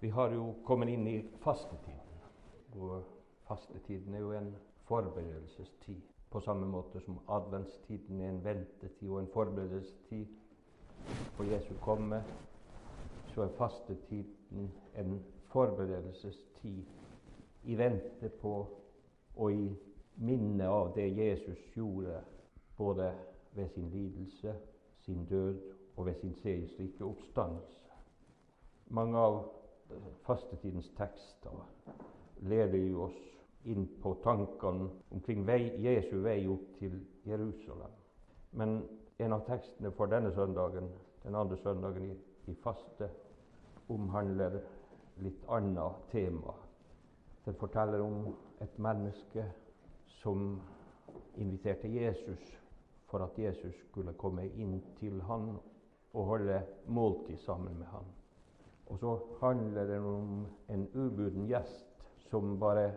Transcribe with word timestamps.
Vi 0.00 0.08
har 0.08 0.32
jo 0.32 0.54
kommet 0.64 0.88
inn 0.88 1.06
i 1.06 1.18
fastetiden. 1.42 2.20
Og 2.80 3.02
fastetiden 3.48 4.14
er 4.14 4.18
jo 4.24 4.32
en 4.32 4.54
forberedelsestid. 4.88 6.00
På 6.30 6.40
samme 6.40 6.66
måte 6.66 7.00
som 7.00 7.18
adventstiden 7.28 8.20
er 8.20 8.30
en 8.30 8.44
ventetid 8.44 9.10
og 9.10 9.20
en 9.20 9.28
forberedelsestid 9.34 10.26
for 11.36 11.44
Jesu 11.44 11.74
komme, 11.82 12.22
så 13.34 13.42
er 13.42 13.56
fastetiden 13.58 14.70
en 14.96 15.22
forberedelsestid 15.52 16.84
i 17.64 17.78
vente 17.78 18.28
på 18.40 18.54
og 19.36 19.52
i 19.52 19.76
minne 20.16 20.68
av 20.68 20.94
det 20.94 21.08
Jesus 21.16 21.58
gjorde, 21.74 22.20
både 22.76 23.12
ved 23.52 23.68
sin 23.68 23.90
lidelse, 23.90 24.54
sin 25.00 25.26
død 25.26 25.60
og 25.96 26.06
ved 26.06 26.14
sin 26.14 26.34
seiersrike 26.34 27.04
oppstandelse. 27.04 27.90
Mange 28.86 29.18
av 29.18 29.59
fastetidens 30.26 30.90
tekster 30.96 31.56
leder 32.40 32.78
jo 32.78 33.04
oss 33.08 33.18
inn 33.68 33.86
på 34.02 34.14
tankene 34.24 34.88
omkring 35.12 35.44
vei, 35.46 35.60
Jesu 35.82 36.20
vei 36.24 36.46
opp 36.48 36.66
til 36.78 36.96
Jerusalem. 37.28 37.92
Men 38.56 38.80
en 39.20 39.36
av 39.36 39.44
tekstene 39.48 39.92
for 39.96 40.10
denne 40.10 40.32
søndagen, 40.32 40.88
den 41.22 41.36
andre 41.36 41.58
søndagen 41.60 42.06
i, 42.08 42.14
i 42.48 42.54
faste, 42.64 43.10
omhandler 43.92 44.60
litt 45.20 45.42
annet 45.52 46.06
tema. 46.12 46.54
Den 47.44 47.58
forteller 47.60 48.00
om 48.04 48.30
et 48.62 48.78
menneske 48.78 49.44
som 50.20 50.60
inviterte 51.40 51.88
Jesus 51.88 52.54
for 53.10 53.24
at 53.26 53.38
Jesus 53.38 53.74
skulle 53.88 54.14
komme 54.20 54.46
inn 54.48 54.78
til 55.00 55.20
han 55.28 55.52
og 56.14 56.24
holde 56.26 56.62
måltid 56.86 57.38
sammen 57.44 57.76
med 57.78 57.90
han. 57.92 58.06
Og 58.90 58.98
så 58.98 59.18
handler 59.40 59.86
det 59.86 59.98
om 59.98 60.46
en 60.68 60.88
ubuden 60.94 61.46
gjest 61.46 61.86
som 62.30 62.58
bare 62.58 62.90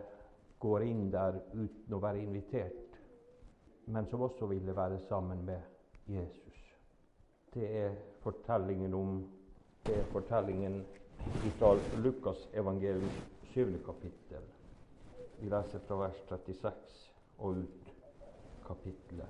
går 0.58 0.82
inn 0.82 1.06
der 1.12 1.38
uten 1.52 1.94
å 1.94 2.00
være 2.02 2.22
invitert, 2.24 2.98
men 3.86 4.06
som 4.10 4.24
også 4.26 4.48
ville 4.50 4.74
være 4.76 4.98
sammen 5.08 5.44
med 5.46 5.60
Jesus. 6.10 6.60
Det 7.54 7.68
er 7.84 7.94
fortellingen 8.24 8.94
om 8.94 9.18
det 9.86 9.98
er 10.00 10.06
fortellingen 10.10 10.80
fra 11.58 11.74
Lukas 12.02 12.48
evangelium 12.52 13.10
7. 13.52 13.78
kapittel. 13.86 14.46
Vi 15.40 15.50
leser 15.52 15.82
fra 15.86 15.98
vers 16.00 16.22
36 16.28 16.72
og 17.38 17.60
ut 17.60 17.92
kapittelet, 18.66 19.28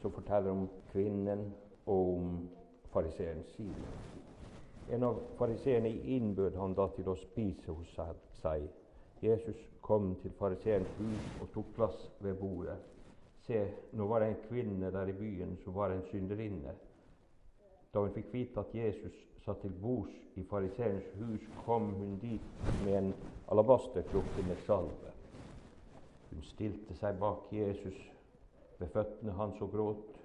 som 0.00 0.14
forteller 0.14 0.54
om 0.54 0.68
kvinnen 0.92 1.50
og 1.86 2.14
om 2.14 2.32
fariseeren 2.92 3.44
side. 3.56 4.19
En 4.90 5.04
av 5.06 5.18
fariseerne 5.38 5.88
innbød 5.88 6.56
han 6.58 6.74
da 6.74 6.88
til 6.96 7.08
å 7.12 7.18
spise 7.18 7.70
hos 7.70 7.90
seg. 8.42 8.64
Jesus 9.22 9.58
kom 9.86 10.14
til 10.22 10.32
fariseerens 10.38 10.94
hus 10.98 11.26
og 11.42 11.50
tok 11.54 11.74
plass 11.76 11.98
ved 12.24 12.38
bordet. 12.40 12.78
Se, 13.46 13.60
nå 13.94 14.06
var 14.10 14.22
det 14.24 14.30
en 14.30 14.40
kvinne 14.48 14.90
der 14.90 15.12
i 15.12 15.16
byen 15.16 15.56
som 15.62 15.76
var 15.76 15.94
en 15.94 16.02
synderinne. 16.10 16.74
Da 17.94 18.02
hun 18.02 18.14
fikk 18.14 18.32
vite 18.34 18.62
at 18.62 18.74
Jesus 18.74 19.14
satt 19.44 19.62
til 19.62 19.74
bords 19.82 20.14
i 20.38 20.44
fariseerens 20.50 21.06
hus, 21.18 21.46
kom 21.64 21.90
hun 21.94 22.18
dit 22.22 22.66
med 22.84 22.96
en 22.98 23.12
alabasterkrukke 23.50 24.46
med 24.46 24.62
salve. 24.66 25.14
Hun 26.30 26.42
stilte 26.46 26.94
seg 26.98 27.18
bak 27.18 27.48
Jesus 27.54 27.98
ved 28.78 28.90
føttene 28.94 29.34
hans 29.38 29.62
og 29.62 29.72
gråt. 29.74 30.19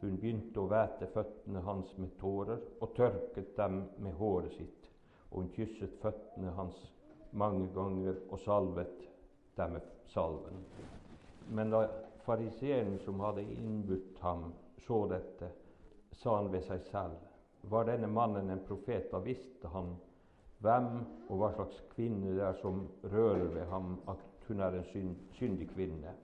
Hun 0.00 0.18
begynte 0.20 0.62
å 0.62 0.70
væte 0.70 1.08
føttene 1.10 1.62
hans 1.66 1.90
med 1.98 2.14
tårer 2.20 2.60
og 2.78 2.94
tørket 2.94 3.56
dem 3.56 3.80
med 3.98 4.14
håret 4.20 4.54
sitt. 4.54 4.90
Og 5.30 5.42
hun 5.42 5.52
kysset 5.56 5.98
føttene 6.02 6.54
hans 6.56 6.78
mange 7.32 7.66
ganger 7.74 8.20
og 8.30 8.38
salvet 8.40 9.02
dem 9.58 9.74
med 9.76 9.88
salven. 10.12 10.62
Men 11.50 11.72
da 11.74 11.82
fariseeren 12.24 12.98
som 13.04 13.20
hadde 13.24 13.42
innbudt 13.42 14.20
ham, 14.22 14.52
så 14.86 15.02
dette, 15.10 15.50
sa 16.12 16.36
han 16.38 16.52
ved 16.52 16.64
seg 16.66 16.84
selv 16.90 17.28
var 17.70 17.84
denne 17.84 18.06
mannen 18.06 18.50
en 18.50 18.62
profet, 18.66 19.10
da 19.10 19.18
visste 19.20 19.68
han 19.72 19.92
hvem 20.62 20.88
og 21.28 21.34
hva 21.40 21.50
slags 21.54 21.82
kvinne 21.92 22.34
det 22.34 22.44
er 22.44 22.56
som 22.62 22.86
rører 23.02 23.50
ved 23.54 23.66
ham, 23.70 23.98
at 24.08 24.46
hun 24.48 24.62
er 24.64 24.78
en 24.78 25.14
syndig 25.36 25.68
kvinne. 25.74 26.14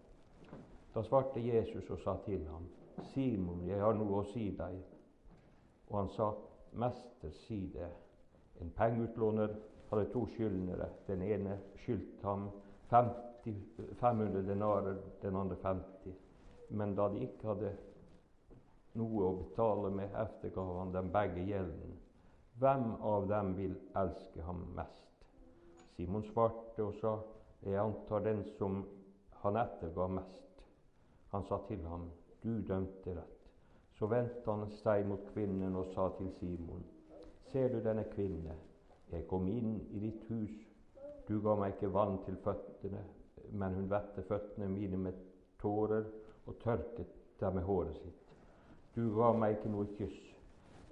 Da 0.95 1.03
svarte 1.03 1.43
Jesus 1.43 1.91
og 1.91 2.01
sa 2.03 2.17
til 2.25 2.47
ham, 2.49 2.67
Simon, 3.03 3.67
jeg 3.69 3.81
har 3.81 3.97
noe 3.99 4.21
å 4.21 4.27
si 4.33 4.51
deg. 4.57 4.81
Og 5.91 5.99
han 5.99 6.11
sa, 6.15 6.33
Mester, 6.75 7.31
si 7.45 7.61
det. 7.75 7.91
En 8.63 8.71
pengeutlåner 8.75 9.55
hadde 9.91 10.09
to 10.13 10.25
skyldnere. 10.35 10.89
Den 11.07 11.23
ene 11.23 11.59
skyldte 11.85 12.27
ham 12.27 12.49
50, 12.91 13.59
500 14.01 14.43
denarer, 14.47 14.99
den 15.23 15.37
andre 15.37 15.59
50. 15.63 16.15
Men 16.75 16.95
da 16.99 17.09
de 17.13 17.23
ikke 17.27 17.51
hadde 17.53 17.75
noe 18.99 19.29
å 19.29 19.37
betale 19.43 19.91
med, 19.95 20.15
eftergav 20.25 20.75
han 20.79 20.95
dem 20.95 21.13
begge 21.15 21.45
gjelden. 21.49 21.95
Hvem 22.63 22.91
av 23.03 23.29
dem 23.31 23.55
vil 23.59 23.75
elske 23.99 24.43
ham 24.47 24.63
mest? 24.77 25.27
Simon 25.95 26.23
svarte 26.31 26.83
og 26.83 26.95
sa, 27.01 27.15
jeg 27.65 27.79
antar 27.81 28.23
den 28.27 28.43
som 28.59 28.83
han 29.43 29.59
etterga 29.59 30.07
mest. 30.19 30.63
Han 31.33 31.47
sa 31.49 31.59
til 31.69 31.83
ham, 31.91 32.07
du 32.45 32.61
dømte 32.69 33.17
rett. 33.17 33.41
Så 33.99 34.07
vendte 34.11 34.51
han 34.51 34.69
seg 34.83 35.07
mot 35.09 35.23
kvinnen 35.33 35.77
og 35.81 35.89
sa 35.95 36.11
til 36.19 36.29
Simon, 36.39 36.85
ser 37.53 37.71
du 37.73 37.81
denne 37.81 38.05
kvinne? 38.11 38.57
Jeg 39.13 39.27
kom 39.31 39.47
inn 39.49 39.79
i 39.95 40.01
ditt 40.03 40.25
hus. 40.29 40.53
Du 41.29 41.39
ga 41.41 41.55
meg 41.57 41.77
ikke 41.77 41.93
vann 41.95 42.19
til 42.27 42.37
føttene, 42.45 43.01
men 43.53 43.79
hun 43.79 43.89
vette 43.89 44.25
føttene 44.29 44.69
mine 44.69 44.99
med 45.01 45.21
tårer 45.63 46.05
og 46.45 46.59
tørket 46.61 47.15
dem 47.41 47.57
med 47.57 47.65
håret 47.65 47.97
sitt. 48.03 48.33
Du 48.95 49.07
ga 49.17 49.33
meg 49.33 49.57
ikke 49.57 49.73
noe 49.73 49.89
kyss, 49.97 50.19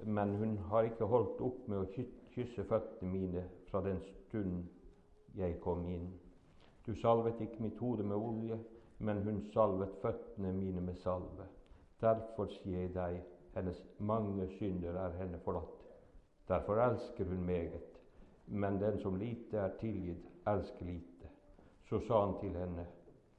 men 0.05 0.37
hun 0.41 0.57
har 0.71 0.89
ikke 0.89 1.11
holdt 1.11 1.43
opp 1.45 1.67
med 1.69 1.83
å 1.83 2.07
kysse 2.33 2.65
føttene 2.71 3.13
mine 3.13 3.45
fra 3.69 3.83
den 3.85 4.01
stund 4.07 4.63
jeg 5.37 5.61
kom 5.61 5.85
inn. 5.91 6.09
Du 6.87 6.95
salvet 6.99 7.41
ikke 7.41 7.63
mitt 7.63 7.79
hode 7.83 8.07
med 8.07 8.17
olje, 8.17 8.59
men 9.03 9.23
hun 9.23 9.43
salvet 9.53 9.95
føttene 10.03 10.53
mine 10.53 10.81
med 10.81 10.95
salve. 11.03 11.47
Derfor 12.01 12.47
sier 12.47 12.85
jeg 12.85 12.93
deg, 12.95 13.19
hennes 13.55 13.79
mange 13.99 14.47
synder 14.57 14.99
er 15.05 15.17
henne 15.19 15.41
forlatt. 15.45 15.81
Derfor 16.49 16.79
elsker 16.85 17.27
hun 17.29 17.43
meget. 17.47 17.99
Men 18.47 18.79
den 18.81 19.01
som 19.03 19.17
lite 19.19 19.59
er 19.59 19.75
tilgitt, 19.81 20.27
elsker 20.47 20.87
lite. 20.87 21.31
Så 21.89 21.99
sa 22.07 22.21
han 22.27 22.35
til 22.41 22.55
henne, 22.59 22.87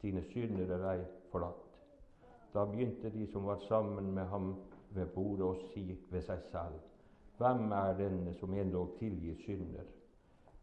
dine 0.01 0.24
synder 0.31 0.75
er 0.75 0.84
deg 0.84 1.06
forlatt. 1.31 1.59
Da 2.53 2.66
begynte 2.69 3.09
de 3.09 3.28
som 3.31 3.47
var 3.47 3.63
sammen 3.68 4.12
med 4.13 4.25
ham 4.31 4.56
ved 4.94 5.13
bordet, 5.16 5.45
å 5.47 5.69
si 5.72 5.85
ved 6.12 6.25
seg 6.28 6.44
selv, 6.51 6.81
hvem 7.40 7.72
er 7.74 7.95
denne 7.97 8.34
som 8.38 8.53
endog 8.53 8.97
tilgir 9.00 9.40
synder? 9.45 9.88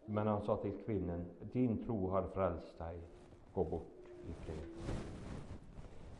Men 0.06 0.28
han 0.30 0.44
sa 0.46 0.56
til 0.62 0.76
kvinnen, 0.84 1.24
din 1.54 1.80
tro 1.86 2.12
har 2.14 2.30
frelst 2.34 2.78
deg, 2.78 3.00
gå 3.54 3.64
bort 3.72 3.89
i 4.30 4.34
fred. 4.44 4.94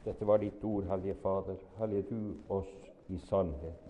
Dette 0.04 0.24
var 0.24 0.38
ditt 0.38 0.64
ord, 0.64 0.84
Hellige 0.84 1.14
Fader. 1.14 1.56
Hellige 1.78 2.02
du 2.10 2.34
oss 2.48 2.74
i 3.08 3.18
sannhet. 3.18 3.88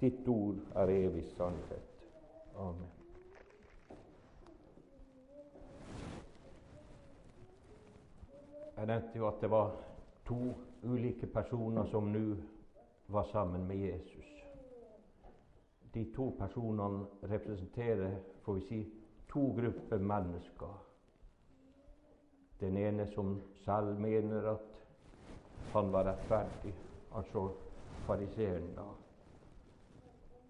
Ditt 0.00 0.28
ord 0.28 0.56
er 0.74 0.90
evig 0.90 1.24
sannhet. 1.36 2.06
Amen. 2.56 2.90
Jeg 8.76 8.86
nevnte 8.86 9.18
jo 9.18 9.28
at 9.28 9.40
det 9.40 9.50
var 9.50 9.76
to 10.26 10.38
ulike 10.82 11.26
personer 11.26 11.86
som 11.92 12.10
nå 12.12 12.34
var 13.08 13.28
sammen 13.32 13.66
med 13.68 13.76
Jesus. 13.76 14.30
De 15.94 16.04
to 16.16 16.30
personene 16.38 17.06
representerer, 17.22 18.16
får 18.42 18.54
vi 18.54 18.66
si, 18.68 18.80
to 19.28 19.46
grupper 19.56 19.98
mennesker. 19.98 20.93
Den 22.64 22.76
ene 22.76 23.06
som 23.06 23.42
selv 23.64 24.00
mener 24.00 24.46
at 24.54 24.60
han 25.72 25.92
var 25.92 26.06
rettferdig, 26.08 26.74
altså 27.12 27.50
fariseeren, 28.06 28.70
da. 28.76 28.86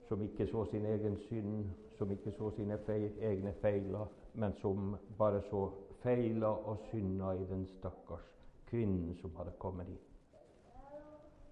Som 0.09 0.23
ikke 0.23 0.47
så 0.47 0.65
sin 0.71 0.87
egen 0.87 1.17
synd, 1.17 1.65
som 1.99 2.11
ikke 2.11 2.33
så 2.33 2.51
sine 2.55 2.79
feil, 2.87 3.11
egne 3.19 3.53
feiler, 3.53 4.07
men 4.35 4.55
som 4.61 4.97
bare 5.19 5.43
så 5.51 5.65
feila 6.03 6.47
og 6.47 6.79
synda 6.91 7.33
i 7.33 7.47
den 7.51 7.67
stakkars 7.67 8.31
kvinnen 8.71 9.17
som 9.19 9.35
hadde 9.37 9.57
kommet 9.59 9.91
inn. 9.91 10.01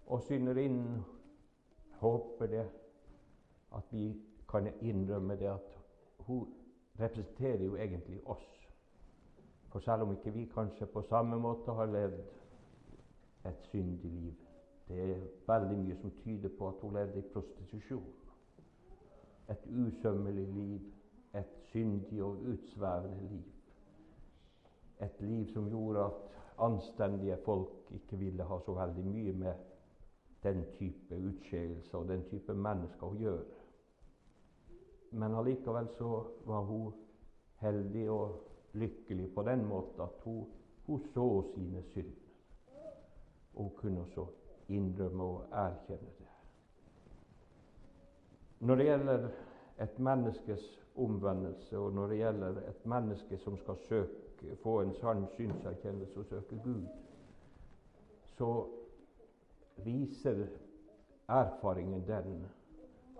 Og 0.06 0.22
synderinnen 0.22 1.02
håper 1.98 2.46
det 2.46 2.66
at 3.74 3.90
vi 3.90 4.12
kan 4.50 4.70
innrømme 4.80 5.36
det 5.36 5.50
at 5.56 5.78
hun 6.18 6.54
representerer 7.00 7.64
jo 7.64 7.76
egentlig 7.76 8.20
oss. 8.26 8.61
For 9.72 9.80
selv 9.80 10.02
om 10.02 10.12
ikke 10.12 10.32
vi 10.34 10.46
kanskje 10.54 10.86
på 10.86 11.02
samme 11.08 11.38
måte 11.40 11.72
har 11.72 11.88
levd 11.90 12.18
et 13.48 13.68
syndig 13.70 14.10
liv 14.10 14.32
Det 14.88 14.98
er 15.10 15.20
veldig 15.48 15.78
mye 15.78 15.96
som 16.00 16.10
tyder 16.22 16.50
på 16.58 16.68
at 16.68 16.80
hun 16.82 16.92
levde 16.94 17.18
i 17.18 17.28
prostitusjon. 17.32 18.10
Et 19.48 19.64
usømmelig 19.70 20.48
liv 20.48 20.90
et 21.34 21.46
syndig 21.72 22.22
og 22.22 22.30
utsvevende 22.30 23.28
liv. 23.30 23.44
Et 25.00 25.20
liv 25.20 25.46
som 25.52 25.68
gjorde 25.68 26.04
at 26.04 26.12
anstendige 26.58 27.38
folk 27.44 27.68
ikke 27.90 28.16
ville 28.16 28.44
ha 28.44 28.58
så 28.64 28.74
veldig 28.74 29.04
mye 29.04 29.32
med 29.32 29.54
den 30.42 30.64
type 30.74 31.18
utskeielse 31.18 31.98
og 31.98 32.08
den 32.08 32.24
type 32.30 32.54
mennesker 32.54 33.06
å 33.06 33.18
gjøre. 33.18 33.44
Men 35.12 35.34
allikevel 35.34 35.88
så 35.98 36.22
var 36.46 36.64
hun 36.68 36.92
heldig 37.62 38.10
og 38.10 38.51
lykkelig 38.72 39.34
på 39.34 39.42
den 39.42 39.66
måten 39.66 40.00
at 40.00 40.20
hun, 40.24 40.46
hun 40.86 41.00
så 41.14 41.26
sine 41.54 41.82
synder. 41.82 42.28
Og 43.54 43.62
hun 43.62 43.72
kunne 43.76 44.00
også 44.00 44.26
innrømme 44.68 45.22
og 45.22 45.44
erkjenne 45.52 46.12
det. 46.18 46.28
Når 48.60 48.74
det 48.74 48.84
gjelder 48.84 49.28
et 49.80 49.98
menneskes 49.98 50.80
omvendelse, 50.96 51.78
og 51.78 51.92
når 51.92 52.06
det 52.06 52.16
gjelder 52.16 52.60
et 52.68 52.86
menneske 52.86 53.38
som 53.38 53.56
skal 53.58 53.76
søke, 53.88 54.56
få 54.62 54.80
en 54.80 54.94
sann 54.94 55.26
synserkjennelse 55.34 56.18
og 56.18 56.26
søke 56.26 56.60
Gud, 56.64 56.86
så 58.38 58.66
viser 59.84 60.46
erfaringen 61.28 62.06
den 62.06 62.46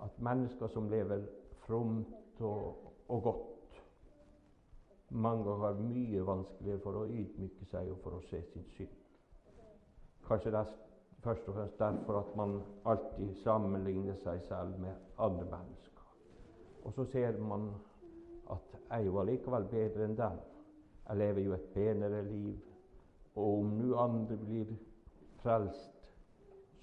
at 0.03 0.21
mennesker 0.21 0.67
som 0.69 0.89
lever 0.91 1.23
fromt 1.67 2.41
og, 2.41 2.77
og 3.09 3.23
godt, 3.23 3.52
mange 5.13 5.57
har 5.61 5.75
mye 5.75 6.25
vanskeligere 6.27 6.81
for 6.81 7.03
å 7.03 7.07
ydmyke 7.07 7.67
seg 7.71 7.91
og 7.93 7.99
for 8.05 8.17
å 8.17 8.25
se 8.31 8.41
sin 8.53 8.65
synd. 8.77 8.99
Kanskje 10.27 10.53
det 10.55 10.61
er 10.63 10.75
først 11.23 11.49
og 11.49 11.57
fremst 11.57 11.79
derfor 11.79 12.21
at 12.23 12.37
man 12.37 12.61
alltid 12.89 13.35
sammenligner 13.43 14.17
seg 14.25 14.43
selv 14.49 14.79
med 14.81 14.95
andre 15.19 15.45
mennesker. 15.45 16.07
Og 16.85 16.95
så 16.97 17.05
ser 17.13 17.39
man 17.39 17.69
at 18.51 18.79
jeg 18.91 19.07
jo 19.07 19.19
allikevel 19.21 19.69
bedre 19.71 20.07
enn 20.07 20.17
dem. 20.19 20.39
Jeg 21.09 21.19
lever 21.19 21.45
jo 21.47 21.57
et 21.57 21.69
penere 21.75 22.23
liv. 22.27 22.57
Og 23.35 23.59
om 23.59 23.75
nå 23.79 23.97
andre 23.99 24.37
blir 24.37 24.73
frelst, 25.43 25.93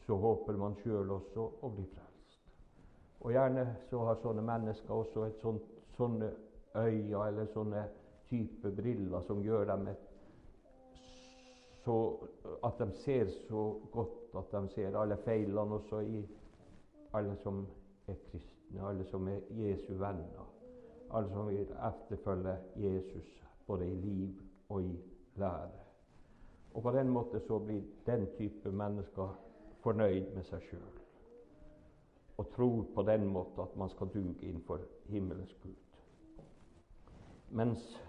så 0.05 0.17
håper 0.17 0.57
man 0.57 0.77
sjøl 0.83 1.11
også 1.13 1.45
å 1.61 1.69
bli 1.73 1.85
frelst. 1.85 2.37
Og 3.19 3.33
gjerne 3.35 3.65
så 3.89 4.05
har 4.07 4.21
sånne 4.23 4.45
mennesker 4.45 4.93
også 4.95 5.25
et 5.27 5.41
sånt, 5.43 5.65
sånne 5.97 6.31
øyne 6.75 7.27
eller 7.27 7.49
sånne 7.53 7.83
type 8.29 8.71
briller 8.75 9.21
som 9.27 9.41
gjør 9.43 9.65
dem 9.71 9.87
et, 9.87 10.05
så 11.83 11.95
at 12.63 12.79
de 12.79 12.91
ser 13.03 13.31
så 13.47 13.63
godt 13.91 14.35
at 14.37 14.51
de 14.51 14.69
ser 14.75 14.97
alle 14.99 15.17
feilene 15.25 15.79
også 15.79 15.99
i 15.99 16.21
alle 17.13 17.35
som 17.43 17.63
er 18.07 18.17
kristne, 18.29 18.87
alle 18.87 19.05
som 19.09 19.27
er 19.27 19.39
Jesu 19.49 19.93
venner, 19.97 20.45
alle 21.11 21.29
som 21.33 21.47
vil 21.47 21.75
efterfølge 21.89 22.57
Jesus 22.75 23.35
både 23.67 23.89
i 23.89 23.95
liv 23.95 24.41
og 24.69 24.83
i 24.83 24.95
lære. 25.35 25.85
Og 26.73 26.83
På 26.83 26.91
den 26.91 27.09
måten 27.09 27.41
så 27.47 27.59
blir 27.59 27.81
den 28.05 28.27
type 28.37 28.71
mennesker 28.71 29.39
fornøyd 29.83 30.35
med 30.35 30.43
seg 30.43 30.61
sjøl 30.69 30.99
og 32.39 32.47
tror 32.55 32.85
på 32.95 33.03
den 33.03 33.25
måten 33.27 33.61
at 33.61 33.75
man 33.75 33.89
skal 33.89 34.07
duge 34.13 34.47
innenfor 34.47 34.79
himmelens 35.05 35.55
Gud. 35.63 35.75
Mens 37.49 38.03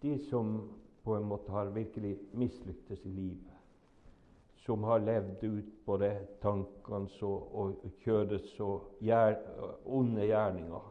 de 0.00 0.18
som 0.18 0.70
på 1.02 1.16
en 1.16 1.24
måte 1.24 1.52
har 1.52 1.72
virkelig 1.74 2.18
mislyktes 2.32 3.06
i 3.06 3.12
livet, 3.12 3.56
som 4.56 4.84
har 4.84 5.00
levd 5.00 5.44
ut 5.44 5.72
både 5.86 6.10
tankene 6.42 7.08
og, 7.26 7.56
og 7.62 7.84
kjørets 8.04 8.54
og 8.60 9.02
gjer, 9.04 9.38
onde 9.86 10.26
gjerninger, 10.28 10.88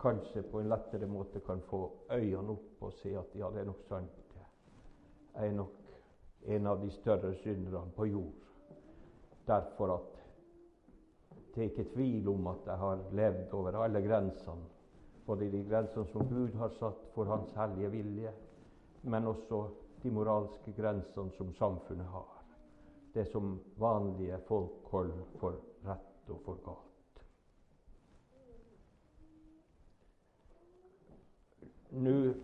kanskje 0.00 0.42
på 0.50 0.60
en 0.60 0.68
lettere 0.72 1.08
måte 1.08 1.40
kan 1.44 1.62
få 1.68 1.86
øynene 2.12 2.56
opp 2.56 2.88
og 2.88 2.92
se 3.00 3.14
at 3.16 3.36
ja, 3.38 3.50
det 3.52 3.62
er 3.62 3.70
nok 3.70 3.84
sant. 3.88 4.20
Jeg 5.34 5.48
er 5.48 5.56
nok 5.56 5.80
en 6.46 6.66
av 6.70 6.82
de 6.82 6.90
større 6.94 7.32
synderne 7.40 7.90
på 7.96 8.06
jord. 8.06 8.44
Derfor 9.46 9.94
at 9.96 10.20
det 11.54 11.62
er 11.62 11.70
ikke 11.70 11.90
tvil 11.94 12.28
om 12.28 12.46
at 12.52 12.66
jeg 12.66 12.78
har 12.78 13.02
levd 13.12 13.54
over 13.54 13.80
alle 13.82 14.02
grensene. 14.02 14.73
Både 15.26 15.50
de 15.50 15.62
grensene 15.64 16.06
som 16.12 16.28
Gud 16.28 16.54
har 16.60 16.68
satt 16.78 17.06
for 17.14 17.24
Hans 17.24 17.52
hellige 17.56 17.90
vilje, 17.90 18.32
men 19.02 19.26
også 19.26 19.66
de 20.02 20.10
moralske 20.12 20.72
grensene 20.76 21.32
som 21.36 21.52
samfunnet 21.56 22.06
har. 22.06 22.42
Det 23.14 23.26
som 23.30 23.60
vanlige 23.78 24.38
folk 24.48 24.90
holder 24.90 25.24
for 25.40 25.60
rett 25.86 26.30
og 26.34 26.40
for 26.44 26.60
galt. 26.64 27.20
Nå 31.94 32.34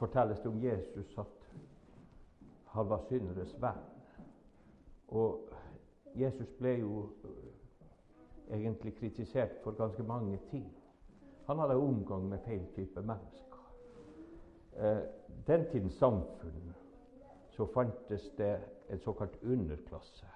fortelles 0.00 0.40
det 0.40 0.48
om 0.48 0.62
Jesus 0.62 1.18
at 1.18 1.36
han 2.72 2.88
var 2.88 3.04
synderes 3.08 3.52
venn. 3.60 3.84
Og 5.08 5.52
Jesus 6.16 6.48
ble 6.58 6.72
jo 6.80 7.04
eh, 7.24 8.56
egentlig 8.56 8.94
kritisert 8.96 9.60
for 9.64 9.76
ganske 9.76 10.02
mange 10.02 10.38
ting. 10.50 10.66
Han 11.46 11.58
hadde 11.58 11.76
omgang 11.76 12.28
med 12.28 12.38
feil 12.44 12.66
type 12.74 13.02
mennesker. 13.02 13.66
Eh, 14.76 14.98
den 15.46 15.66
tidens 15.70 15.94
samfunn 15.94 16.72
så 17.50 17.66
fantes 17.74 18.30
det 18.38 18.60
en 18.90 18.98
såkalt 18.98 19.42
underklasse. 19.42 20.26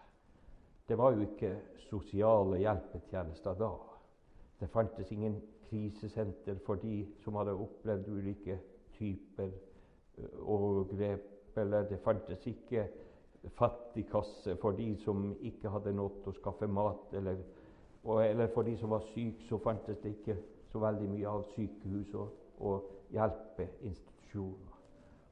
Det 0.89 0.99
var 0.99 1.13
jo 1.13 1.21
ikke 1.21 1.57
sosiale 1.79 2.59
hjelpetjenester 2.59 3.55
da. 3.55 3.71
Det 4.61 4.71
fantes 4.71 5.13
ingen 5.13 5.41
krisesenter 5.69 6.59
for 6.67 6.75
de 6.75 7.07
som 7.25 7.35
hadde 7.35 7.59
opplevd 7.59 8.09
ulike 8.09 8.59
typer 8.99 9.51
eh, 10.19 10.41
overgrep, 10.41 11.57
eller 11.57 11.89
det 11.89 12.01
fantes 12.05 12.47
ikke 12.47 12.87
fattigkasse 13.59 14.57
for 14.57 14.71
de 14.71 14.97
som 15.05 15.35
ikke 15.41 15.71
hadde 15.73 15.93
nådd 15.97 16.27
å 16.29 16.35
skaffe 16.39 16.69
mat, 16.69 17.13
eller, 17.13 17.43
eller 18.05 18.51
for 18.55 18.63
de 18.63 18.77
som 18.79 18.91
var 18.91 19.05
syke, 19.11 19.47
så 19.49 19.59
fantes 19.59 19.99
det 20.03 20.15
ikke 20.19 20.37
så 20.73 20.79
veldig 20.83 21.09
mye 21.11 21.29
av 21.29 21.45
sykehus 21.55 22.15
og, 22.15 22.35
og 22.61 22.91
hjelpeinstitusjoner. 23.15 24.77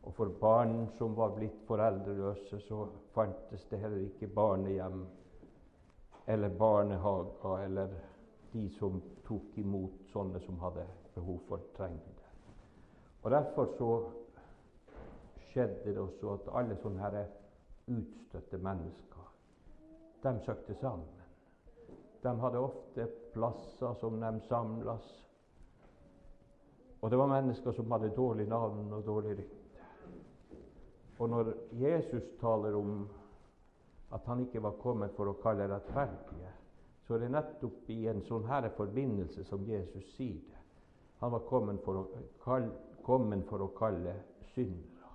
Og 0.08 0.14
for 0.14 0.32
barn 0.40 0.86
som 0.98 1.16
var 1.16 1.34
blitt 1.36 1.58
foreldreløse, 1.68 2.60
så 2.64 2.86
fantes 3.14 3.66
det 3.70 3.80
heller 3.82 4.06
ikke 4.06 4.30
barnehjem 4.34 5.02
eller 6.28 6.48
barnehager 6.48 7.64
eller 7.64 7.92
de 8.52 8.68
som 8.78 9.00
tok 9.26 9.58
imot 9.60 10.08
sånne 10.12 10.40
som 10.44 10.58
hadde 10.62 10.86
behov 11.14 11.40
for 11.48 11.68
trengende. 11.76 12.32
Og 13.22 13.30
Derfor 13.30 13.68
så 13.78 13.90
skjedde 15.50 15.92
det 15.92 15.98
også 15.98 16.32
at 16.36 16.50
alle 16.60 16.76
sånne 16.82 17.02
her 17.02 17.18
utstøtte 17.88 18.60
mennesker. 18.62 19.30
De 20.22 20.34
søkte 20.44 20.76
sammen. 20.80 21.08
De 22.22 22.34
hadde 22.40 22.60
ofte 22.60 23.06
plasser 23.32 23.94
som 24.00 24.20
de 24.20 24.40
samlas. 24.48 25.27
Og 27.00 27.10
det 27.10 27.18
var 27.18 27.30
mennesker 27.30 27.72
som 27.72 27.90
hadde 27.92 28.10
dårlig 28.16 28.48
navn 28.48 28.92
og 28.92 29.04
dårlig 29.06 29.36
rykte. 29.38 29.86
Og 31.18 31.30
når 31.30 31.52
Jesus 31.72 32.22
taler 32.40 32.74
om 32.74 33.08
at 34.12 34.20
han 34.26 34.40
ikke 34.40 34.62
var 34.62 34.78
kommet 34.82 35.14
for 35.16 35.30
å 35.30 35.38
kalle 35.42 35.68
rettferdige, 35.70 36.52
så 37.06 37.14
er 37.14 37.24
det 37.24 37.32
nettopp 37.32 37.90
i 37.90 38.02
en 38.10 38.22
sånn 38.28 38.46
her 38.48 38.68
forbindelse 38.76 39.44
som 39.48 39.64
Jesus 39.66 40.06
sier 40.16 40.40
det. 40.44 40.62
Han 41.22 41.32
var 41.34 41.46
kommet 41.48 41.80
for 41.84 42.02
å 42.02 42.04
kalle, 42.44 42.70
kommet 43.02 43.46
for 43.48 43.64
å 43.64 43.72
kalle 43.78 44.14
syndere. 44.54 45.12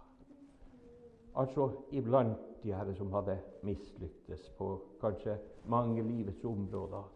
Altså 1.39 1.69
iblant 1.91 2.41
de 2.63 2.73
herre 2.75 2.95
som 2.97 3.11
hadde 3.13 3.37
mislyktes 3.65 4.49
på 4.57 4.75
kanskje 5.01 5.37
mange 5.71 6.03
livets 6.05 6.43
områder. 6.45 7.07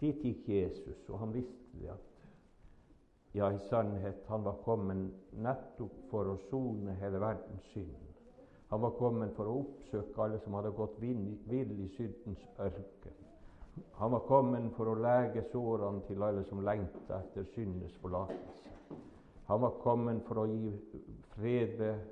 Dit 0.00 0.20
gikk 0.24 0.48
Jesus, 0.48 1.00
og 1.08 1.22
han 1.22 1.32
visste 1.34 1.80
det 1.80 1.90
at 1.94 2.15
ja, 3.36 3.52
i 3.52 3.58
sannhet, 3.68 4.24
han 4.26 4.42
var 4.42 4.54
kommet 4.64 5.32
nettopp 5.36 5.96
for 6.10 6.28
å 6.32 6.36
sone 6.48 6.94
hele 7.02 7.20
verdens 7.20 7.66
synd. 7.74 8.06
Han 8.70 8.80
var 8.80 8.94
kommet 8.98 9.34
for 9.36 9.50
å 9.50 9.58
oppsøke 9.60 10.22
alle 10.24 10.38
som 10.42 10.56
hadde 10.56 10.72
gått 10.78 10.96
vill 11.02 11.74
i 11.76 11.88
syndens 11.98 12.46
ørken. 12.58 13.18
Han 14.00 14.14
var 14.14 14.24
kommet 14.30 14.70
for 14.78 14.88
å 14.88 14.96
lege 15.04 15.44
sårene 15.52 16.00
til 16.08 16.24
alle 16.24 16.46
som 16.48 16.64
lengta 16.64 17.20
etter 17.20 17.44
syndenes 17.52 18.00
forlatelse. 18.00 18.72
Han 19.50 19.62
var 19.62 19.76
kommet 19.84 20.24
for 20.26 20.42
å 20.42 20.48
gi 20.48 20.72
fred 21.36 21.76
ved 21.78 22.08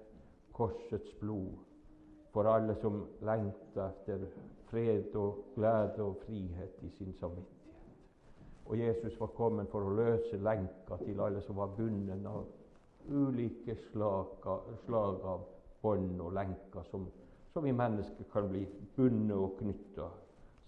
korsets 0.55 1.17
blod 1.25 1.57
for 2.37 2.53
alle 2.53 2.77
som 2.85 3.01
lengta 3.25 3.89
etter 3.89 4.29
fred 4.69 5.17
og 5.19 5.43
glede 5.57 6.05
og 6.05 6.21
frihet 6.29 6.85
i 6.85 6.93
sin 6.99 7.17
samvittighet. 7.17 7.54
Og 8.67 8.79
Jesus 8.79 9.21
var 9.21 9.33
kommet 9.37 9.69
for 9.73 9.85
å 9.85 9.97
løse 9.97 10.39
lenka 10.41 10.97
til 11.03 11.21
alle 11.21 11.43
som 11.45 11.59
var 11.61 11.75
bundet 11.77 12.25
av 12.27 12.47
ulike 13.09 13.77
slag, 13.91 14.47
slag 14.87 15.27
av 15.29 15.45
bånd 15.83 16.21
og 16.25 16.33
lenker 16.33 16.87
som, 16.89 17.05
som, 17.53 17.65
vi 17.65 17.75
mennesker 17.77 18.31
kan 18.33 18.49
bli 18.49 18.65
bundet 18.97 19.37
og 19.37 19.59
knytta 19.59 20.09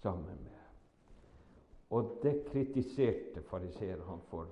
sammen 0.03 0.37
med. 0.43 0.53
Og 1.89 2.17
det 2.21 2.43
kritiserte 2.51 3.41
fariseeren 3.49 4.05
han 4.05 4.23
for, 4.29 4.49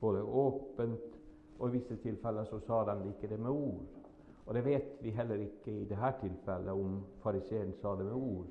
både 0.00 0.22
åpent 0.22 1.12
Og 1.58 1.70
i 1.70 1.78
visse 1.78 1.96
tilfeller 1.96 2.44
så 2.44 2.58
sa 2.66 2.82
de 2.84 3.08
ikke 3.08 3.30
det 3.30 3.38
med 3.40 3.48
ord. 3.50 3.84
Og 4.46 4.54
det 4.54 4.64
vet 4.64 4.98
vi 5.00 5.10
heller 5.16 5.40
ikke 5.40 5.72
i 5.72 5.86
dette 5.88 6.10
tilfellet 6.20 6.68
om 6.72 6.98
fariseeren 7.22 7.72
sa 7.80 7.94
det 7.96 8.04
med 8.04 8.12
ord. 8.12 8.50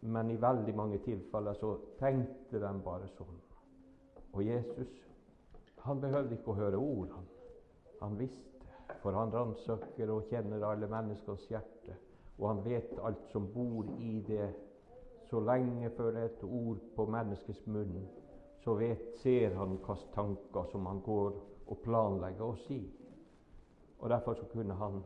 Men 0.00 0.30
i 0.30 0.38
veldig 0.40 0.74
mange 0.76 0.98
tilfeller 1.02 1.58
så 1.58 1.74
tenkte 1.98 2.60
de 2.62 2.72
bare 2.84 3.08
sånn. 3.16 3.38
Og 4.32 4.44
Jesus 4.46 4.92
han 5.88 6.00
behøvde 6.02 6.36
ikke 6.36 6.52
å 6.52 6.58
høre 6.58 6.78
ord. 6.78 7.12
Han, 7.14 7.26
han 8.02 8.16
visste, 8.18 8.66
for 9.02 9.16
han 9.16 9.32
ransaker 9.32 10.10
og 10.12 10.26
kjenner 10.28 10.64
alle 10.66 10.88
menneskers 10.90 11.46
hjerte. 11.48 11.96
Og 12.38 12.48
han 12.50 12.62
vet 12.66 12.98
alt 13.02 13.24
som 13.32 13.48
bor 13.54 13.88
i 13.98 14.18
det. 14.26 14.50
Så 15.30 15.40
lenge 15.44 15.90
før 15.96 16.12
det 16.14 16.22
er 16.22 16.30
et 16.32 16.44
ord 16.44 16.80
på 16.96 17.04
menneskets 17.10 17.66
munn, 17.68 17.98
så 18.64 18.74
vet, 18.78 19.02
ser 19.20 19.54
han 19.58 19.76
hvilke 19.76 19.96
tanker 20.14 20.70
som 20.72 20.86
han 20.88 21.02
går 21.04 21.34
og 21.68 21.82
planlegger 21.84 22.46
å 22.46 22.56
si. 22.66 22.80
Og 23.98 24.08
Derfor 24.10 24.38
så 24.38 24.48
kunne 24.52 24.76
han 24.78 25.02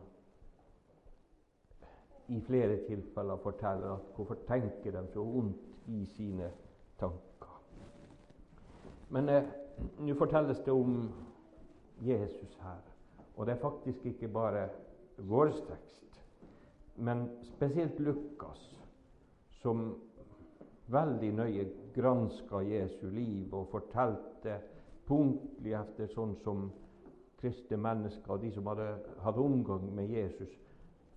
i 2.29 2.41
flere 2.41 2.79
tilfeller 2.87 3.37
forteller 3.43 3.95
at 3.95 4.14
hvorfor 4.17 4.38
tenker 4.47 4.95
de 4.95 5.07
så 5.12 5.21
ondt 5.21 5.88
i 5.88 6.05
sine 6.07 6.50
tanker. 7.00 7.59
Men 9.09 9.29
eh, 9.29 9.49
nå 9.99 10.14
fortelles 10.14 10.62
det 10.64 10.73
om 10.73 11.11
Jesus 12.02 12.59
her. 12.62 12.81
Og 13.37 13.47
det 13.47 13.55
er 13.55 13.61
faktisk 13.61 14.07
ikke 14.07 14.29
bare 14.29 14.69
vår 15.19 15.52
tekst, 15.69 16.21
men 16.97 17.29
spesielt 17.43 18.00
Lukas, 18.00 18.62
som 19.62 19.95
veldig 20.93 21.33
nøye 21.33 21.67
granska 21.95 22.61
Jesu 22.67 23.07
liv 23.11 23.55
og 23.55 23.71
fortalte 23.73 24.59
punktlig 25.09 25.75
etter 25.79 26.11
sånn 26.12 26.35
som 26.43 26.67
kristne 27.41 27.79
mennesker 27.81 28.35
og 28.35 28.43
de 28.45 28.52
som 28.55 28.69
hadde 28.71 28.88
hatt 29.25 29.38
omgang 29.41 29.88
med 29.95 30.11
Jesus, 30.12 30.50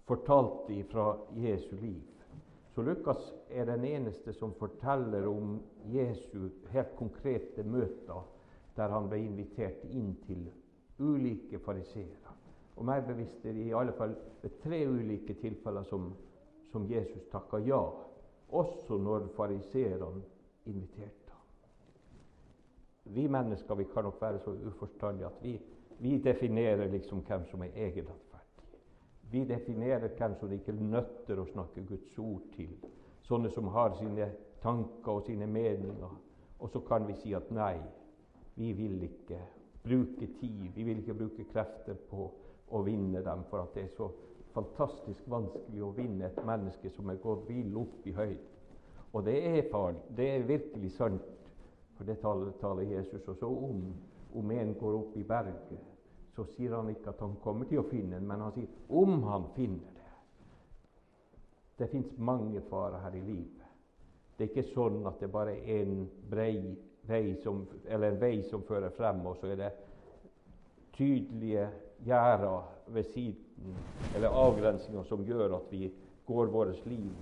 fortalte 0.06 0.84
fra 0.92 1.18
Jesu 1.36 1.76
liv. 1.76 2.04
Så 2.76 2.82
Lukas 2.82 3.34
er 3.50 3.66
den 3.66 3.86
eneste 3.86 4.34
som 4.34 4.54
forteller 4.60 5.28
om 5.28 5.60
Jesu 5.94 6.50
helt 6.74 6.96
konkrete 7.00 7.64
møter 7.64 8.24
der 8.76 8.92
han 8.92 9.08
ble 9.10 9.22
invitert 9.24 9.84
inn 9.88 10.16
til 10.26 10.50
ulike 11.00 11.60
fariseere. 11.64 12.34
Og 12.76 12.84
meg 12.88 13.06
bevisst 13.08 13.46
er 13.48 13.56
det 13.56 13.70
i 13.70 13.76
alle 13.76 13.96
fall 13.96 14.16
tre 14.64 14.82
ulike 14.92 15.38
tilfeller 15.40 15.88
som, 15.88 16.10
som 16.74 16.88
Jesus 16.92 17.24
takka 17.32 17.62
ja, 17.64 17.80
også 18.52 18.98
når 19.00 19.30
fariseerne 19.38 20.26
inviterte. 20.68 21.40
Vi 23.16 23.28
mennesker 23.32 23.76
vi 23.76 23.88
kan 23.94 24.04
nok 24.04 24.22
være 24.22 24.44
så 24.44 24.52
uforstandige 24.68 25.32
at 25.32 25.42
vi, 25.44 25.56
vi 26.00 26.18
definerer 26.18 26.90
liksom 26.92 27.24
hvem 27.24 27.46
som 27.52 27.64
er 27.64 27.76
egenrettferdig. 27.76 28.25
Vi 29.36 29.44
definerer 29.44 30.14
hvem 30.16 30.36
som 30.40 30.52
ikke 30.56 30.74
nøtter 30.80 31.42
å 31.42 31.44
snakke 31.50 31.82
Guds 31.90 32.14
ord 32.24 32.44
til. 32.54 32.70
Sånne 33.28 33.50
som 33.52 33.66
har 33.74 33.92
sine 34.00 34.30
tanker 34.64 35.18
og 35.18 35.26
sine 35.28 35.48
meninger. 35.52 36.14
Og 36.64 36.70
så 36.72 36.80
kan 36.88 37.04
vi 37.04 37.18
si 37.20 37.34
at 37.36 37.50
nei, 37.52 37.74
vi 38.56 38.70
vil 38.78 39.02
ikke 39.04 39.42
bruke 39.84 40.30
tid, 40.40 40.70
vi 40.78 40.86
vil 40.88 41.02
ikke 41.02 41.18
bruke 41.20 41.44
krefter 41.50 41.98
på 42.08 42.30
å 42.72 42.82
vinne 42.88 43.20
dem, 43.26 43.44
for 43.50 43.66
at 43.66 43.76
det 43.76 43.84
er 43.90 43.92
så 43.98 44.08
fantastisk 44.54 45.28
vanskelig 45.28 45.84
å 45.84 45.92
vinne 45.98 46.30
et 46.30 46.40
menneske 46.48 46.94
som 46.96 47.12
er 47.12 47.20
gått 47.20 47.44
vill 47.50 47.76
opp 47.82 48.08
i 48.08 48.16
høyden. 48.16 48.54
Og 49.12 49.28
det 49.28 49.36
er 49.50 49.68
farlig. 49.74 50.00
Det 50.16 50.30
er 50.30 50.48
virkelig 50.48 50.94
sant, 50.96 51.52
for 51.98 52.08
det 52.08 52.22
taler, 52.24 52.56
taler 52.64 52.88
Jesus 52.88 53.28
også 53.36 53.52
om. 53.52 53.84
Om 54.36 54.56
en 54.56 54.74
går 54.80 54.96
opp 55.02 55.20
i 55.20 55.28
berget, 55.28 55.92
så 56.36 56.46
sier 56.56 56.76
han 56.76 56.90
ikke 56.92 57.14
at 57.14 57.22
han 57.24 57.38
kommer 57.44 57.68
til 57.70 57.80
å 57.82 57.90
finne 57.90 58.18
den, 58.18 58.28
men 58.28 58.44
han 58.44 58.56
sier 58.56 58.96
om 59.02 59.22
han 59.30 59.48
finner 59.56 59.94
det. 59.96 60.10
Det 61.80 61.92
fins 61.92 62.12
mange 62.18 62.62
farer 62.70 63.04
her 63.04 63.16
i 63.16 63.24
livet. 63.24 63.64
Det 64.36 64.46
er 64.46 64.52
ikke 64.52 64.74
sånn 64.74 65.06
at 65.08 65.22
det 65.24 65.32
bare 65.32 65.56
er 65.56 65.86
en 65.86 66.04
brei 66.30 66.60
vei 67.08 67.36
som, 67.44 67.68
eller 67.88 68.12
en 68.12 68.20
vei 68.20 68.44
som 68.50 68.64
fører 68.66 68.94
frem, 68.98 69.22
og 69.28 69.38
så 69.40 69.52
er 69.54 69.60
det 69.60 69.72
tydelige 70.96 71.68
gjerder 72.06 72.66
ved 72.96 73.12
siden, 73.14 73.78
eller 74.16 74.36
avgrensninger, 74.36 75.04
som 75.04 75.24
gjør 75.26 75.58
at 75.60 75.72
vi 75.72 75.90
går 76.26 76.52
vårt 76.54 76.86
liv 76.90 77.14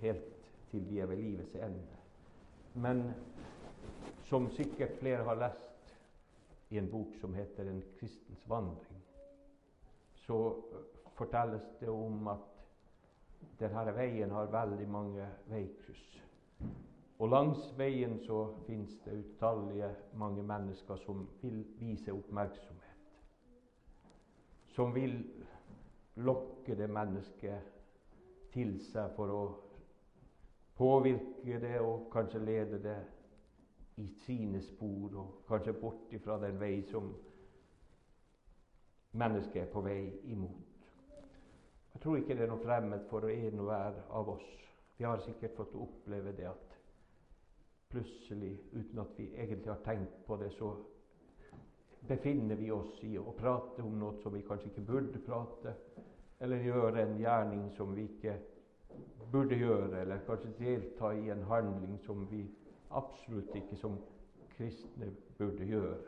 helt 0.00 0.26
til 0.70 0.84
vi 0.86 1.00
er 1.00 1.08
ved 1.10 1.20
livets 1.20 1.54
ende. 1.54 1.98
Men 2.74 3.02
som 4.28 4.46
sikkert 4.54 4.98
flere 5.00 5.24
har 5.26 5.38
lest 5.40 5.69
i 6.70 6.78
en 6.78 6.90
bok 6.90 7.14
som 7.20 7.34
heter 7.34 7.68
'En 7.68 7.82
kristens 7.98 8.48
vandring', 8.48 9.04
så 10.14 10.62
fortelles 11.14 11.76
det 11.80 11.88
om 11.88 12.28
at 12.28 12.38
denne 13.60 13.94
veien 13.96 14.30
har 14.30 14.46
veldig 14.46 14.88
mange 14.88 15.26
veikryss. 15.46 16.22
Og 17.18 17.28
langs 17.28 17.78
veien 17.78 18.18
så 18.24 18.46
fins 18.66 18.98
det 19.04 19.18
utallige 19.18 19.90
mange 20.14 20.42
mennesker 20.42 20.96
som 20.96 21.28
vil 21.42 21.64
vise 21.78 22.12
oppmerksomhet. 22.12 23.20
Som 24.66 24.94
vil 24.94 25.44
lokke 26.16 26.76
det 26.76 26.90
mennesket 26.90 27.60
til 28.52 28.78
seg 28.92 29.12
for 29.16 29.34
å 29.34 29.42
påvirke 30.80 31.60
det 31.60 31.76
og 31.80 32.08
kanskje 32.12 32.44
lede 32.44 32.80
det 32.82 32.98
i 34.00 34.06
sine 34.24 34.62
spor, 34.64 35.16
og 35.20 35.44
kanskje 35.48 35.76
bort 35.80 36.12
ifra 36.16 36.38
den 36.40 36.60
vei 36.60 36.80
som 36.88 37.10
mennesket 39.12 39.62
er 39.66 39.72
på 39.72 39.82
vei 39.84 40.02
imot. 40.32 40.88
Jeg 41.94 42.02
tror 42.02 42.16
ikke 42.16 42.36
det 42.38 42.46
er 42.46 42.52
noe 42.52 42.64
fremmed 42.64 43.06
for 43.10 43.28
en 43.28 43.60
og 43.60 43.66
hver 43.68 43.98
av 44.16 44.28
oss. 44.36 44.46
Vi 44.96 45.04
har 45.04 45.20
sikkert 45.24 45.56
fått 45.56 45.74
oppleve 45.76 46.32
det 46.36 46.46
at 46.48 46.76
plutselig, 47.90 48.54
uten 48.72 49.02
at 49.02 49.18
vi 49.18 49.26
egentlig 49.34 49.72
har 49.72 49.82
tenkt 49.84 50.22
på 50.26 50.36
det, 50.40 50.52
så 50.54 50.70
befinner 52.08 52.56
vi 52.56 52.70
oss 52.72 53.02
i 53.04 53.16
å 53.18 53.34
prate 53.36 53.82
om 53.82 53.98
noe 53.98 54.16
som 54.22 54.32
vi 54.32 54.44
kanskje 54.46 54.70
ikke 54.70 54.86
burde 54.86 55.22
prate, 55.26 55.74
eller 56.40 56.64
gjøre 56.64 57.02
en 57.02 57.18
gjerning 57.20 57.66
som 57.76 57.92
vi 57.96 58.06
ikke 58.06 58.38
burde 59.32 59.58
gjøre, 59.58 60.00
eller 60.00 60.24
kanskje 60.26 60.54
delta 60.58 61.12
i 61.14 61.28
en 61.34 61.42
handling 61.50 61.98
som 62.06 62.24
vi 62.30 62.46
absolutt 62.90 63.54
ikke 63.54 63.76
som 63.76 63.98
kristne 64.56 65.10
burde 65.38 65.66
gjøre. 65.66 65.98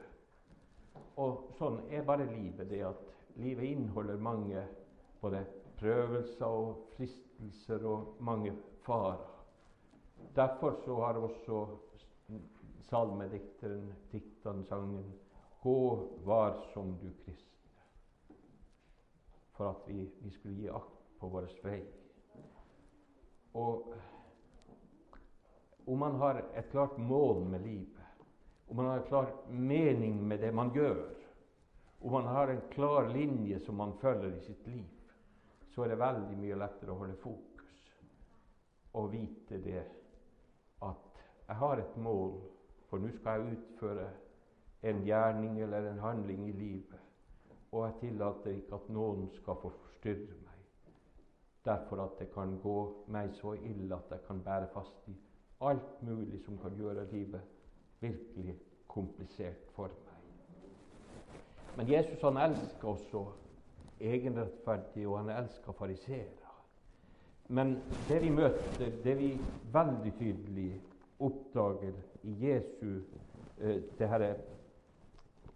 Og 1.23 1.53
sånn 1.59 1.81
er 1.93 2.07
bare 2.07 2.27
livet, 2.31 2.69
det 2.71 2.83
at 2.87 3.03
livet 3.41 3.73
inneholder 3.73 4.21
mange 4.21 4.65
både 5.23 5.45
prøvelser 5.79 6.47
og 6.47 6.87
fristelser 6.97 7.85
og 7.89 8.17
mange 8.21 8.55
farer. 8.87 9.21
Derfor 10.37 10.77
så 10.85 10.99
har 11.03 11.19
også 11.19 11.67
salmedikteren 12.89 13.93
dikta 14.13 14.53
sangen 14.69 15.13
'Gå 15.63 16.09
varsom, 16.25 16.99
du 16.99 17.11
kristne', 17.25 18.35
for 19.53 19.69
at 19.69 19.83
vi, 19.87 20.11
vi 20.21 20.31
skulle 20.31 20.57
gi 20.57 20.69
akt 20.69 21.19
på 21.21 21.29
vår 21.29 21.47
vei. 21.63 21.83
Og 23.55 23.95
om 25.87 25.99
man 25.99 26.15
har 26.21 26.43
et 26.55 26.71
klart 26.71 26.99
mål 26.99 27.45
med 27.45 27.63
livet, 27.63 28.29
om 28.69 28.77
man 28.77 28.87
har 28.87 28.99
en 28.99 29.09
klar 29.09 29.33
mening 29.49 30.23
med 30.29 30.41
det 30.41 30.53
man 30.55 30.71
gjør, 30.75 31.05
om 32.01 32.13
man 32.13 32.27
har 32.27 32.49
en 32.49 32.61
klar 32.71 33.09
linje 33.09 33.59
som 33.61 33.77
man 33.77 33.93
følger 34.01 34.37
i 34.37 34.41
sitt 34.41 34.67
liv, 34.67 34.89
så 35.75 35.85
er 35.85 35.93
det 35.93 36.03
veldig 36.03 36.39
mye 36.39 36.59
lettere 36.59 36.93
å 36.93 36.99
holde 37.01 37.17
fokus 37.23 37.79
og 38.93 39.13
vite 39.13 39.59
det 39.65 39.85
at 40.85 41.23
jeg 41.47 41.57
har 41.57 41.81
et 41.81 41.97
mål, 41.97 42.35
for 42.89 43.01
nå 43.01 43.11
skal 43.17 43.41
jeg 43.41 43.57
utføre 43.57 44.09
en 44.83 45.03
gjerning 45.07 45.61
eller 45.61 45.91
en 45.91 46.03
handling 46.03 46.49
i 46.49 46.53
livet. 46.53 47.01
Og 47.73 47.87
jeg 47.87 47.99
tillater 48.01 48.57
ikke 48.57 48.77
at 48.77 48.89
noen 48.93 49.29
skal 49.33 49.57
få 49.63 49.71
forstyrre 49.71 50.37
meg. 50.43 50.59
Derfor 51.65 52.05
at 52.05 52.19
det 52.19 52.29
kan 52.35 52.59
gå 52.61 52.79
meg 53.15 53.33
så 53.39 53.55
ille 53.55 53.97
at 53.97 54.11
jeg 54.13 54.27
kan 54.27 54.43
bære 54.45 54.69
fast 54.75 55.09
i 55.09 55.17
alt 55.63 56.03
mulig 56.03 56.41
som 56.45 56.59
kan 56.59 56.75
gjøre 56.77 57.07
livet 57.13 57.41
virkelig 58.01 58.57
komplisert 58.91 59.71
for 59.77 59.89
meg. 59.89 60.13
Men 61.77 61.89
Jesus 61.89 62.23
han 62.23 62.37
elsker 62.37 62.89
også 62.89 63.25
egenrettferdige, 64.01 65.09
og 65.09 65.19
han 65.19 65.31
elsker 65.43 65.73
fariseere. 65.73 66.51
Men 67.49 67.77
det 68.09 68.23
vi 68.23 68.31
møter, 68.31 68.91
det 69.05 69.15
vi 69.19 69.31
veldig 69.73 70.13
tydelig 70.19 70.71
oppdager 71.23 71.95
i 72.23 72.35
Jesu 72.47 73.01
eh, 73.61 73.83
det 73.99 74.09
her 74.09 74.27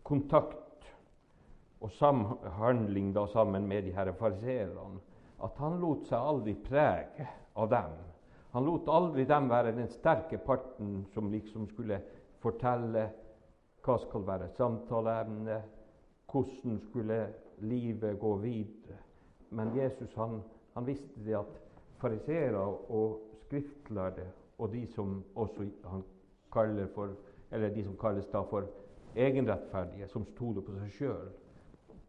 kontakt 0.06 0.90
og 1.80 1.90
samhandling 1.90 3.12
da 3.14 3.26
sammen 3.32 3.66
med 3.68 3.82
de 3.82 3.92
her 3.92 4.12
fariseerne, 4.18 5.00
at 5.44 5.58
han 5.60 5.80
lot 5.80 6.06
seg 6.08 6.20
aldri 6.20 6.54
prege 6.64 7.26
av 7.56 7.70
dem. 7.70 7.96
Han 8.52 8.64
lot 8.64 8.88
aldri 8.88 9.24
dem 9.28 9.48
være 9.50 9.74
den 9.76 9.88
sterke 9.88 10.38
parten 10.38 11.04
som 11.14 11.30
liksom 11.32 11.66
skulle 11.68 12.00
fortelle 12.42 13.08
hva 13.86 13.96
skal 14.02 14.24
være 14.26 14.48
samtaleemne, 14.56 15.60
hvordan 16.30 16.80
skulle 16.88 17.18
livet 17.62 18.18
gå 18.20 18.32
videre. 18.42 18.98
Men 19.50 19.76
Jesus 19.76 20.14
han, 20.14 20.40
han 20.74 20.86
visste 20.86 21.24
det 21.24 21.36
at 21.38 21.60
fariseere 22.00 22.58
og 22.58 23.20
skriftlærde 23.46 24.26
og 24.58 24.72
de 24.72 24.86
som 24.86 25.24
også 25.34 25.68
han 25.84 26.02
kaller 26.52 26.86
for, 26.94 27.14
eller 27.52 27.68
de 27.74 27.84
som 27.84 27.96
kalles 28.00 28.26
da 28.32 28.40
for 28.40 28.66
egenrettferdige, 29.16 30.08
som 30.08 30.24
stoler 30.34 30.64
på 30.64 30.74
seg 30.80 30.92
sjøl, 30.98 31.28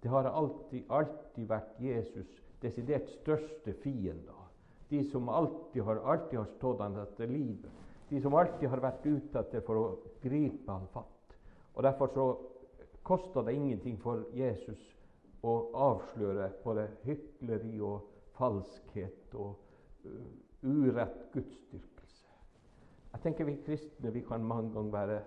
det 0.03 0.11
har 0.11 0.29
alltid, 0.29 0.83
alltid 0.89 1.47
vært 1.49 1.79
Jesus' 1.81 2.41
desidert 2.61 3.09
største 3.09 3.73
fiender. 3.83 4.36
De 4.89 5.03
som 5.11 5.29
alltid 5.29 5.83
har, 5.83 5.95
alltid 5.95 6.39
har 6.39 6.49
stått 6.57 6.79
han 6.79 6.95
etter 7.01 7.27
livet. 7.27 7.71
De 8.09 8.21
som 8.21 8.35
alltid 8.39 8.69
har 8.69 8.81
vært 8.83 9.05
ute 9.05 9.39
etter 9.39 9.63
for 9.67 9.79
å 9.79 9.87
gripe 10.23 10.71
han 10.71 10.87
fatt. 10.93 11.35
Og 11.75 11.83
Derfor 11.83 12.13
så 12.13 12.27
kosta 13.07 13.43
det 13.43 13.55
ingenting 13.55 13.97
for 13.99 14.23
Jesus 14.35 14.79
å 15.45 15.53
avsløre 15.91 16.49
både 16.63 16.87
hykleri 17.03 17.77
og 17.83 18.07
falskhet 18.37 19.35
og 19.37 19.55
uh, 20.07 20.25
urett 20.63 21.27
gudsdyrkelse. 21.33 22.31
Jeg 23.13 23.23
tenker 23.23 23.47
Vi 23.47 23.57
kristne 23.65 24.11
vi 24.11 24.23
kan 24.27 24.43
mange 24.43 24.73
ganger 24.73 24.91
være 24.91 25.19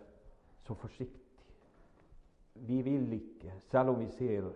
så 0.67 0.75
forsiktige. 0.75 1.27
Vi 2.55 2.83
vil 2.83 3.13
ikke, 3.17 3.55
selv 3.71 3.95
om 3.95 4.01
vi 4.03 4.09
ser 4.19 4.51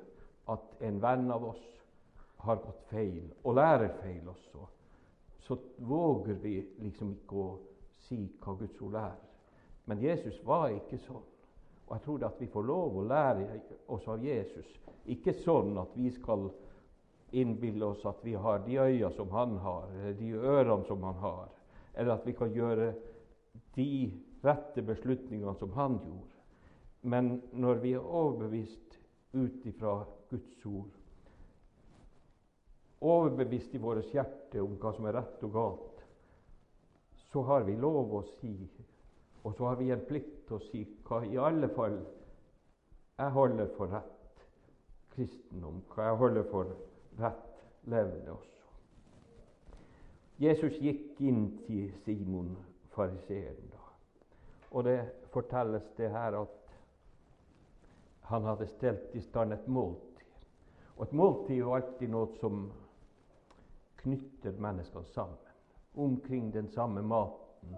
at 0.52 0.82
en 0.84 1.00
venn 1.00 1.30
av 1.32 1.44
oss 1.48 1.62
har 2.44 2.60
gått 2.60 2.82
feil, 2.90 3.30
og 3.44 3.56
lærer 3.56 3.94
feil 4.02 4.28
også, 4.28 4.66
så 5.46 5.58
våger 5.76 6.34
vi 6.34 6.56
liksom 6.80 7.12
ikke 7.12 7.36
å 7.36 7.48
si 8.06 8.18
hva 8.40 8.56
Guds 8.58 8.80
ord 8.80 8.98
er. 9.00 9.16
Men 9.84 10.00
Jesus 10.00 10.38
var 10.44 10.70
ikke 10.72 10.98
sånn. 11.04 11.24
Og 11.84 11.96
jeg 11.96 12.04
tror 12.06 12.24
at 12.24 12.38
vi 12.40 12.48
får 12.48 12.64
lov 12.64 12.96
å 12.96 13.04
lære 13.04 13.58
oss 13.92 14.06
av 14.08 14.24
Jesus. 14.24 14.68
Ikke 15.12 15.34
sånn 15.44 15.76
at 15.80 15.92
vi 15.96 16.08
skal 16.14 16.48
innbille 17.36 17.90
oss 17.92 18.04
at 18.08 18.22
vi 18.24 18.32
har 18.40 18.62
de 18.64 18.78
øyne 18.80 19.10
som 19.16 19.30
han 19.34 19.58
har, 19.60 19.90
eller 19.92 20.16
de 20.16 20.30
ørene 20.32 20.88
som 20.88 21.02
han 21.04 21.20
har, 21.20 21.48
eller 21.94 22.14
at 22.14 22.26
vi 22.26 22.32
kan 22.38 22.52
gjøre 22.54 22.92
de 23.74 23.90
rette 24.44 24.82
beslutningene 24.82 25.54
som 25.58 25.72
han 25.76 25.98
gjorde. 25.98 26.30
Men 27.04 27.34
når 27.52 27.82
vi 27.82 27.92
er 27.92 28.06
overbevist 28.06 28.96
ut 29.34 29.66
ifra 29.66 29.98
Guds 30.30 30.66
ord, 30.66 30.92
overbevist 33.04 33.74
i 33.74 33.80
vårt 33.82 34.12
hjerte 34.14 34.62
om 34.62 34.78
hva 34.80 34.92
som 34.96 35.06
er 35.08 35.18
rett 35.18 35.44
og 35.44 35.52
galt, 35.54 36.02
så 37.32 37.42
har 37.48 37.66
vi 37.66 37.76
lov 37.76 38.12
å 38.14 38.22
si, 38.38 38.54
og 39.44 39.56
så 39.56 39.68
har 39.68 39.78
vi 39.80 39.90
en 39.92 40.04
plikt 40.08 40.44
til 40.48 40.56
å 40.56 40.64
si 40.70 40.84
hva 41.06 41.20
i 41.26 41.38
alle 41.40 41.68
fall 41.74 41.98
jeg 43.18 43.34
holder 43.36 43.70
for 43.76 43.92
rett 43.94 44.44
kristendom, 45.14 45.82
hva 45.94 46.08
jeg 46.08 46.20
holder 46.22 46.46
for 46.50 46.72
rett 47.20 47.64
levende 47.90 48.34
også. 48.34 48.50
Jesus 50.42 50.78
gikk 50.82 51.20
inn 51.22 51.44
til 51.66 51.92
Simon 52.02 52.54
fariseeren 52.94 53.70
da, 53.70 53.82
og 54.72 54.88
det 54.88 54.98
fortelles 55.34 55.86
det 55.98 56.10
her 56.10 56.40
at 56.40 56.60
han 58.30 58.46
hadde 58.48 58.66
stelt 58.72 59.14
i 59.14 59.20
stand 59.22 59.52
et 59.52 59.66
måltid. 59.68 60.22
Og 60.96 61.06
et 61.06 61.12
måltid 61.18 61.60
er 61.60 61.74
alltid 61.76 62.10
noe 62.10 62.30
som 62.40 62.64
knytter 64.04 64.54
menneskene 64.60 65.10
sammen. 65.14 65.40
Omkring 65.94 66.50
den 66.52 66.68
samme 66.68 67.02
maten 67.02 67.76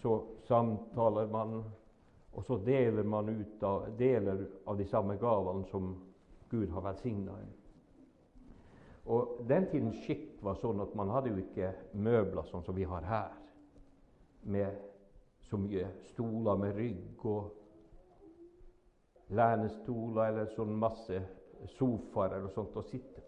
så 0.00 0.22
samtaler 0.48 1.26
man, 1.32 1.64
og 2.32 2.44
så 2.44 2.58
deler 2.64 3.02
man 3.02 3.28
ut 3.28 3.62
av, 3.62 3.86
deler 3.98 4.46
av 4.66 4.76
de 4.78 4.86
samme 4.86 5.16
gavene 5.20 5.64
som 5.70 5.94
Gud 6.50 6.68
har 6.70 6.84
velsigna. 6.84 7.38
Og 9.06 9.40
Den 9.48 9.68
tidens 9.70 10.02
skikk 10.04 10.42
var 10.42 10.58
sånn 10.60 10.82
at 10.82 10.94
man 10.98 11.10
hadde 11.14 11.30
jo 11.30 11.42
ikke 11.42 11.72
møbler 11.94 12.46
sånn 12.50 12.64
som 12.66 12.74
vi 12.76 12.86
har 12.86 13.06
her, 13.06 13.30
med 14.46 14.82
så 15.46 15.58
mye 15.58 15.88
stoler 16.10 16.58
med 16.58 16.74
rygg 16.76 17.24
og 17.26 17.54
lenestoler 19.34 20.30
eller 20.30 20.50
sånn 20.54 20.74
masse 20.78 21.20
sofaer 21.76 22.36
eller 22.38 22.52
sånt 22.54 22.76
å 22.78 22.84
sitte. 22.86 23.25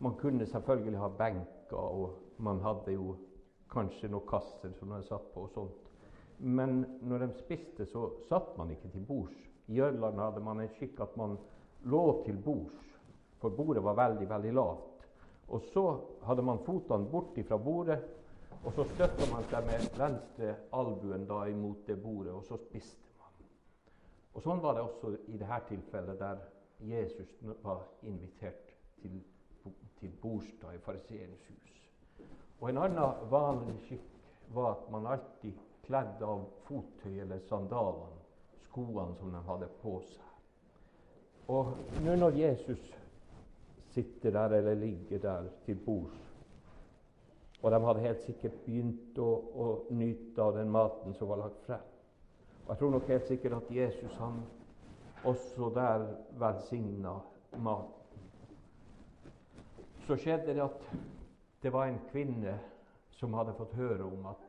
Man 0.00 0.16
kunne 0.16 0.46
selvfølgelig 0.46 0.98
ha 0.98 1.08
benker, 1.08 1.76
og 1.76 2.18
man 2.38 2.60
hadde 2.64 2.94
jo 2.96 3.16
kanskje 3.70 4.08
noen 4.10 4.26
kasser 4.28 4.72
som 4.78 4.88
man 4.88 5.04
satt 5.04 5.32
på. 5.34 5.46
og 5.46 5.50
sånt. 5.54 5.90
Men 6.38 6.84
når 7.02 7.18
de 7.18 7.32
spiste, 7.38 7.86
så 7.86 8.08
satt 8.28 8.56
man 8.58 8.70
ikke 8.70 8.88
til 8.88 9.04
bords. 9.06 9.36
I 9.68 9.76
Jørland 9.76 10.18
hadde 10.18 10.40
man 10.40 10.60
en 10.60 10.72
skikk 10.78 11.00
at 11.04 11.16
man 11.16 11.36
lå 11.84 12.22
til 12.24 12.38
bords, 12.44 12.86
for 13.40 13.50
bordet 13.50 13.84
var 13.84 13.98
veldig, 13.98 14.28
veldig 14.28 14.54
lavt. 14.56 15.04
Og 15.48 15.60
så 15.72 15.84
hadde 16.24 16.42
man 16.42 16.62
fotene 16.64 17.08
bort 17.10 17.38
fra 17.48 17.58
bordet, 17.58 17.98
og 18.64 18.72
så 18.72 18.84
støtta 18.94 19.28
man 19.32 19.44
seg 19.48 19.66
med 19.66 19.86
venstre 19.98 20.54
albuen 20.76 21.26
da 21.28 21.44
imot 21.48 21.86
det 21.86 21.96
bordet, 22.02 22.32
og 22.32 22.44
så 22.44 22.58
spiste 22.60 23.14
man. 23.18 23.46
og 24.34 24.44
Sånn 24.44 24.60
var 24.64 24.76
det 24.76 24.84
også 24.84 25.14
i 25.28 25.38
dette 25.40 25.60
tilfellet, 25.68 26.20
der 26.20 26.42
Jesus 26.80 27.32
var 27.62 27.84
invitert 28.02 28.74
til, 29.02 29.20
til 30.00 30.12
bostad 30.22 30.74
i 30.74 30.82
fariseerens 30.84 31.46
hus. 31.48 31.76
Og 32.60 32.70
En 32.70 32.78
annen 32.78 33.30
vanlig 33.30 33.76
skikk 33.86 34.08
var 34.54 34.72
at 34.74 34.88
man 34.92 35.06
alltid 35.06 35.58
kledde 35.86 36.26
av 36.26 36.44
fottøy 36.68 37.20
eller 37.22 37.40
sandalene, 37.48 38.18
skoene 38.68 39.16
som 39.18 39.32
de 39.34 39.44
hadde 39.46 39.68
på 39.82 39.94
seg. 40.06 40.26
Og 41.50 41.72
nå 42.04 42.16
når 42.16 42.36
Jesus 42.38 42.82
sitter 43.90 44.30
der 44.30 44.58
eller 44.60 44.74
ligger 44.78 45.18
der 45.18 45.48
til 45.64 45.78
bords, 45.86 46.26
og 47.62 47.70
de 47.70 47.80
hadde 47.84 48.04
helt 48.04 48.22
sikkert 48.24 48.60
begynt 48.64 49.18
å, 49.20 49.30
å 49.52 49.66
nyte 49.92 50.42
av 50.42 50.54
den 50.56 50.70
maten 50.72 51.16
som 51.18 51.28
var 51.28 51.42
lagt 51.44 51.64
frem, 51.66 51.88
Jeg 52.70 52.78
tror 52.78 52.90
nok 52.90 53.08
helt 53.10 53.26
sikkert 53.26 53.52
at 53.56 53.70
Jesus 53.74 54.12
han 54.14 54.36
også 55.26 55.72
der 55.74 56.04
velsigna 56.38 57.16
maten. 57.58 57.99
Så 60.10 60.16
skjedde 60.18 60.54
det 60.54 60.62
at 60.62 60.80
det 61.62 61.70
var 61.70 61.86
en 61.86 62.00
kvinne 62.10 62.56
som 63.14 63.34
hadde 63.38 63.52
fått 63.54 63.76
høre 63.78 64.02
om 64.02 64.24
at 64.26 64.40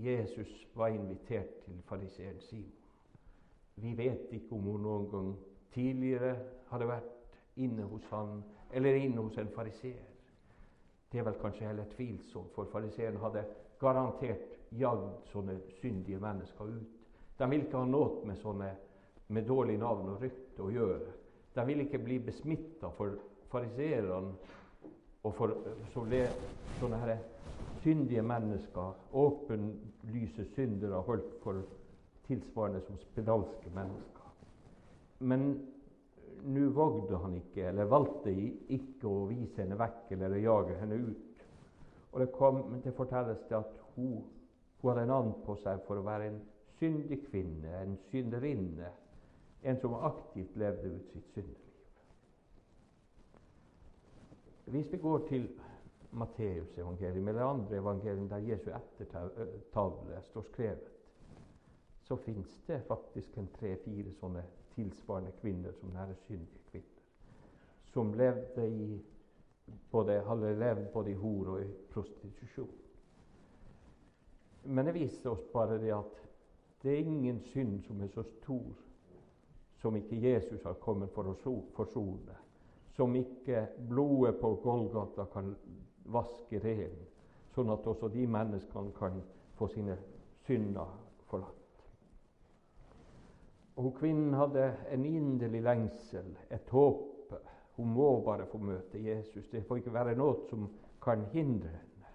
Jesus 0.00 0.48
var 0.72 0.94
invitert 0.94 1.58
til 1.66 1.82
fariseeren 1.84 2.38
Simon. 2.40 2.70
Vi 3.74 3.92
vet 3.98 4.32
ikke 4.32 4.54
om 4.56 4.70
hun 4.70 4.80
noen 4.80 5.04
gang 5.10 5.26
tidligere 5.74 6.30
hadde 6.70 6.88
vært 6.88 7.60
inne 7.60 7.84
hos 7.90 8.06
han 8.14 8.38
eller 8.72 8.96
inne 8.96 9.20
hos 9.26 9.36
en 9.42 9.50
fariseer. 9.52 10.06
Det 11.12 11.20
er 11.20 11.28
vel 11.28 11.36
kanskje 11.42 11.68
heller 11.68 11.92
tvilsomt, 11.92 12.54
for 12.56 12.72
fariseeren 12.72 13.20
hadde 13.20 13.44
garantert 13.82 14.56
jagd 14.72 15.28
sånne 15.34 15.58
syndige 15.82 16.22
mennesker 16.24 16.72
ut. 16.78 16.96
De 17.36 17.50
ville 17.50 17.68
ikke 17.68 17.84
ha 17.84 17.92
noe 17.92 18.24
med 18.24 18.40
sånne 18.40 18.72
med 19.36 19.46
dårlig 19.52 19.76
navn 19.84 20.14
og 20.14 20.24
rykte 20.24 20.64
å 20.64 20.72
gjøre. 20.72 21.12
De 21.52 21.68
ville 21.68 21.84
ikke 21.90 22.00
bli 22.08 22.22
besmitta 22.24 22.88
for 22.96 23.20
fariseerne 23.52 24.32
og 25.22 25.34
for 25.38 25.54
sånne 25.92 26.98
her 27.02 27.18
syndige 27.82 28.22
mennesker, 28.22 28.94
åpenlyse 29.12 30.44
syndere, 30.54 31.02
holdt 31.06 31.34
for 31.42 31.62
tilsvarende 32.26 32.82
som 32.86 32.98
spedalske 32.98 33.70
mennesker. 33.74 34.32
Men 35.18 35.46
nå 36.42 36.68
vågde 36.74 37.18
han 37.22 37.34
ikke, 37.38 37.68
eller 37.70 37.90
valgte 37.90 38.32
ikke 38.34 39.08
å 39.08 39.26
vise 39.30 39.62
henne 39.62 39.78
vekk 39.78 40.14
eller 40.16 40.42
jage 40.42 40.78
henne 40.80 40.98
ut. 41.06 41.44
Og 42.12 42.20
det, 42.20 42.30
kom, 42.34 42.62
til 42.82 42.96
fortelles 42.96 43.44
det 43.48 43.56
at 43.56 43.76
hun, 43.94 44.22
hun 44.82 44.90
hadde 44.90 45.14
and 45.14 45.34
på 45.46 45.56
seg 45.62 45.80
for 45.86 46.00
å 46.00 46.06
være 46.06 46.28
en 46.28 46.40
syndig 46.78 47.22
kvinne, 47.28 47.70
en 47.78 47.94
synderinne, 48.10 48.90
en 49.62 49.78
som 49.80 49.94
aktivt 49.94 50.56
levde 50.58 50.96
ut 50.96 51.12
sitt 51.14 51.28
syndeliv. 51.36 51.71
Hvis 54.64 54.92
vi 54.92 54.98
går 54.98 55.26
til 55.28 55.48
Matteusevangeliet 56.12 57.28
eller 57.28 57.44
andre 57.44 57.76
evangelium 57.76 58.28
der 58.28 58.36
Jesu 58.36 58.70
ettertavle 58.70 60.22
står 60.22 60.42
skrevet, 60.42 60.90
så 62.02 62.16
fins 62.16 62.62
det 62.66 62.82
faktisk 62.88 63.38
en 63.38 63.48
tre-fire 63.58 64.12
sånne 64.20 64.42
tilsvarende 64.74 65.32
kvinner 65.40 65.72
som 65.78 65.92
nære 65.94 66.14
syndige 66.26 66.60
kvinner, 66.70 67.02
som 67.92 68.12
levde 68.12 68.68
i 68.68 69.00
både, 69.90 70.20
hadde 70.26 70.54
levd 70.58 70.86
både 70.92 71.10
i 71.10 71.18
hor 71.18 71.54
og 71.54 71.64
i 71.64 71.70
prostitusjon. 71.92 72.78
Men 74.64 74.86
det 74.86 74.94
viser 74.94 75.30
oss 75.30 75.44
bare 75.52 75.80
det 75.80 75.92
at 75.94 76.22
det 76.82 76.92
er 76.92 77.06
ingen 77.06 77.40
synd 77.40 77.80
som 77.86 78.00
er 78.02 78.10
så 78.12 78.22
stor 78.22 78.78
som 79.82 79.96
ikke 79.96 80.20
Jesus 80.22 80.62
har 80.62 80.78
kommet 80.82 81.10
for 81.10 81.26
å 81.26 81.54
forsone, 81.74 82.36
som 82.96 83.14
ikke 83.16 83.66
blodet 83.88 84.36
på 84.40 84.54
Golgata 84.62 85.26
kan 85.32 85.54
vaske 86.12 86.60
ren, 86.60 86.94
sånn 87.54 87.72
at 87.72 87.86
også 87.88 88.10
de 88.12 88.26
menneskene 88.28 88.92
kan 88.98 89.18
få 89.58 89.68
sine 89.72 89.96
synder 90.46 90.92
forlatt. 91.30 91.58
Og 93.80 93.94
Kvinnen 93.96 94.34
hadde 94.36 94.66
en 94.92 95.04
inderlig 95.08 95.62
lengsel, 95.64 96.34
et 96.52 96.68
håp. 96.70 97.08
Hun 97.78 97.94
må 97.96 98.08
bare 98.20 98.44
få 98.50 98.58
møte 98.60 99.00
Jesus. 99.00 99.46
Det 99.48 99.64
får 99.64 99.80
ikke 99.80 99.94
være 99.94 100.16
noe 100.18 100.42
som 100.50 100.66
kan 101.00 101.24
hindre 101.32 101.70
henne. 101.72 102.10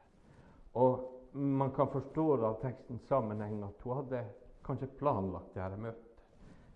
Og 0.77 1.17
Man 1.37 1.71
kan 1.71 1.87
forstå 1.87 2.45
av 2.45 2.55
tekstens 2.61 3.07
sammenheng 3.07 3.59
at 3.63 3.81
hun 3.85 3.99
hadde 3.99 4.23
kanskje 4.65 4.87
planlagt 4.97 5.53
dette 5.53 5.77
møtet. 5.77 6.21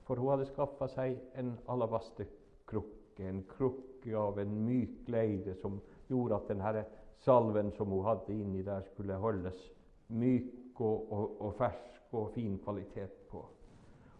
For 0.05 0.19
hun 0.21 0.33
hadde 0.35 0.49
skaffa 0.51 0.87
seg 0.91 1.15
en 1.39 1.55
alabasterkrukke, 1.71 3.00
en 3.19 3.43
krukke 3.43 4.17
av 4.17 4.39
en 4.39 4.53
myk 4.65 5.09
leire 5.11 5.55
som 5.61 5.79
gjorde 6.09 6.35
at 6.35 6.47
denne 6.49 6.85
salven 7.25 7.71
som 7.77 7.91
hun 7.93 8.05
hadde 8.05 8.33
inni 8.33 8.63
der, 8.65 8.81
skulle 8.93 9.19
holdes 9.21 9.59
myk 10.07 10.79
og, 10.81 11.11
og, 11.11 11.41
og 11.41 11.53
fersk 11.59 12.15
og 12.17 12.31
fin 12.35 12.57
kvalitet 12.63 13.13
på. 13.29 13.43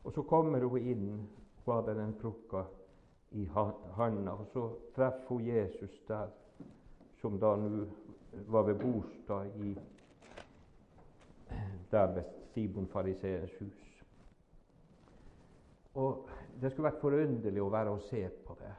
Og 0.04 0.14
så 0.14 0.24
kommer 0.24 0.64
hun 0.64 0.82
inn, 0.82 1.08
hun 1.66 1.86
den 1.86 2.14
krukka 2.22 2.64
i 3.32 3.46
handa, 3.96 4.32
og 4.32 4.48
så 4.54 4.68
treffer 4.96 5.36
hun 5.36 5.46
Jesus 5.46 6.02
der, 6.08 6.30
som 7.22 7.40
da 7.40 7.56
nå 7.56 7.86
var 8.48 8.64
ved 8.64 8.80
bostad 8.80 9.56
i 9.62 9.76
der 11.92 12.14
ved 12.16 12.24
Simon 12.54 12.88
fariseerens 12.88 13.56
hus. 13.60 14.04
Og 15.94 16.30
Det 16.60 16.70
skulle 16.72 16.90
vært 16.90 17.02
forunderlig 17.02 17.62
å 17.64 17.72
være 17.74 17.94
og 17.96 18.02
se 18.06 18.22
på 18.46 18.56
det. 18.60 18.72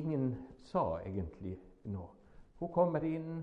Ingen 0.00 0.30
sa 0.66 1.00
egentlig 1.04 1.58
noe. 1.92 2.10
Hun 2.58 2.70
kommer 2.74 3.04
inn, 3.04 3.42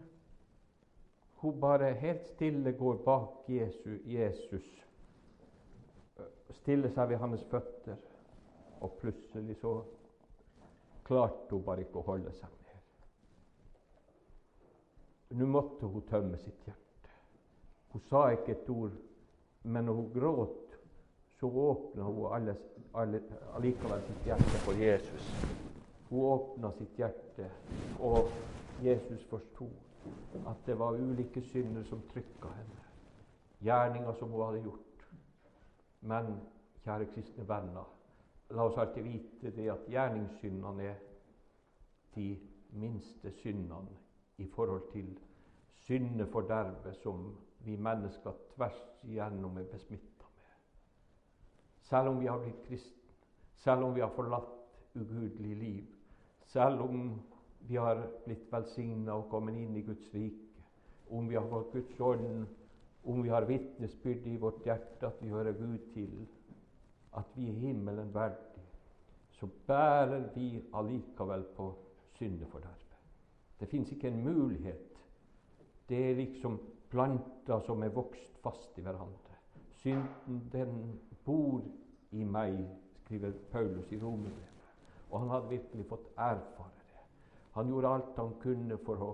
hun 1.41 1.59
bare 1.61 1.93
helt 1.99 2.25
stille 2.33 2.73
går 2.77 3.01
bak 3.05 3.49
Jesus, 3.49 3.99
Jesus 4.07 4.67
stiller 6.61 6.91
seg 6.93 7.09
ved 7.09 7.21
hans 7.21 7.43
føtter, 7.49 7.97
og 8.81 8.97
plutselig 9.01 9.57
så 9.61 9.75
klarte 11.05 11.55
hun 11.55 11.65
bare 11.65 11.85
ikke 11.85 12.01
å 12.01 12.07
holde 12.07 12.33
seg 12.35 12.49
mer. 12.65 12.81
Nå 15.37 15.47
måtte 15.47 15.89
hun 15.89 16.05
tømme 16.09 16.39
sitt 16.41 16.67
hjerte. 16.67 17.15
Hun 17.91 18.03
sa 18.09 18.25
ikke 18.35 18.55
et 18.55 18.69
ord, 18.71 18.95
men 19.63 19.89
hun 19.91 20.09
gråt, 20.13 20.70
så 21.41 21.49
åpna 21.49 22.03
hun 22.05 22.33
alle, 22.33 22.55
alle, 22.93 23.21
allikevel 23.57 24.03
sitt 24.05 24.27
hjerte 24.29 24.61
for 24.65 24.77
Jesus. 24.77 25.31
Hun 26.09 26.27
åpna 26.29 26.71
sitt 26.77 26.99
hjerte, 27.01 27.49
og 27.99 28.29
Jesus 28.85 29.25
forsto 29.29 29.69
at 30.47 30.61
det 30.65 30.77
var 30.79 30.99
ulike 31.01 31.41
synder 31.41 31.83
som 31.89 32.05
trykka 32.13 32.53
henne. 32.53 32.85
Gjerninger 33.61 34.13
som 34.19 34.29
hun 34.29 34.45
hadde 34.45 34.61
gjort 34.67 34.91
men 36.01 36.37
kjære 36.83 37.05
kristne 37.13 37.45
venner, 37.47 37.89
la 38.49 38.63
oss 38.65 38.77
alltid 38.81 39.05
vite 39.05 39.51
det 39.55 39.67
at 39.69 39.89
gjerningssyndene 39.89 40.87
er 40.89 40.95
de 42.15 42.29
minste 42.71 43.31
syndene 43.41 43.97
i 44.37 44.47
forhold 44.55 44.89
til 44.91 45.11
syndefordervet 45.85 46.97
som 47.03 47.29
vi 47.65 47.77
mennesker 47.77 48.33
tvers 48.55 48.81
igjennom 49.03 49.57
er 49.57 49.69
besmitta. 49.71 50.10
Selv 51.91 52.13
om 52.13 52.21
vi 52.21 52.29
har 52.31 52.39
blitt 52.39 52.63
kristne, 52.69 53.17
selv 53.59 53.83
om 53.83 53.93
vi 53.93 54.01
har 54.01 54.13
forlatt 54.15 54.95
ugudelig 54.95 55.55
liv, 55.59 55.87
selv 56.53 56.85
om 56.85 57.01
vi 57.67 57.75
har 57.75 57.99
blitt 58.25 58.47
velsigna 58.51 59.17
og 59.19 59.27
kommet 59.31 59.59
inn 59.59 59.75
i 59.75 59.83
Guds 59.85 60.07
rike, 60.15 60.63
om 61.11 61.27
vi 61.27 61.35
har 61.35 61.49
fått 61.51 61.73
Guds 61.75 61.99
ånd 61.99 62.45
om 63.03 63.23
vi 63.25 63.29
har 63.33 63.47
vitnesbyrd 63.49 64.27
i 64.29 64.37
vårt 64.37 64.65
hjerte 64.65 65.09
at 65.09 65.19
vi 65.21 65.33
hører 65.33 65.57
Gud 65.57 65.89
til, 65.93 66.13
at 67.17 67.33
vi 67.35 67.49
er 67.49 67.59
himmelen 67.59 68.13
verdig, 68.13 68.63
så 69.35 69.49
bærer 69.67 70.29
vi 70.35 70.61
allikevel 70.77 71.43
på 71.57 71.71
syndefordervet. 72.19 72.77
Det 73.59 73.67
fins 73.69 73.91
ikke 73.91 74.07
en 74.07 74.23
mulighet. 74.23 75.01
Det 75.89 75.99
er 76.11 76.19
liksom 76.21 76.59
planter 76.89 77.59
som 77.65 77.83
er 77.83 77.93
vokst 77.93 78.37
fast 78.43 78.77
i 78.77 78.85
hverandre. 78.85 79.37
Synden, 79.81 80.43
den 80.53 80.99
bor 81.25 81.61
i 82.11 82.23
meg, 82.27 82.57
skriver 83.03 83.33
Paulus 83.51 83.91
i 83.91 83.99
Romerbrevet. 83.99 84.47
Og 85.11 85.19
han 85.19 85.29
hadde 85.29 85.51
virkelig 85.51 85.85
fått 85.89 86.07
erfare 86.15 86.85
det. 86.87 87.03
Han 87.55 87.67
gjorde 87.67 87.93
alt 87.95 88.19
han 88.19 88.33
kunne 88.43 88.77
for 88.85 89.03
å 89.03 89.11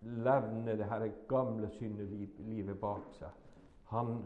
levne 0.00 0.76
det 0.78 0.86
her 0.90 1.06
gamle 1.28 1.70
syndelivet 1.78 2.78
bak 2.80 3.10
seg. 3.18 3.34
Han 3.90 4.20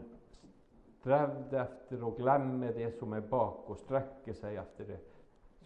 strevde 0.99 1.59
etter 1.61 2.03
å 2.05 2.13
glemme 2.17 2.71
det 2.73 2.91
som 2.99 3.13
er 3.13 3.25
bak, 3.29 3.65
og 3.69 3.81
strekke 3.83 4.33
seg 4.37 4.57
etter 4.61 4.93
det 4.93 5.01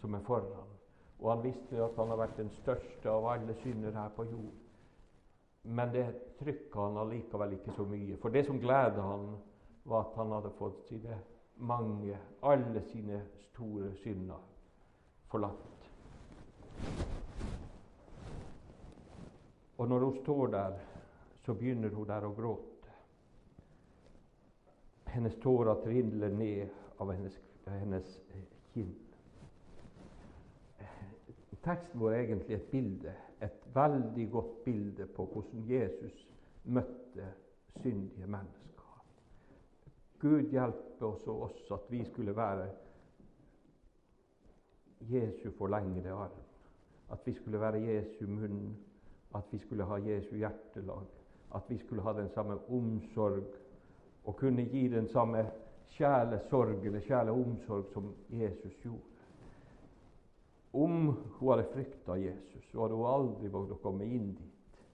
som 0.00 0.16
er 0.16 0.24
foran. 0.26 0.76
Og 1.20 1.28
han 1.34 1.44
visste 1.44 1.80
at 1.84 1.96
han 2.00 2.12
har 2.12 2.20
vært 2.22 2.40
den 2.40 2.50
største 2.62 3.12
av 3.12 3.28
alle 3.28 3.56
synder 3.60 3.96
her 3.96 4.12
på 4.16 4.24
jord. 4.28 4.56
Men 5.68 5.92
det 5.92 6.06
trykka 6.38 6.86
han 6.86 6.96
allikevel 7.02 7.58
ikke 7.58 7.76
så 7.76 7.84
mye. 7.84 8.16
For 8.22 8.32
det 8.32 8.46
som 8.46 8.60
gleda 8.60 9.04
han, 9.04 9.34
var 9.84 10.06
at 10.06 10.16
han 10.16 10.32
hadde 10.32 10.52
fått 10.56 10.86
sine 10.88 11.18
mange, 11.60 12.18
alle 12.42 12.82
sine 12.82 13.22
store 13.50 13.92
synder 14.00 14.40
forlatt. 15.30 15.90
Og 19.78 19.88
når 19.88 20.04
hun 20.04 20.16
står 20.22 20.46
der, 20.46 20.78
så 21.44 21.54
begynner 21.54 21.88
hun 21.94 22.08
der 22.08 22.26
å 22.28 22.34
gråte. 22.36 22.96
Hennes 25.10 25.36
tårer 25.42 25.80
triller 25.84 26.34
ned 26.36 26.68
av 27.00 27.12
hennes, 27.14 27.38
hennes 27.66 28.10
kinn. 28.74 28.92
Teksten 31.60 32.00
vår 32.00 32.14
er 32.14 32.22
egentlig 32.22 32.56
et 32.56 32.70
bilde, 32.72 33.12
et 33.40 33.64
veldig 33.74 34.30
godt 34.32 34.52
bilde 34.64 35.06
på 35.16 35.26
hvordan 35.32 35.66
Jesus 35.68 36.26
møtte 36.64 37.32
syndige 37.82 38.26
mennesker. 38.26 38.59
Gud 40.20 40.52
hjelpe 40.52 41.06
oss 41.06 41.26
og 41.28 41.46
oss 41.48 41.72
at 41.72 41.88
vi 41.88 42.04
skulle 42.04 42.36
være 42.36 42.68
Jesu 45.08 45.50
forlengede 45.56 46.12
arm. 46.12 46.40
At 47.10 47.24
vi 47.24 47.34
skulle 47.34 47.60
være 47.60 47.80
Jesu 47.80 48.26
munn 48.28 48.76
at 49.34 49.44
vi 49.50 49.58
skulle 49.58 49.84
ha 49.84 49.96
Jesu 49.96 50.36
hjertelag, 50.36 51.06
at 51.54 51.62
vi 51.68 51.78
skulle 51.78 52.02
ha 52.02 52.12
den 52.12 52.28
samme 52.34 52.58
omsorg 52.68 53.44
og 54.24 54.36
kunne 54.36 54.62
gi 54.62 54.88
den 54.88 55.08
samme 55.08 55.44
sjelesorg 55.88 56.86
eller 56.86 57.00
sjeleomsorg 57.00 57.84
som 57.92 58.14
Jesus 58.30 58.74
gjorde. 58.82 59.06
Om 60.72 61.06
hun 61.38 61.50
hadde 61.50 61.68
frykta 61.72 62.14
Jesus, 62.14 62.64
så 62.72 62.82
hadde 62.82 62.94
hun 62.94 63.06
aldri 63.06 63.48
våget 63.50 63.74
å 63.74 63.82
komme 63.82 64.06
inn 64.06 64.34
dit. 64.34 64.84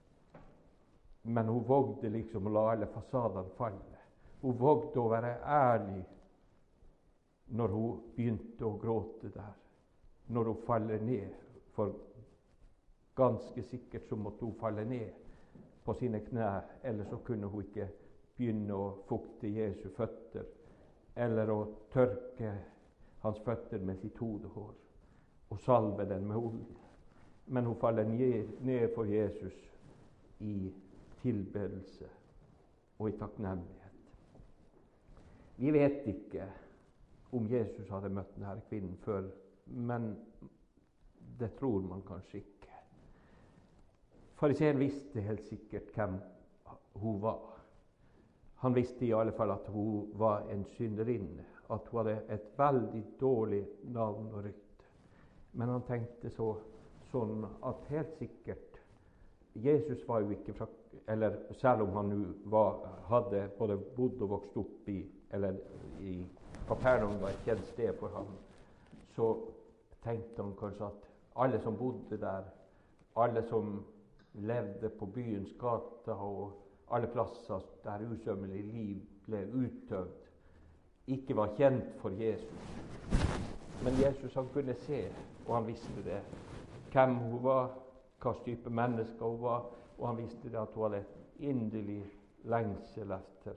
Men 1.23 1.49
hun 1.51 1.65
vågde 1.67 2.09
liksom 2.09 2.47
å 2.47 2.53
la 2.53 2.63
alle 2.71 2.89
fasadene 2.93 3.53
falle. 3.57 3.96
Hun 4.41 4.57
vågde 4.59 5.01
å 5.01 5.09
være 5.11 5.33
ærlig 5.43 6.03
når 7.57 7.73
hun 7.73 8.01
begynte 8.15 8.65
å 8.67 8.77
gråte 8.81 9.31
der, 9.33 9.53
når 10.27 10.51
hun 10.51 10.65
faller 10.67 11.01
ned 11.01 11.45
for 11.75 11.95
Ganske 13.17 13.63
sikkert 13.63 14.03
så 14.09 14.15
måtte 14.15 14.45
hun 14.45 14.53
falle 14.59 14.83
ned 14.85 15.13
på 15.85 15.93
sine 15.97 16.19
knær, 16.21 16.67
eller 16.83 17.05
så 17.09 17.17
kunne 17.25 17.47
hun 17.49 17.63
ikke 17.65 17.87
begynne 18.37 18.75
å 18.77 18.91
fukte 19.09 19.49
Jesu 19.49 19.87
føtter 19.95 20.45
eller 21.17 21.49
å 21.49 21.61
tørke 21.93 22.51
hans 23.23 23.39
føtter 23.45 23.81
med 23.81 23.97
sitt 24.03 24.19
hodehår 24.21 24.75
og 25.49 25.63
salve 25.65 26.05
den 26.05 26.27
med 26.29 26.37
olje. 26.37 26.77
Men 27.47 27.65
hun 27.65 27.79
faller 27.81 28.05
ned 28.05 28.93
for 28.93 29.09
Jesus 29.09 29.57
i 30.39 30.69
tilbedelse 31.23 32.11
og 32.99 33.09
i 33.09 33.17
takknemlighet. 33.17 33.76
Vi 35.57 35.71
vet 35.71 36.05
ikke 36.07 36.45
om 37.33 37.47
Jesus 37.49 37.89
hadde 37.89 38.11
møtt 38.13 38.35
denne 38.37 38.61
kvinnen 38.69 38.97
før, 39.01 39.25
men 39.65 40.11
det 41.39 41.49
tror 41.57 41.81
man 41.85 42.03
kanskje 42.05 42.43
ikke. 42.43 42.75
Fariseeren 44.37 44.79
visste 44.79 45.23
helt 45.25 45.47
sikkert 45.49 45.89
hvem 45.95 46.19
hun 47.01 47.17
var. 47.21 47.41
Han 48.61 48.75
visste 48.77 49.05
i 49.05 49.13
alle 49.17 49.33
fall 49.37 49.53
at 49.53 49.65
hun 49.73 50.11
var 50.17 50.45
en 50.53 50.63
synderinne, 50.77 51.45
at 51.73 51.89
hun 51.89 52.03
hadde 52.03 52.19
et 52.37 52.47
veldig 52.57 53.03
dårlig 53.19 53.63
navn 53.97 54.29
og 54.31 54.45
rykte. 54.45 54.89
Men 55.57 55.73
han 55.73 55.85
tenkte 55.89 56.29
så, 56.37 56.53
sånn 57.09 57.45
at 57.65 57.85
helt 57.89 58.13
sikkert 58.21 58.77
Jesus 59.57 60.03
var 60.07 60.21
jo 60.21 60.35
ikke 60.35 60.53
fra 60.53 60.67
eller 61.07 61.37
Selv 61.57 61.85
om 61.87 61.95
han 61.95 62.09
nå 62.11 62.63
hadde 63.09 63.47
både 63.57 63.77
bodd 63.95 64.21
og 64.21 64.29
vokst 64.29 64.57
opp 64.59 64.89
i 64.91 64.99
eller 65.31 65.55
i 66.01 66.25
Kapernaum 66.67 67.21
var 67.21 67.29
et 67.29 67.43
kjent 67.45 67.67
sted 67.67 67.93
for 67.99 68.11
ham, 68.15 68.27
så 69.15 69.33
tenkte 70.03 70.43
han 70.43 70.55
kanskje 70.59 70.85
at 70.85 71.07
alle 71.35 71.59
som 71.63 71.77
bodde 71.77 72.17
der, 72.21 72.43
alle 73.15 73.43
som 73.49 73.85
levde 74.33 74.89
på 74.89 75.05
byens 75.05 75.53
gater 75.59 76.13
og 76.13 76.51
alle 76.91 77.07
plasser 77.07 77.63
der 77.83 78.05
usømmelig 78.11 78.63
liv 78.63 79.01
ble 79.25 79.43
utøvd, 79.53 80.13
ikke 81.07 81.35
var 81.35 81.55
kjent 81.55 81.95
for 82.01 82.09
Jesus. 82.09 82.77
Men 83.83 83.99
Jesus 84.01 84.33
han 84.33 84.47
kunne 84.53 84.75
se, 84.83 85.07
og 85.47 85.55
han 85.55 85.67
visste 85.67 86.03
det, 86.03 86.21
hvem 86.91 87.15
hun 87.15 87.43
var, 87.43 87.71
hva 88.21 88.33
type 88.43 88.69
menneske 88.69 89.23
hun 89.23 89.41
var, 89.41 89.69
og 89.97 90.07
han 90.07 90.17
visste 90.17 90.49
det 90.49 90.59
at 90.59 90.75
hun 90.75 90.91
hadde 90.91 91.03
inderlig 91.39 92.01
lengsel 92.43 93.11
etter 93.11 93.55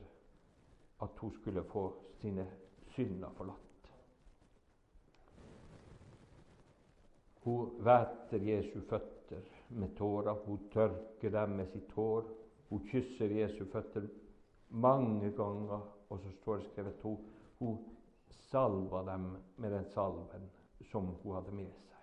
at 1.02 1.18
hun 1.18 1.32
skulle 1.32 1.64
få 1.64 1.84
sine 2.20 2.46
synder 2.94 3.30
forlatt. 3.36 3.90
Hun 7.44 7.70
væter 7.84 8.42
Jesu 8.44 8.80
føtter 8.88 9.40
med 9.68 9.96
tårer. 9.96 10.34
Hun 10.44 10.68
tørker 10.72 11.30
dem 11.30 11.56
med 11.56 11.66
sitt 11.72 11.92
hår. 11.92 12.26
Hun 12.68 12.82
kysser 12.90 13.32
Jesu 13.32 13.64
føtter 13.72 14.08
mange 14.68 15.30
ganger, 15.30 15.80
og 16.10 16.20
så 16.20 16.30
står 16.30 16.56
det 16.56 16.66
skrevet 16.66 16.92
at 16.92 17.02
hun, 17.02 17.16
hun 17.58 17.78
salva 18.50 19.02
dem 19.12 19.36
med 19.56 19.70
den 19.70 19.84
salven 19.94 20.50
som 20.90 21.06
hun 21.22 21.34
hadde 21.34 21.54
med 21.54 21.72
seg. 21.72 21.96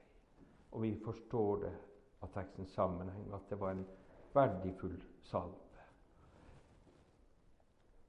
Og 0.71 0.81
vi 0.81 0.95
forstår 1.05 1.61
det 1.63 1.75
av 2.21 2.33
tekstens 2.33 2.73
sammenheng 2.75 3.31
at 3.33 3.47
det 3.49 3.59
var 3.61 3.75
en 3.75 3.85
verdifull 4.33 4.97
salve. 5.23 5.66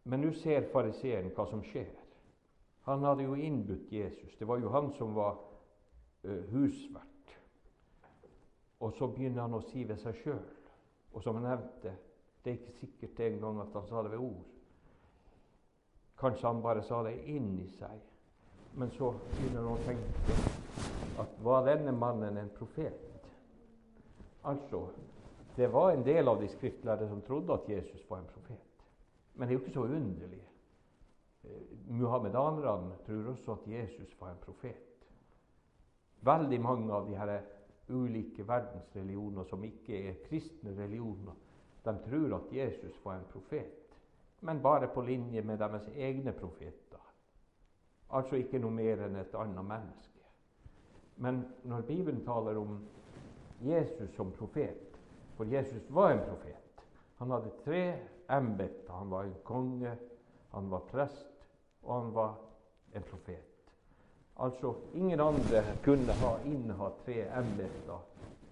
Men 0.09 0.23
nå 0.25 0.33
ser 0.41 0.71
fariseeren 0.73 1.33
hva 1.37 1.45
som 1.51 1.61
skjer. 1.67 1.91
Han 2.89 3.05
hadde 3.05 3.27
jo 3.27 3.37
innbudt 3.37 3.93
Jesus. 3.93 4.37
Det 4.39 4.47
var 4.49 4.63
jo 4.63 4.73
han 4.73 4.89
som 4.97 5.13
var 5.17 5.37
husvert. 6.53 7.35
Og 8.81 8.95
så 8.97 9.09
begynner 9.13 9.45
han 9.45 9.57
å 9.59 9.65
si 9.69 9.85
ved 9.85 10.01
seg 10.01 10.17
sjøl. 10.23 10.45
Og 11.13 11.25
som 11.25 11.37
han 11.37 11.49
nevnte, 11.51 11.93
det 12.45 12.53
er 12.53 12.57
ikke 12.61 12.79
sikkert 12.79 13.21
engang 13.27 13.61
at 13.61 13.75
han 13.77 13.89
sa 13.89 14.05
det 14.07 14.13
ved 14.15 14.23
ord. 14.23 14.47
Kanskje 16.19 16.47
han 16.47 16.63
bare 16.63 16.85
sa 16.87 17.03
det 17.05 17.19
inni 17.29 17.67
seg. 17.77 18.01
Men 18.79 18.91
så 18.97 19.11
begynner 19.35 19.67
han 19.67 19.75
å 19.75 19.85
tenke 19.85 20.39
at 21.19 21.37
var 21.43 21.67
denne 21.67 21.93
mannen 21.93 22.39
en 22.39 22.51
profet? 22.57 23.05
Altså, 24.47 24.87
det 25.57 25.69
var 25.75 25.93
en 25.93 26.07
del 26.07 26.31
av 26.31 26.41
de 26.41 26.49
skriftlærde 26.53 27.09
som 27.11 27.21
trodde 27.27 27.53
at 27.53 27.69
Jesus 27.69 28.05
var 28.09 28.23
en 28.23 28.33
profet. 28.33 28.68
Men 29.39 29.49
det 29.49 29.55
er 29.55 29.59
jo 29.59 29.65
ikke 29.65 29.75
så 29.75 29.85
underlig. 29.87 30.43
Eh, 31.45 31.77
Muhammedanerne 31.95 32.97
tror 33.07 33.31
også 33.31 33.53
at 33.53 33.69
Jesus 33.71 34.17
var 34.21 34.33
en 34.35 34.43
profet. 34.43 35.07
Veldig 36.27 36.61
mange 36.61 36.93
av 36.93 37.07
de 37.07 37.15
her 37.17 37.39
ulike 37.89 38.45
verdensreligioner 38.49 39.47
som 39.47 39.63
ikke 39.65 40.03
er 40.09 40.19
kristne 40.27 40.75
religioner, 40.77 41.37
de 41.85 41.95
tror 42.05 42.35
at 42.37 42.53
Jesus 42.53 42.99
var 43.05 43.17
en 43.17 43.31
profet, 43.33 43.95
men 44.41 44.63
bare 44.63 44.91
på 44.95 45.01
linje 45.07 45.43
med 45.43 45.59
deres 45.59 45.89
egne 45.97 46.33
profeter. 46.33 47.05
Altså 48.11 48.37
ikke 48.37 48.59
noe 48.59 48.75
mer 48.75 49.07
enn 49.07 49.17
et 49.21 49.35
annet 49.39 49.65
menneske. 49.65 50.27
Men 51.17 51.45
når 51.65 51.87
Bibelen 51.87 52.25
taler 52.25 52.59
om 52.59 52.79
Jesus 53.63 54.11
som 54.17 54.33
profet, 54.33 54.99
for 55.37 55.47
Jesus 55.47 55.87
var 55.91 56.13
en 56.13 56.25
profet 56.27 56.65
Han 57.19 57.31
hadde 57.31 57.51
tre 57.65 57.83
embeter. 58.29 58.93
Han 58.93 59.11
var 59.11 59.25
en 59.25 59.35
konge, 59.45 59.97
han 60.51 60.71
var 60.71 60.81
prest, 60.91 61.49
og 61.83 61.95
han 61.95 62.15
var 62.15 62.35
en 62.93 63.03
profet. 63.03 63.45
Altså, 64.39 64.75
ingen 64.95 65.21
andre 65.21 65.63
kunne 65.85 66.15
ha 66.21 66.37
innehatt 66.47 67.01
tre 67.05 67.25
embeter, 67.41 68.05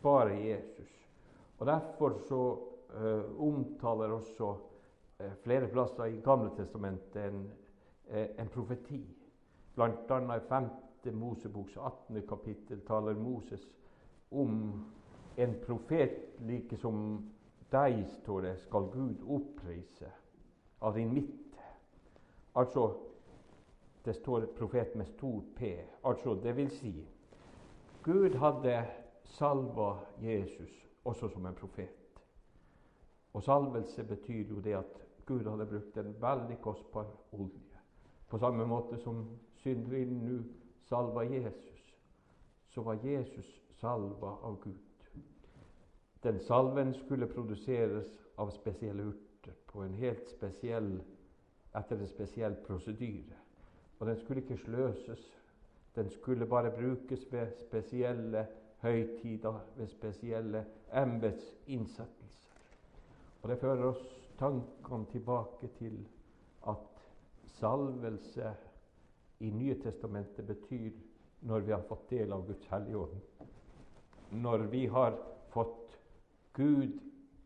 bare 0.03 0.35
Jesus. 0.35 0.95
Og 1.59 1.67
Derfor 1.67 2.19
så 2.29 2.41
uh, 2.97 3.43
omtaler 3.49 4.12
også 4.12 4.51
uh, 5.21 5.33
flere 5.45 5.69
plasser 5.69 6.05
i 6.05 6.21
Gamle 6.25 6.51
testamentet 6.57 7.23
en, 7.29 7.47
uh, 8.11 8.27
en 8.39 8.49
profeti. 8.49 9.05
Annet 9.77 10.11
i 10.37 10.49
5. 10.49 10.69
Moseboks 11.12 11.77
18. 11.77 12.23
kapittel 12.29 12.81
taler 12.87 13.15
Moses 13.15 13.62
om 14.31 14.85
en 15.37 15.55
profet 15.67 16.17
like 16.41 16.77
som 16.77 17.23
deg, 17.77 18.01
står 18.23 18.49
det, 18.49 18.55
skal 18.65 18.89
Gud 18.93 19.23
oppreise 19.37 20.11
av 20.81 20.97
din 20.97 21.12
midte. 21.15 21.69
Altså 22.57 22.89
det 24.07 24.15
står 24.15 24.47
profet 24.57 24.95
med 24.95 25.07
stor 25.07 25.43
P. 25.57 25.77
Altså, 26.05 26.35
det 26.35 26.57
vil 26.57 26.71
si 26.71 27.09
Gud 28.03 28.35
hadde 28.39 28.85
salva 29.25 29.97
Jesus 30.23 30.71
også 31.05 31.29
som 31.29 31.47
en 31.47 31.55
profet. 31.55 32.21
Og 33.35 33.43
salvelse 33.43 34.05
betyr 34.05 34.47
jo 34.49 34.61
det 34.61 34.77
at 34.79 35.03
Gud 35.27 35.51
hadde 35.51 35.67
brukt 35.67 35.97
en 35.99 36.15
veldig 36.21 36.61
kostbar 36.62 37.11
olje. 37.33 37.81
På 38.29 38.39
samme 38.39 38.67
måte 38.67 38.99
som 38.99 39.25
synderinnen 39.59 40.23
nå 40.23 40.39
salva 40.87 41.27
Jesus, 41.27 41.83
så 42.69 42.83
var 42.83 43.03
Jesus 43.03 43.62
salva 43.81 44.37
av 44.43 44.61
Gud. 44.62 44.86
Den 46.27 46.41
salven 46.41 46.95
skulle 46.95 47.27
produseres 47.31 48.09
av 48.37 48.51
spesielle 48.51 49.05
urter 49.12 49.53
på 49.71 49.85
en 49.85 49.93
helt 49.95 50.27
spesiell, 50.27 50.97
etter 51.79 52.01
en 52.03 52.09
spesiell 52.11 52.57
prosedyre. 52.67 53.37
Og 54.01 54.09
den 54.11 54.19
skulle 54.19 54.43
ikke 54.43 54.57
sløses. 54.65 55.23
Den 55.95 56.11
skulle 56.11 56.49
bare 56.51 56.73
brukes 56.75 57.23
ved 57.31 57.55
spesielle 57.69 58.43
høytider, 58.83 59.61
ved 59.77 59.87
spesielle 59.87 60.65
embetsinsettelser. 60.93 62.59
Og 63.43 63.49
det 63.53 63.61
fører 63.62 63.87
oss 63.93 64.03
tankene 64.43 65.07
tilbake 65.15 65.71
til 65.79 66.01
at 66.67 67.07
salvelse 67.61 68.51
i 69.47 69.55
Nye 69.55 69.79
testamentet 69.79 70.47
betyr 70.47 70.91
når 71.47 71.61
vi 71.71 71.73
har 71.79 71.87
fått 71.87 72.11
del 72.11 72.35
av 72.35 72.47
Guds 72.51 72.67
hellige 72.75 73.07
ånd. 73.07 73.19
Når 74.43 74.67
vi 74.75 74.87
har 74.91 75.15
fått 75.55 75.86
Gud 76.57 76.99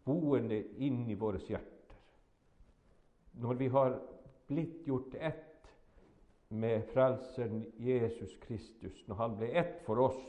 boende 0.06 0.60
inn 0.78 1.04
i 1.10 1.18
våre 1.18 1.40
hjerter. 1.42 1.98
Når 3.40 3.58
vi 3.60 3.68
har 3.74 3.98
blitt 4.50 4.86
gjort 4.86 5.14
ett 5.14 5.50
med 6.50 6.84
Frelseren 6.90 7.64
Jesus 7.78 8.32
Kristus 8.42 9.04
når 9.06 9.20
han 9.20 9.36
ble 9.38 9.50
ett 9.60 9.76
for 9.86 10.02
oss 10.02 10.22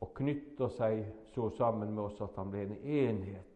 og 0.00 0.12
knytta 0.16 0.68
seg 0.76 1.06
så 1.34 1.48
sammen 1.56 1.94
med 1.94 2.04
oss 2.04 2.20
at 2.24 2.36
han 2.40 2.52
ble 2.52 2.66
en 2.66 2.76
enhet. 2.76 3.46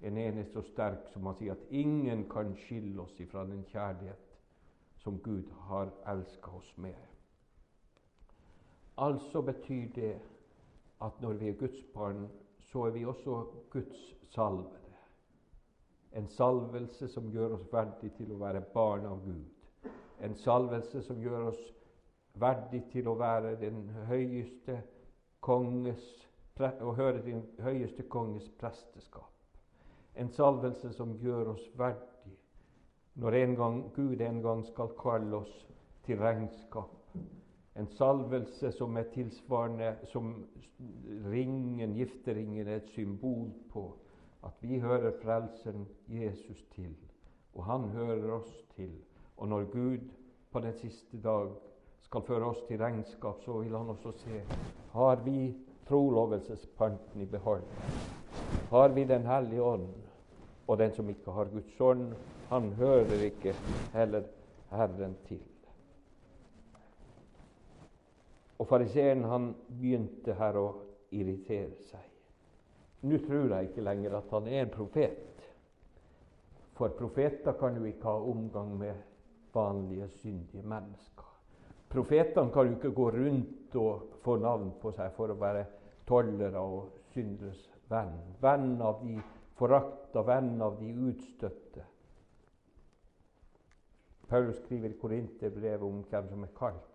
En 0.00 0.18
enhet 0.18 0.50
så 0.54 0.62
sterk 0.64 1.06
som 1.12 1.26
han 1.28 1.36
sier 1.38 1.54
at 1.54 1.72
ingen 1.74 2.24
kan 2.30 2.54
skille 2.64 3.02
oss 3.02 3.14
ifra 3.20 3.44
den 3.46 3.62
kjærlighet 3.70 4.30
som 5.02 5.18
Gud 5.22 5.50
har 5.68 5.90
elska 6.08 6.50
oss 6.56 6.70
med. 6.76 6.96
Altså 8.98 9.42
betyr 9.42 9.92
det 9.94 10.14
at 11.00 11.20
når 11.20 11.38
vi 11.40 11.48
er 11.48 11.58
Guds 11.60 11.82
barn, 11.94 12.28
så 12.72 12.86
er 12.86 12.96
vi 12.96 13.04
også 13.04 13.44
Guds 13.70 14.02
salvede. 14.34 14.76
En 16.12 16.28
salvelse 16.28 17.08
som 17.08 17.30
gjør 17.30 17.56
oss 17.58 17.66
verdig 17.72 18.12
til 18.18 18.32
å 18.34 18.38
være 18.40 18.64
barn 18.74 19.06
av 19.06 19.24
Gud 19.24 19.60
en 20.20 20.34
salvelse 20.36 21.02
som 21.02 21.20
gjør 21.22 21.50
oss 21.50 21.60
verdig 22.40 22.82
til 22.92 23.08
å 23.08 23.16
være 23.18 23.56
den 23.60 23.86
høyeste 24.08 24.80
konges 25.44 26.04
og 26.60 26.96
høre 26.98 27.22
den 27.24 27.40
høyeste 27.64 28.04
konges 28.12 28.50
presteskap. 28.60 29.30
En 30.14 30.28
salvelse 30.36 30.92
som 30.92 31.14
gjør 31.22 31.54
oss 31.54 31.64
verdig 31.78 32.36
når 33.20 33.36
en 33.38 33.54
gang, 33.56 33.78
Gud 33.96 34.20
en 34.20 34.42
gang 34.44 34.60
skal 34.68 34.92
kalle 35.00 35.40
oss 35.40 35.54
til 36.04 36.20
regnskap. 36.20 36.99
En 37.78 37.86
salvelse 37.86 38.72
som 38.72 38.96
er 38.96 39.06
tilsvarende 39.14 39.92
som 40.10 40.32
ringen, 41.30 41.94
gifteringen 41.94 42.66
er 42.66 42.80
et 42.80 42.88
symbol 42.90 43.50
på 43.70 43.84
at 44.44 44.56
vi 44.60 44.78
hører 44.80 45.12
Frelseren 45.22 45.86
Jesus 46.08 46.64
til, 46.74 46.94
og 47.54 47.64
han 47.64 47.88
hører 47.94 48.32
oss 48.32 48.64
til. 48.76 48.90
Og 49.36 49.48
når 49.48 49.64
Gud 49.72 49.98
på 50.52 50.60
den 50.60 50.74
siste 50.74 51.20
dag 51.22 51.50
skal 52.02 52.22
føre 52.26 52.50
oss 52.50 52.62
til 52.68 52.78
regnskap, 52.78 53.42
så 53.44 53.58
vil 53.58 53.76
han 53.76 53.92
også 53.94 54.12
se 54.18 54.42
har 54.92 55.22
vi 55.24 55.54
trolovelsespanten 55.88 57.20
i 57.20 57.26
behold. 57.26 57.62
Har 58.70 58.88
vi 58.88 59.04
Den 59.04 59.26
hellige 59.26 59.62
ånd? 59.62 59.88
Og 60.66 60.78
den 60.78 60.92
som 60.92 61.08
ikke 61.08 61.30
har 61.30 61.44
Guds 61.44 61.80
ånd, 61.80 62.12
han 62.48 62.72
hører 62.72 63.24
ikke 63.24 63.54
heller 63.92 64.22
Herren 64.70 65.16
til. 65.28 65.49
Og 68.60 68.68
Fariseeren 68.68 69.24
han 69.24 69.50
begynte 69.80 70.36
her 70.36 70.58
å 70.60 70.66
irritere 71.16 71.78
seg. 71.88 72.06
Nå 73.08 73.16
tror 73.24 73.54
jeg 73.54 73.70
ikke 73.70 73.84
lenger 73.86 74.18
at 74.18 74.32
han 74.36 74.48
er 74.50 74.66
en 74.66 74.72
profet. 74.74 75.46
For 76.76 76.92
profeter 76.96 77.56
kan 77.60 77.76
jo 77.76 77.86
ikke 77.88 78.08
ha 78.08 78.28
omgang 78.32 78.74
med 78.76 79.00
vanlige, 79.54 80.10
syndige 80.20 80.62
mennesker. 80.62 81.26
Profetene 81.90 82.52
kan 82.52 82.68
jo 82.68 82.76
ikke 82.76 82.92
gå 82.94 83.08
rundt 83.16 83.76
og 83.80 84.20
få 84.22 84.36
navn 84.38 84.74
på 84.82 84.92
seg 84.94 85.16
for 85.16 85.32
å 85.32 85.38
være 85.40 85.64
tollere 86.08 86.60
og 86.60 86.92
synderes 87.14 87.64
venn. 87.90 88.12
Venn 88.44 88.76
av 88.84 89.00
de 89.02 89.16
forakta, 89.58 90.22
venn 90.26 90.60
av 90.62 90.76
de 90.78 90.92
utstøtte. 91.08 91.86
Paulus 94.30 94.60
skriver 94.62 94.92
i 94.92 95.00
Korinterbrevet 95.00 95.88
om 95.88 96.04
hvem 96.06 96.30
som 96.30 96.46
er 96.46 96.54
kalt. 96.54 96.89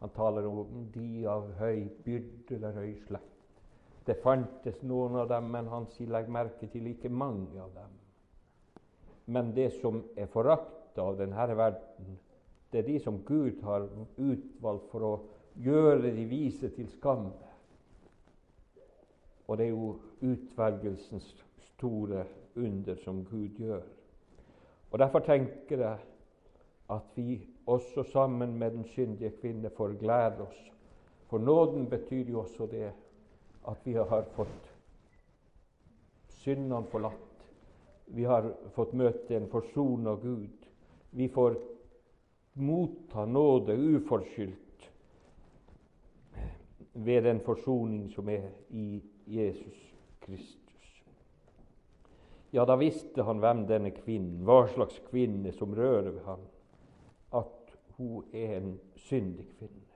Han 0.00 0.12
taler 0.16 0.46
om 0.48 0.86
de 0.94 1.26
av 1.28 1.50
høy 1.60 1.84
byrde 2.04 2.56
eller 2.56 2.76
høy 2.80 2.94
slekt. 3.06 3.26
Det 4.06 4.16
fantes 4.22 4.80
noen 4.82 5.18
av 5.20 5.28
dem, 5.28 5.50
men 5.52 5.68
han 5.68 5.86
sier 5.92 6.08
legg 6.10 6.30
merke 6.32 6.70
til 6.72 6.88
ikke 6.88 7.12
mange 7.12 7.60
av 7.60 7.74
dem. 7.76 7.98
Men 9.30 9.52
det 9.54 9.68
som 9.78 10.00
er 10.16 10.30
forakta 10.32 11.04
av 11.04 11.20
denne 11.20 11.46
verden, 11.54 12.16
det 12.72 12.80
er 12.80 12.88
de 12.88 12.96
som 13.04 13.20
Gud 13.26 13.60
har 13.66 13.86
utvalgt 14.16 14.88
for 14.90 15.06
å 15.06 15.12
gjøre 15.60 16.14
de 16.14 16.24
vise 16.30 16.70
til 16.74 16.88
skamme. 16.96 17.34
Og 19.50 19.58
det 19.58 19.66
er 19.66 19.74
jo 19.74 19.92
utvelgelsens 20.22 21.28
store 21.74 22.24
under 22.56 22.98
som 23.04 23.24
Gud 23.26 23.58
gjør. 23.58 23.82
Og 24.90 24.98
Derfor 24.98 25.22
tenker 25.26 25.84
jeg 25.84 25.98
at 26.90 27.16
vi 27.16 27.40
også 27.66 28.02
sammen 28.12 28.58
med 28.58 28.70
den 28.70 28.84
syndige 28.84 29.30
kvinne 29.40 29.70
får 29.70 29.98
glede 30.00 30.46
oss. 30.46 30.60
For 31.30 31.38
nåden 31.38 31.88
betyr 31.90 32.30
jo 32.30 32.40
også 32.40 32.66
det 32.66 32.92
at 33.68 33.84
vi 33.84 33.92
har 33.94 34.24
fått 34.34 34.70
syndene 36.40 36.86
forlatt. 36.90 37.44
Vi 38.06 38.24
har 38.24 38.48
fått 38.74 38.94
møte 38.96 39.36
en 39.36 39.50
forsona 39.50 40.16
Gud. 40.22 40.66
Vi 41.10 41.28
får 41.28 41.58
motta 42.52 43.24
nåde 43.24 43.76
uforskyldt 43.76 44.88
ved 46.92 47.22
den 47.22 47.40
forsoning 47.40 48.08
som 48.10 48.28
er 48.28 48.48
i 48.68 49.02
Jesus 49.26 49.78
Kristus. 50.20 51.02
Ja, 52.50 52.64
da 52.66 52.74
visste 52.76 53.22
han 53.22 53.38
hvem 53.38 53.62
denne 53.68 53.92
kvinnen, 53.94 54.42
hva 54.44 54.64
slags 54.72 54.98
kvinne 55.06 55.52
som 55.54 55.74
rører 55.76 56.10
ved 56.10 56.24
ham, 56.26 56.42
hun 58.00 58.24
er 58.32 58.56
en 58.56 58.74
syndig 58.96 59.46
kvinne. 59.58 59.86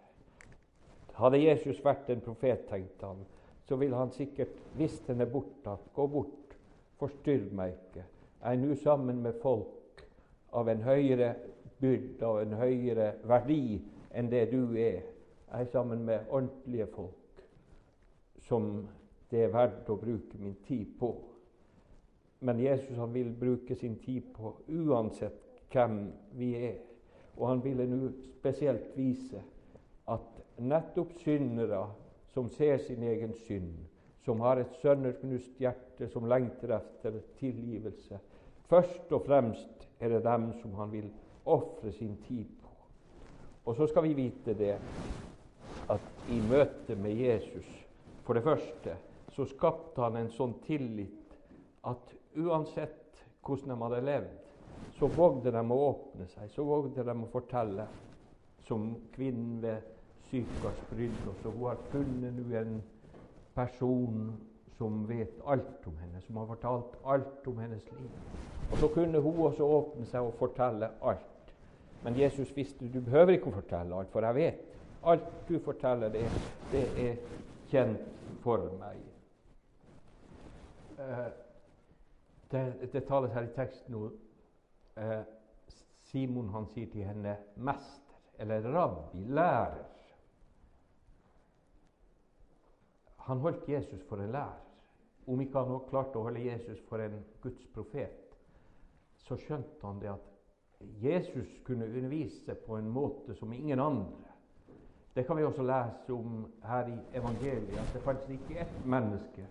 Hadde 1.15 1.41
Jesus 1.41 1.81
vært 1.85 2.11
en 2.11 2.23
profet, 2.25 2.67
tenkte 2.69 3.07
han, 3.07 3.23
så 3.65 3.79
ville 3.81 3.97
han 3.97 4.13
sikkert 4.13 4.59
visst 4.77 5.07
henne 5.09 5.27
bortatt. 5.31 5.87
Gå 5.95 6.07
bort, 6.11 6.57
forstyrr 7.01 7.49
meg 7.55 7.77
ikke. 7.77 8.05
Jeg 8.45 8.59
er 8.59 8.61
nå 8.61 8.77
sammen 8.77 9.23
med 9.25 9.39
folk 9.41 10.05
av 10.53 10.69
en 10.69 10.83
høyere 10.85 11.33
byrd 11.81 12.23
av 12.23 12.41
en 12.43 12.57
høyere 12.59 13.13
verdi 13.29 13.79
enn 14.15 14.31
det 14.33 14.47
du 14.53 14.75
er. 14.77 15.03
Jeg 15.05 15.67
er 15.67 15.71
sammen 15.73 16.05
med 16.07 16.29
ordentlige 16.31 16.87
folk 16.95 17.45
som 18.49 18.87
det 19.31 19.47
er 19.47 19.55
verdt 19.55 19.89
å 19.91 19.99
bruke 19.99 20.39
min 20.39 20.57
tid 20.67 20.97
på. 21.01 21.15
Men 22.45 22.61
Jesus 22.61 22.99
han 23.01 23.15
vil 23.15 23.33
bruke 23.33 23.77
sin 23.79 23.97
tid 24.03 24.29
på 24.37 24.53
uansett 24.69 25.41
hvem 25.73 26.13
vi 26.39 26.53
er. 26.69 26.77
Og 27.37 27.49
han 27.49 27.65
ville 27.65 27.87
nå 27.89 28.11
spesielt 28.39 28.93
vise 28.97 29.43
at 30.11 30.41
nettopp 30.59 31.17
syndere 31.23 31.87
som 32.35 32.51
ser 32.51 32.79
sin 32.83 33.03
egen 33.03 33.35
synd, 33.47 33.75
som 34.25 34.41
har 34.41 34.61
et 34.61 34.77
sønderknust 34.83 35.59
hjerte, 35.61 36.09
som 36.09 36.27
lengter 36.29 36.77
etter 36.79 37.21
tilgivelse. 37.39 38.19
Først 38.69 39.13
og 39.13 39.27
fremst 39.27 39.89
er 40.01 40.15
det 40.15 40.25
dem 40.25 40.51
som 40.63 40.75
han 40.79 40.93
vil 40.93 41.11
ofre 41.45 41.93
sin 41.93 42.17
tid 42.27 42.47
på. 42.63 42.71
Og 43.65 43.77
så 43.77 43.87
skal 43.87 44.03
vi 44.09 44.17
vite 44.17 44.55
det 44.59 44.75
at 45.91 46.31
i 46.33 46.41
møte 46.49 46.97
med 46.97 47.13
Jesus 47.21 47.67
For 48.25 48.33
det 48.33 48.43
første 48.43 48.95
så 49.37 49.45
skapte 49.45 50.01
han 50.01 50.17
en 50.17 50.31
sånn 50.33 50.55
tillit 50.65 51.35
at 51.85 52.15
uansett 52.41 53.19
hvordan 53.45 53.75
de 53.75 53.77
hadde 53.83 53.99
levd, 54.07 54.44
så 54.99 55.09
vågde 55.11 55.51
de 55.51 55.63
å 55.71 55.79
åpne 55.89 56.27
seg, 56.31 56.51
så 56.55 56.65
vågde 56.65 57.05
de 57.05 57.15
å 57.19 57.31
fortelle, 57.33 57.87
som 58.65 58.95
kvinnen 59.13 59.61
ved 59.61 59.83
sykas 60.31 60.79
bryllup. 60.91 61.43
Hun 61.45 61.65
har 61.67 61.81
funnet 61.91 62.55
en 62.63 62.79
person 63.55 64.33
som 64.79 65.07
vet 65.07 65.41
alt 65.47 65.87
om 65.87 65.97
henne, 66.01 66.21
som 66.25 66.37
har 66.41 66.47
fortalt 66.47 66.97
alt 67.05 67.47
om 67.47 67.59
hennes 67.59 67.85
liv. 67.93 68.11
Og 68.73 68.79
Så 68.79 68.89
kunne 68.95 69.21
hun 69.21 69.43
også 69.47 69.65
åpne 69.65 70.07
seg 70.07 70.25
og 70.25 70.35
fortelle 70.39 70.91
alt. 71.03 71.53
Men 72.05 72.19
Jesus 72.19 72.57
visste 72.57 72.89
du 72.89 73.01
behøver 73.01 73.37
ikke 73.37 73.53
å 73.53 73.59
fortelle 73.61 73.97
alt, 73.97 74.11
for 74.13 74.27
jeg 74.27 74.35
vet 74.35 74.65
alt 75.05 75.49
du 75.49 75.59
forteller, 75.61 76.09
det, 76.09 76.25
det 76.73 76.85
er 77.01 77.17
kjent 77.71 78.05
for 78.43 78.71
meg. 78.81 79.01
Eh, 80.99 81.27
det, 82.51 82.65
det, 82.93 83.05
tales 83.09 83.33
her 83.33 83.49
i 83.49 83.55
teksten 83.57 83.93
nå 83.93 84.09
eh, 84.97 85.23
Simon 86.11 86.49
han 86.49 86.67
sier 86.67 86.91
til 86.93 87.05
henne 87.05 87.37
'mester' 87.57 88.39
eller 88.39 88.61
'rabbi', 88.63 89.25
lærer. 89.29 89.85
Han 93.17 93.39
holdt 93.39 93.69
Jesus 93.69 94.03
for 94.09 94.17
en 94.17 94.31
lærer. 94.31 94.61
Om 95.27 95.41
ikke 95.41 95.59
han 95.59 95.81
klarte 95.89 96.19
å 96.19 96.23
holde 96.23 96.45
Jesus 96.45 96.81
for 96.89 97.01
en 97.01 97.25
Guds 97.41 97.67
profet, 97.75 98.37
så 99.17 99.37
skjønte 99.37 99.87
han 99.87 100.01
det 100.01 100.11
at 100.13 100.31
Jesus 101.03 101.61
kunne 101.65 101.87
undervise 101.87 102.55
på 102.55 102.77
en 102.77 102.91
måte 102.91 103.35
som 103.35 103.53
ingen 103.53 103.81
andre. 103.81 104.35
Det 105.15 105.27
kan 105.27 105.37
vi 105.37 105.45
også 105.45 105.63
lese 105.63 106.13
om 106.13 106.53
her 106.63 106.87
i 106.87 106.99
evangeliet. 107.17 107.79
at 107.79 107.93
Det 107.93 108.03
fantes 108.03 108.31
ikke 108.31 108.61
ett 108.61 108.87
menneske 108.87 109.47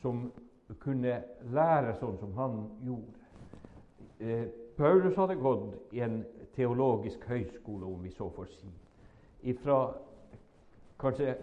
som 0.00 0.32
kunne 0.80 1.22
lære 1.52 1.94
sånn 2.00 2.18
som 2.18 2.32
han 2.38 2.60
gjorde. 2.82 3.20
Eh, 4.18 4.46
Paulus 4.76 5.16
hadde 5.16 5.36
gått 5.38 5.92
i 5.94 6.00
en 6.02 6.24
teologisk 6.56 7.22
høyskole, 7.30 7.86
om 7.86 8.02
vi 8.02 8.10
så 8.10 8.26
får 8.34 8.50
si. 8.50 8.72
Fra 9.62 9.78
kanskje 10.98 11.36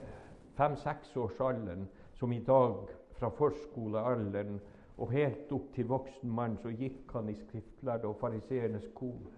fem-seksårsalderen, 0.58 1.88
som 2.20 2.34
i 2.34 2.42
dag 2.44 2.90
fra 3.20 3.30
forskolealderen 3.38 4.60
og 4.98 5.14
helt 5.16 5.52
opp 5.56 5.72
til 5.76 5.88
voksen 5.90 6.30
mann, 6.30 6.58
så 6.62 6.74
gikk 6.76 7.14
han 7.16 7.30
i 7.32 7.38
skriftlærde 7.40 8.10
og 8.10 8.20
fariseernes 8.20 8.90
skole. 8.92 9.32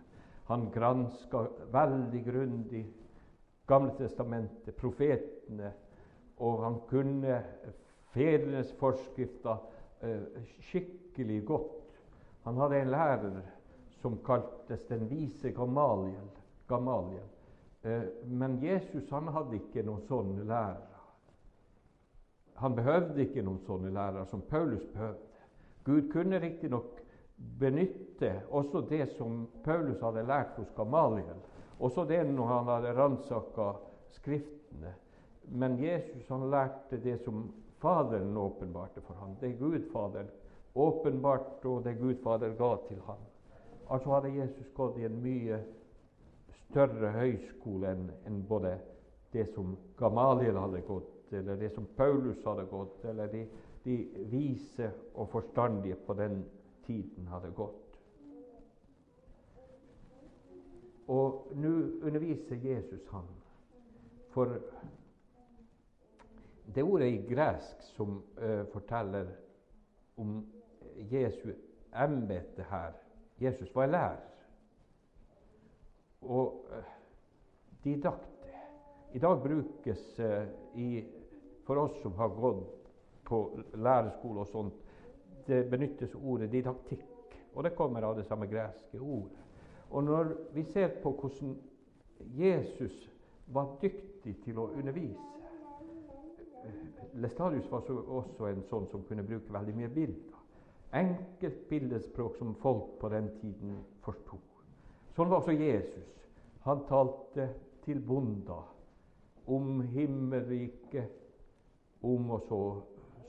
Han 0.50 0.68
granska 0.74 1.46
veldig 1.72 2.26
grundig 2.26 2.84
Gamle 3.68 3.94
testamentet, 3.96 4.76
profetene, 4.76 5.70
og 6.44 6.64
han 6.66 6.82
kunne 6.90 7.38
fedrenes 8.12 8.74
forskrifter 8.76 9.62
eh, 10.04 10.42
skikkelig 10.68 11.38
godt. 11.48 11.94
Han 12.44 12.60
hadde 12.60 12.82
en 12.82 12.92
lærer 12.92 13.38
som 14.04 14.18
kaltes 14.26 14.82
den 14.88 15.08
vise 15.08 15.52
Gamaliel. 15.56 16.28
Gamaliel. 16.68 17.30
Eh, 17.82 18.02
men 18.28 18.58
Jesus 18.60 19.08
han 19.12 19.30
hadde 19.32 19.56
ikke 19.62 19.84
noen 19.88 20.04
sånne 20.10 20.44
lærere. 20.44 20.90
Han 22.60 22.76
behøvde 22.76 23.24
ikke 23.24 23.46
noen 23.48 23.64
sånne 23.64 23.94
lærere 23.96 24.26
som 24.28 24.44
Paulus 24.50 24.84
behøvde. 24.92 25.40
Gud 25.88 26.12
kunne 26.12 26.40
riktignok 26.44 27.00
benytte 27.60 28.34
også 28.52 28.84
det 28.92 29.08
som 29.16 29.48
Paulus 29.64 30.04
hadde 30.04 30.28
lært 30.28 30.60
hos 30.60 30.76
Gamaliel, 30.76 31.40
også 31.80 32.04
det 32.08 32.22
når 32.28 32.52
han 32.52 32.72
hadde 32.76 32.96
ransaka 33.00 33.72
Skriftene. 34.14 34.92
Men 35.50 35.80
Jesus 35.82 36.28
han 36.30 36.44
lærte 36.52 37.00
det 37.02 37.18
som 37.24 37.48
Faderen 37.82 38.38
åpenbarte 38.38 39.02
for 39.02 39.18
ham. 39.20 39.34
Det 39.42 39.58
Gud 39.60 39.90
Faderen 39.92 40.30
åpenbart, 40.74 41.66
og 41.66 41.84
det 41.84 41.98
Gud 42.00 42.16
Fader 42.24 42.54
ga 42.58 42.76
til 42.88 43.02
ham. 43.08 43.24
Altså 43.94 44.10
hadde 44.16 44.34
Jesus 44.34 44.70
gått 44.74 44.98
i 44.98 45.06
en 45.06 45.20
mye 45.22 45.60
større 46.64 47.12
høyskole 47.14 47.92
enn 47.94 48.08
en 48.26 48.40
både 48.50 48.78
det 49.34 49.46
som 49.54 49.76
Gamaliel 50.00 50.58
hadde 50.58 50.82
gått 50.88 51.14
eller 51.34 51.56
det 51.56 51.70
som 51.70 51.86
Paulus 51.86 52.46
hadde 52.46 52.66
gått, 52.66 53.06
eller 53.06 53.28
de, 53.28 53.48
de 53.84 53.98
vise 54.30 54.92
og 55.14 55.30
forstandige 55.30 55.96
på 55.96 56.14
den 56.14 56.44
tiden 56.86 57.28
hadde 57.28 57.52
gått. 57.56 57.80
Og 61.08 61.50
nå 61.60 61.72
underviser 62.08 62.56
Jesus 62.56 63.08
han. 63.12 63.28
For 64.34 64.58
det 66.76 66.84
ordet 66.84 67.10
i 67.12 67.24
gresk 67.28 67.82
som 67.94 68.22
uh, 68.40 68.64
forteller 68.72 69.34
om 70.18 70.40
Jesu 71.12 71.52
embete 71.94 72.66
her 72.70 72.96
Jesus 73.44 73.76
var 73.76 73.90
lærer. 73.92 74.22
Og 76.22 76.66
uh, 76.72 76.84
didakte 77.84 78.54
i 79.14 79.20
dag 79.20 79.42
brukes 79.44 80.20
uh, 80.20 80.48
i 80.80 81.04
for 81.68 81.80
oss 81.80 82.02
som 82.02 82.16
har 82.20 82.28
gått 82.28 82.90
på 83.24 83.40
lærerskole 83.74 84.44
og 84.44 84.48
sånt, 84.48 84.80
det 85.48 85.64
benyttes 85.72 86.16
ordet 86.16 86.52
didaktikk. 86.52 87.06
Og 87.56 87.64
det 87.64 87.76
kommer 87.76 88.04
av 88.04 88.18
det 88.18 88.26
samme 88.28 88.48
greske 88.52 89.00
ordet. 89.00 89.40
Og 89.90 90.04
når 90.04 90.34
vi 90.54 90.64
ser 90.64 90.96
på 91.04 91.12
hvordan 91.12 91.56
Jesus 92.36 92.96
var 93.48 93.78
dyktig 93.82 94.36
til 94.44 94.60
å 94.60 94.72
undervise 94.74 95.34
Lestadius 97.14 97.72
var 97.72 97.84
også 97.92 98.48
en 98.50 98.64
sånn 98.70 98.88
som 98.92 99.04
kunne 99.08 99.26
bruke 99.28 99.54
veldig 99.54 99.76
mye 99.78 99.90
bilder. 99.94 100.33
Enkelt 100.94 101.70
bildespråk 101.70 102.36
som 102.38 102.56
folk 102.62 103.00
på 103.02 103.10
den 103.10 103.32
tiden 103.42 103.80
forsto. 104.06 104.38
Sånn 105.16 105.30
var 105.30 105.42
også 105.42 105.56
Jesus. 105.58 106.10
Han 106.66 106.86
talte 106.90 107.48
til 107.86 108.00
bonda 108.06 108.60
om 109.50 109.82
himmelriket, 109.94 111.10
om 112.06 112.32
å 112.36 112.40
så 112.48 112.62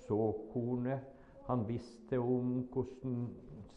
såkornet. 0.07 1.11
Han 1.49 1.65
visste 1.69 2.19
om 2.21 2.63
hvordan 2.73 3.27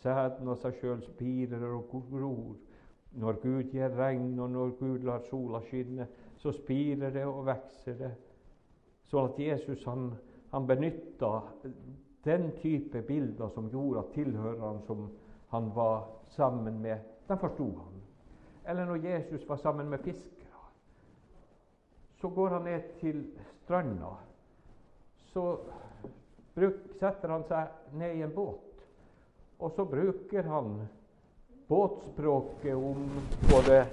sæden 0.02 0.52
av 0.52 0.60
seg 0.62 0.78
sjøl 0.82 1.02
spirer 1.04 1.64
og 1.72 1.92
gror. 2.12 2.56
Når 3.18 3.40
Gud 3.42 3.74
gir 3.74 3.96
regn, 3.98 4.36
og 4.40 4.52
når 4.52 4.76
Gud 4.80 5.06
lar 5.08 5.24
sola 5.26 5.62
skinne, 5.66 6.08
så 6.38 6.54
spirer 6.54 7.12
det 7.16 7.26
og 7.26 7.46
vokser 7.48 7.98
det. 8.00 8.14
Sånn 9.08 9.32
at 9.32 9.40
Jesus 9.42 9.86
han, 9.88 10.12
han 10.52 10.68
benytta 10.70 11.32
den 12.28 12.52
type 12.62 13.02
bilder 13.08 13.50
som 13.56 13.70
gjorde 13.72 14.04
at 14.04 14.14
tilhørerne 14.16 14.84
som 14.88 15.08
han 15.50 15.72
var 15.76 16.08
sammen 16.36 16.82
med, 16.84 17.00
de 17.28 17.38
forsto 17.40 17.68
han. 17.80 18.02
Eller 18.68 18.86
når 18.86 19.06
Jesus 19.06 19.48
var 19.50 19.56
sammen 19.56 19.90
med 19.90 20.04
fiskere. 20.04 20.64
Så 22.22 22.30
går 22.30 22.50
han 22.50 22.68
ned 22.68 22.82
til 23.00 23.24
stranda. 23.64 24.12
Så 25.32 25.58
setter 27.00 27.30
han 27.30 27.46
seg 27.48 27.96
ned 27.96 28.18
i 28.18 28.24
en 28.26 28.34
båt. 28.36 28.84
Og 29.60 29.72
så 29.72 29.86
bruker 29.86 30.50
han 30.52 30.82
båtspråket 31.68 32.76
om 32.76 33.08
både 33.52 33.86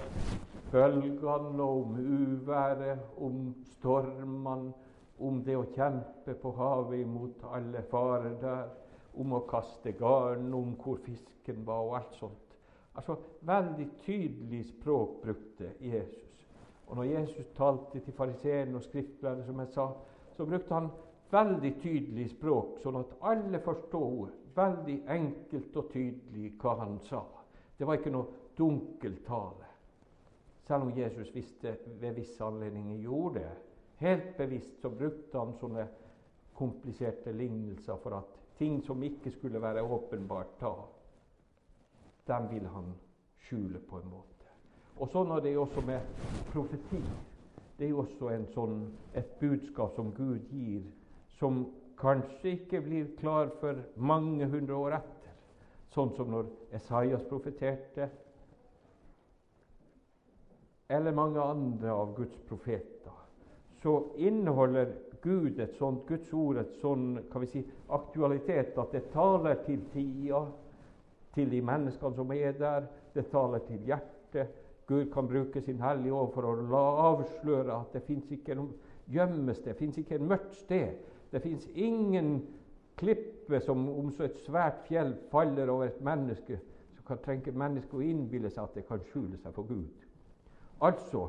bølgene 0.71 1.63
og 1.63 1.85
om 1.85 1.95
uværet, 1.99 2.99
om 3.21 3.53
stormene, 3.77 4.73
om 5.17 5.43
det 5.43 5.55
å 5.57 5.67
kjempe 5.75 6.35
på 6.41 6.51
havet 6.57 6.99
imot 6.99 7.45
alle 7.55 7.83
farer 7.91 8.35
der, 8.41 8.67
om 9.15 9.33
å 9.37 9.45
kaste 9.47 9.93
garn, 9.95 10.49
om 10.53 10.73
hvor 10.81 10.99
fisken 11.05 11.63
var, 11.67 11.85
og 11.87 11.95
alt 12.01 12.17
sånt. 12.19 12.57
Altså, 12.95 13.17
Veldig 13.45 13.87
tydelig 14.05 14.65
språk 14.65 15.19
brukte 15.21 15.71
Jesus. 15.79 16.47
Og 16.87 16.97
når 16.97 17.03
Jesus 17.03 17.47
talte 17.57 17.99
til 17.99 18.13
fariseerne 18.13 18.77
og 18.77 18.83
skriftlærerne, 18.83 19.45
som 19.45 19.59
jeg 19.59 19.71
sa, 19.73 19.87
så 20.35 20.45
brukte 20.45 20.73
han 20.73 20.89
veldig 21.31 21.71
tydelig 21.81 22.29
språk, 22.33 22.79
sånn 22.83 22.99
at 22.99 23.13
alle 23.29 23.61
forstår 23.65 24.33
veldig 24.55 24.97
enkelt 25.11 25.77
og 25.77 25.91
tydelig 25.93 26.51
hva 26.61 26.75
han 26.81 26.99
sa. 27.07 27.23
Det 27.77 27.87
var 27.87 27.99
ikke 27.99 28.13
noe 28.13 28.51
dunkel 28.57 29.17
tale. 29.27 29.69
Selv 30.65 30.87
om 30.87 30.97
Jesus 30.97 31.29
visste 31.35 31.75
ved 31.99 32.15
visse 32.17 32.43
anledninger 32.45 33.03
gjorde 33.03 33.43
det. 33.43 33.55
Helt 33.99 34.37
bevisst 34.37 34.81
så 34.81 34.89
brukte 34.89 35.39
han 35.39 35.53
sånne 35.59 35.87
kompliserte 36.55 37.31
lignelser 37.35 37.99
for 38.03 38.17
at 38.19 38.35
ting 38.59 38.81
som 38.83 39.03
ikke 39.03 39.31
skulle 39.31 39.61
være 39.61 39.83
åpenbart 39.83 40.55
da, 40.61 40.73
dem 42.27 42.49
vil 42.51 42.67
han 42.71 42.93
skjule 43.45 43.79
på 43.79 43.99
en 43.99 44.09
måte. 44.09 44.51
Og 44.95 45.11
Sånn 45.11 45.31
er 45.35 45.41
det 45.43 45.55
også 45.59 45.83
med 45.85 46.05
profeti. 46.53 47.01
Det 47.75 47.87
er 47.87 47.91
jo 47.91 48.03
også 48.05 48.37
sånn, 48.53 48.77
et 49.13 49.33
budskap 49.41 49.95
som 49.97 50.13
Gud 50.15 50.47
gir, 50.51 50.85
som 51.39 51.65
kanskje 51.99 52.55
ikke 52.55 52.81
blir 52.81 53.09
klar 53.19 53.51
for 53.59 53.81
mange 53.95 54.47
hundre 54.47 54.75
år 54.75 54.97
etter. 55.01 55.33
Sånn 55.91 56.15
som 56.15 56.31
når 56.31 56.47
Esaias 56.75 57.23
profeterte, 57.27 58.09
eller 60.87 61.15
mange 61.15 61.41
andre 61.41 61.91
av 61.91 62.15
Guds 62.15 62.39
profeter. 62.47 63.24
Så 63.85 64.03
inneholder 64.17 64.95
Gud 65.21 65.59
et 65.59 65.75
sånt 65.77 66.07
Guds 66.09 66.31
ord 66.33 66.57
et 66.57 66.71
sånn 66.81 67.19
kan 67.29 67.43
vi 67.43 67.49
si, 67.51 67.61
aktualitet 67.93 68.79
at 68.81 68.95
det 68.95 69.03
taler 69.13 69.59
til 69.61 69.83
tida, 69.93 70.39
til 71.35 71.51
de 71.53 71.59
menneskene 71.61 72.17
som 72.17 72.33
er 72.33 72.57
der. 72.57 72.87
Det 73.13 73.27
taler 73.29 73.61
til 73.67 73.85
hjertet. 73.85 74.55
Gud 74.89 75.11
kan 75.13 75.29
bruke 75.29 75.61
sin 75.61 75.83
Hellige 75.85 76.17
Ånd 76.17 76.33
for 76.33 76.49
å 76.49 76.55
la 76.73 76.83
avsløre 77.11 77.77
at 77.77 77.93
det 77.93 78.01
fins 78.09 78.33
ikke 78.33 78.57
noe 78.57 78.73
gjemmested, 79.13 79.69
det 79.75 79.77
fins 79.77 80.01
ikke 80.01 80.17
et 80.17 80.27
mørkt 80.33 80.57
sted. 80.57 80.97
Det 81.29 81.43
fins 81.45 81.69
ingen 81.77 82.39
klippe 82.97 83.61
som 83.61 83.85
om 83.93 84.09
så 84.17 84.25
et 84.25 84.41
svært 84.47 84.81
fjell 84.89 85.13
faller 85.29 85.69
over 85.69 85.93
et 85.93 86.03
menneske, 86.05 86.57
så 86.97 87.05
kan 87.05 87.21
trenge 87.21 87.53
mennesket 87.53 88.01
å 88.01 88.05
innbille 88.05 88.49
seg 88.49 88.65
at 88.65 88.81
det 88.81 88.89
kan 88.89 89.05
skjule 89.11 89.37
seg 89.37 89.53
for 89.53 89.69
Gud. 89.69 90.05
Altså, 90.81 91.27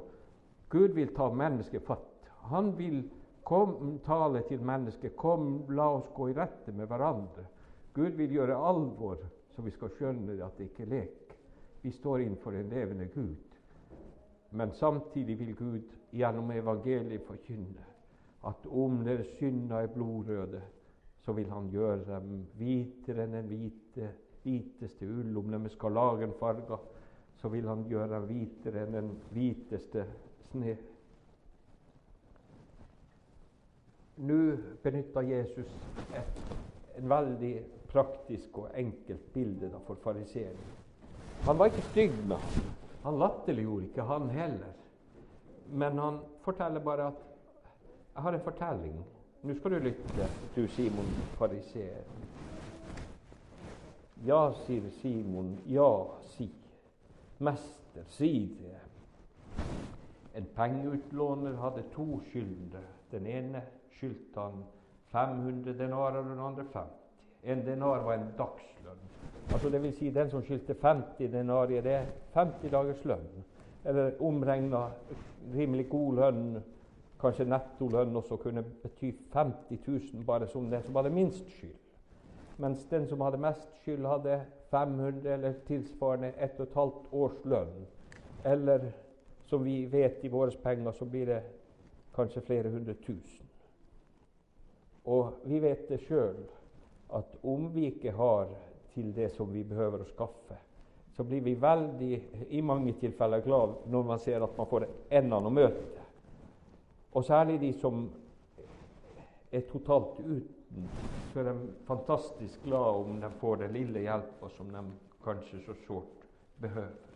Gud 0.72 0.96
vil 0.96 1.12
ta 1.16 1.28
mennesket 1.28 1.84
fatt. 1.84 2.15
Han 2.51 2.72
vil 2.78 3.03
kom, 3.47 3.99
tale 4.07 4.42
til 4.49 4.62
mennesket. 4.62 5.16
Kom, 5.16 5.64
la 5.70 5.88
oss 5.99 6.11
gå 6.14 6.30
i 6.30 6.36
rette 6.36 6.72
med 6.72 6.90
hverandre. 6.90 7.47
Gud 7.97 8.18
vil 8.18 8.38
gjøre 8.38 8.59
alvor 8.59 9.22
så 9.57 9.62
vi 9.64 9.72
skal 9.72 9.92
skjønne 9.97 10.36
at 10.44 10.59
det 10.59 10.68
ikke 10.68 10.84
er 10.84 10.90
lek. 10.92 11.36
Vi 11.80 11.90
står 11.94 12.26
innenfor 12.26 12.59
en 12.59 12.68
levende 12.68 13.07
Gud. 13.14 13.55
Men 14.51 14.72
samtidig 14.76 15.38
vil 15.38 15.55
Gud 15.57 15.94
gjennom 16.12 16.51
evangeliet 16.53 17.24
forkynne 17.24 17.86
at 18.47 18.66
om 18.68 19.01
deres 19.05 19.30
synder 19.38 19.86
er 19.86 19.94
blodrøde, 19.94 20.61
så 21.24 21.32
vil 21.32 21.49
Han 21.51 21.70
gjøre 21.72 22.05
dem 22.07 22.44
hvitere 22.55 23.24
enn 23.24 23.32
den 23.34 23.49
hvite, 23.51 24.11
hviteste 24.44 25.09
ull. 25.09 25.32
Om 25.40 25.49
de 25.51 25.59
er 25.64 25.72
skarlagenfarga, 25.74 26.78
så 27.40 27.49
vil 27.49 27.66
Han 27.68 27.86
gjøre 27.88 28.12
dem 28.12 28.28
hvitere 28.28 28.84
enn 28.84 28.94
den 28.94 29.11
hviteste 29.32 30.05
sne. 30.51 30.76
Nå 34.16 34.56
benytter 34.82 35.20
Jesus 35.20 35.72
et, 36.16 36.42
en 36.96 37.08
veldig 37.10 37.52
praktisk 37.90 38.58
og 38.58 38.70
enkelt 38.74 39.32
bilde 39.34 39.68
da, 39.72 39.80
for 39.86 40.00
fariseeren. 40.04 40.72
Han 41.44 41.58
var 41.58 41.68
ikke 41.70 41.84
stygg 41.90 42.16
med 42.28 42.36
ham. 42.36 42.70
Han 43.04 43.18
latterliggjorde 43.20 43.84
ikke 43.90 44.02
han 44.08 44.30
heller. 44.30 44.72
Men 45.68 45.98
han 45.98 46.18
forteller 46.42 46.80
bare 46.80 47.06
at 47.06 47.22
'Jeg 48.14 48.22
har 48.22 48.32
en 48.32 48.40
fortelling'. 48.40 49.04
Nå 49.42 49.54
skal 49.54 49.70
du 49.70 49.78
lytte, 49.78 50.28
du 50.56 50.66
Simon 50.68 51.06
fariseer. 51.38 52.02
Ja, 54.26 54.52
sier 54.66 54.90
Simon. 54.90 55.58
Ja, 55.66 56.04
si. 56.22 56.50
Mester, 57.38 58.04
si 58.08 58.58
det. 58.60 58.80
En 60.34 60.46
pengeutlåner 60.56 61.56
hadde 61.56 61.84
to 61.92 62.20
skyldnere. 62.20 62.82
Den 63.10 63.26
ene 63.26 63.62
skyldte 63.97 64.40
han 64.40 64.64
500 65.12 65.72
denarer, 65.78 66.18
og 66.20 66.30
den 66.30 66.38
andre 66.38 66.64
50. 66.72 67.03
En 67.47 67.66
denar 67.66 68.03
var 68.03 68.14
en 68.14 68.30
dagslønn. 68.38 69.03
Altså 69.53 69.70
det 69.70 69.82
vil 69.82 69.92
si 69.94 70.11
den 70.11 70.30
som 70.30 70.42
skyldte 70.42 70.74
50 70.82 71.32
denarier, 71.32 71.82
det 71.82 71.92
er 71.94 72.09
50 72.34 72.70
dagers 72.72 73.05
lønn. 73.05 73.28
Eller 73.84 74.16
omregna 74.20 74.88
rimelig 75.55 75.88
god 75.88 76.14
lønn, 76.20 76.57
kanskje 77.20 77.47
nettolønn 77.49 78.18
også 78.18 78.36
kunne 78.42 78.64
bety 78.82 79.12
50 79.32 79.86
000 79.86 80.24
bare 80.26 80.49
som 80.51 80.66
den 80.70 80.82
som 80.82 80.99
hadde 80.99 81.14
minst 81.14 81.49
skyld. 81.55 81.76
Mens 82.59 82.84
den 82.90 83.07
som 83.09 83.20
hadde 83.20 83.38
mest 83.40 83.68
skyld, 83.84 84.07
hadde 84.07 84.40
500 84.70 85.32
eller 85.32 85.53
tilsvarende 85.66 86.32
1 86.42 86.57
12 86.72 86.92
års 87.12 87.44
lønn. 87.44 87.86
Eller 88.44 88.90
som 89.47 89.64
vi 89.64 89.84
vet 89.92 90.24
i 90.24 90.28
våre 90.28 90.51
penger, 90.62 90.92
så 90.92 91.05
blir 91.05 91.26
det 91.26 91.42
kanskje 92.16 92.40
flere 92.40 92.70
hundre 92.70 92.94
tusen. 92.94 93.45
Og 95.07 95.42
vi 95.46 95.61
vet 95.62 95.88
det 95.88 96.00
sjøl 96.07 96.38
at 97.14 97.36
om 97.46 97.68
vi 97.74 97.86
ikke 97.92 98.14
har 98.16 98.50
til 98.94 99.12
det 99.14 99.30
som 99.36 99.52
vi 99.52 99.62
behøver 99.64 100.02
å 100.02 100.09
skaffe, 100.11 100.59
så 101.16 101.24
blir 101.24 101.40
vi 101.40 101.54
veldig, 101.57 102.16
i 102.52 102.61
mange 102.61 102.92
tilfeller 103.00 103.44
glad 103.44 103.86
når 103.88 104.02
man 104.04 104.20
ser 104.20 104.42
at 104.44 104.59
man 104.59 104.68
får 104.68 104.88
endene 105.09 105.48
å 105.48 105.54
møte. 105.54 106.04
Og 107.16 107.24
særlig 107.24 107.61
de 107.62 107.72
som 107.80 108.02
er 109.52 109.64
totalt 109.70 110.18
uten, 110.20 110.88
så 111.32 111.40
er 111.40 111.48
de 111.48 111.70
fantastisk 111.86 112.64
glad 112.66 113.00
om 113.00 113.20
de 113.22 113.30
får 113.40 113.62
den 113.62 113.76
lille 113.78 114.04
hjelpa 114.04 114.50
som 114.59 114.72
de 114.74 114.82
kanskje 115.24 115.62
så 115.64 115.76
sårt 115.86 116.26
behøver. 116.61 117.07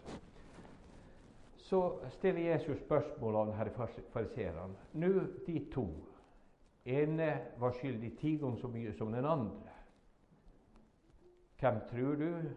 Så 1.70 1.82
stiller 2.16 2.54
Jesus 2.54 2.80
spørsmålene 2.86 3.52
her 3.58 3.68
i 3.68 3.74
fariseerne. 4.14 4.78
Nå, 4.98 5.10
de 5.46 5.58
to. 5.74 5.86
Ene 6.90 7.30
var 7.58 7.74
skyldig 7.76 8.12
ti 8.18 8.36
ganger 8.40 8.60
så 8.60 8.68
mye 8.68 8.92
som 8.98 9.12
den 9.12 9.26
andre. 9.28 9.76
Hvem 11.60 11.80
tror 11.90 12.14
du 12.20 12.50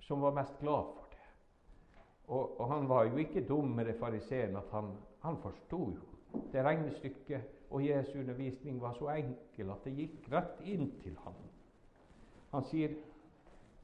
som 0.00 0.22
var 0.22 0.34
mest 0.36 0.58
glad 0.60 0.90
for 0.94 1.08
det? 1.10 1.24
Og, 2.26 2.60
og 2.60 2.68
han 2.72 2.88
var 2.88 3.08
jo 3.08 3.16
ikke 3.16 3.46
dummere 3.48 3.96
fariseen 3.98 4.56
at 4.56 4.70
han, 4.72 4.92
han 5.22 5.38
forsto 5.42 5.80
jo 5.90 6.42
det 6.52 6.64
regnestykket. 6.64 7.50
Og 7.70 7.82
Jesu 7.86 8.18
undervisning 8.20 8.78
var 8.82 8.94
så 8.94 9.08
enkel 9.16 9.70
at 9.72 9.84
det 9.84 9.96
gikk 9.96 10.28
rett 10.30 10.60
inn 10.62 10.92
til 11.02 11.16
ham. 11.24 11.34
Han 12.52 12.64
sier, 12.70 12.94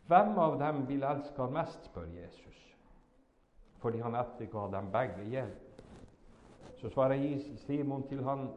'Hvem 0.07 0.39
av 0.39 0.59
dem 0.59 0.87
vil 0.89 1.03
elske 1.03 1.43
han 1.43 1.53
mest?' 1.53 1.85
spør 1.85 2.07
Jesus, 2.07 2.77
fordi 3.83 3.99
han 3.99 4.15
etterga 4.15 4.69
dem 4.77 4.93
begge 4.93 5.27
gjeld. 5.31 5.57
Så 6.77 6.89
svarer 6.89 7.39
Simon 7.57 8.09
til 8.09 8.23
han, 8.25 8.49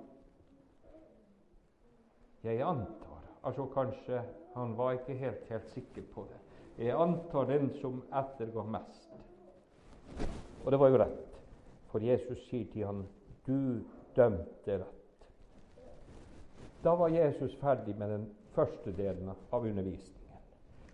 'Jeg 2.43 2.61
antar' 2.61 3.13
Altså 3.43 3.65
kanskje 3.65 4.21
han 4.55 4.77
var 4.77 4.91
ikke 4.91 5.13
helt, 5.13 5.49
helt 5.49 5.69
sikker 5.69 6.01
på 6.13 6.27
det. 6.29 6.39
Jeg 6.85 7.01
antar 7.01 7.43
den 7.43 7.69
som 7.81 8.03
ettergår 8.13 8.63
mest. 8.63 9.09
Og 10.65 10.71
det 10.71 10.79
var 10.79 10.89
jo 10.89 10.97
rett, 10.97 11.41
for 11.91 11.99
Jesus 11.99 12.47
sier 12.49 12.65
til 12.71 12.85
han, 12.85 13.07
'Du 13.47 13.83
dømte 14.15 14.77
rett'. 14.77 15.27
Da 16.83 16.89
var 16.89 17.07
Jesus 17.07 17.55
ferdig 17.55 17.97
med 17.97 18.09
den 18.09 18.35
første 18.51 18.91
delen 18.91 19.29
av 19.29 19.63
undervisningen. 19.63 20.39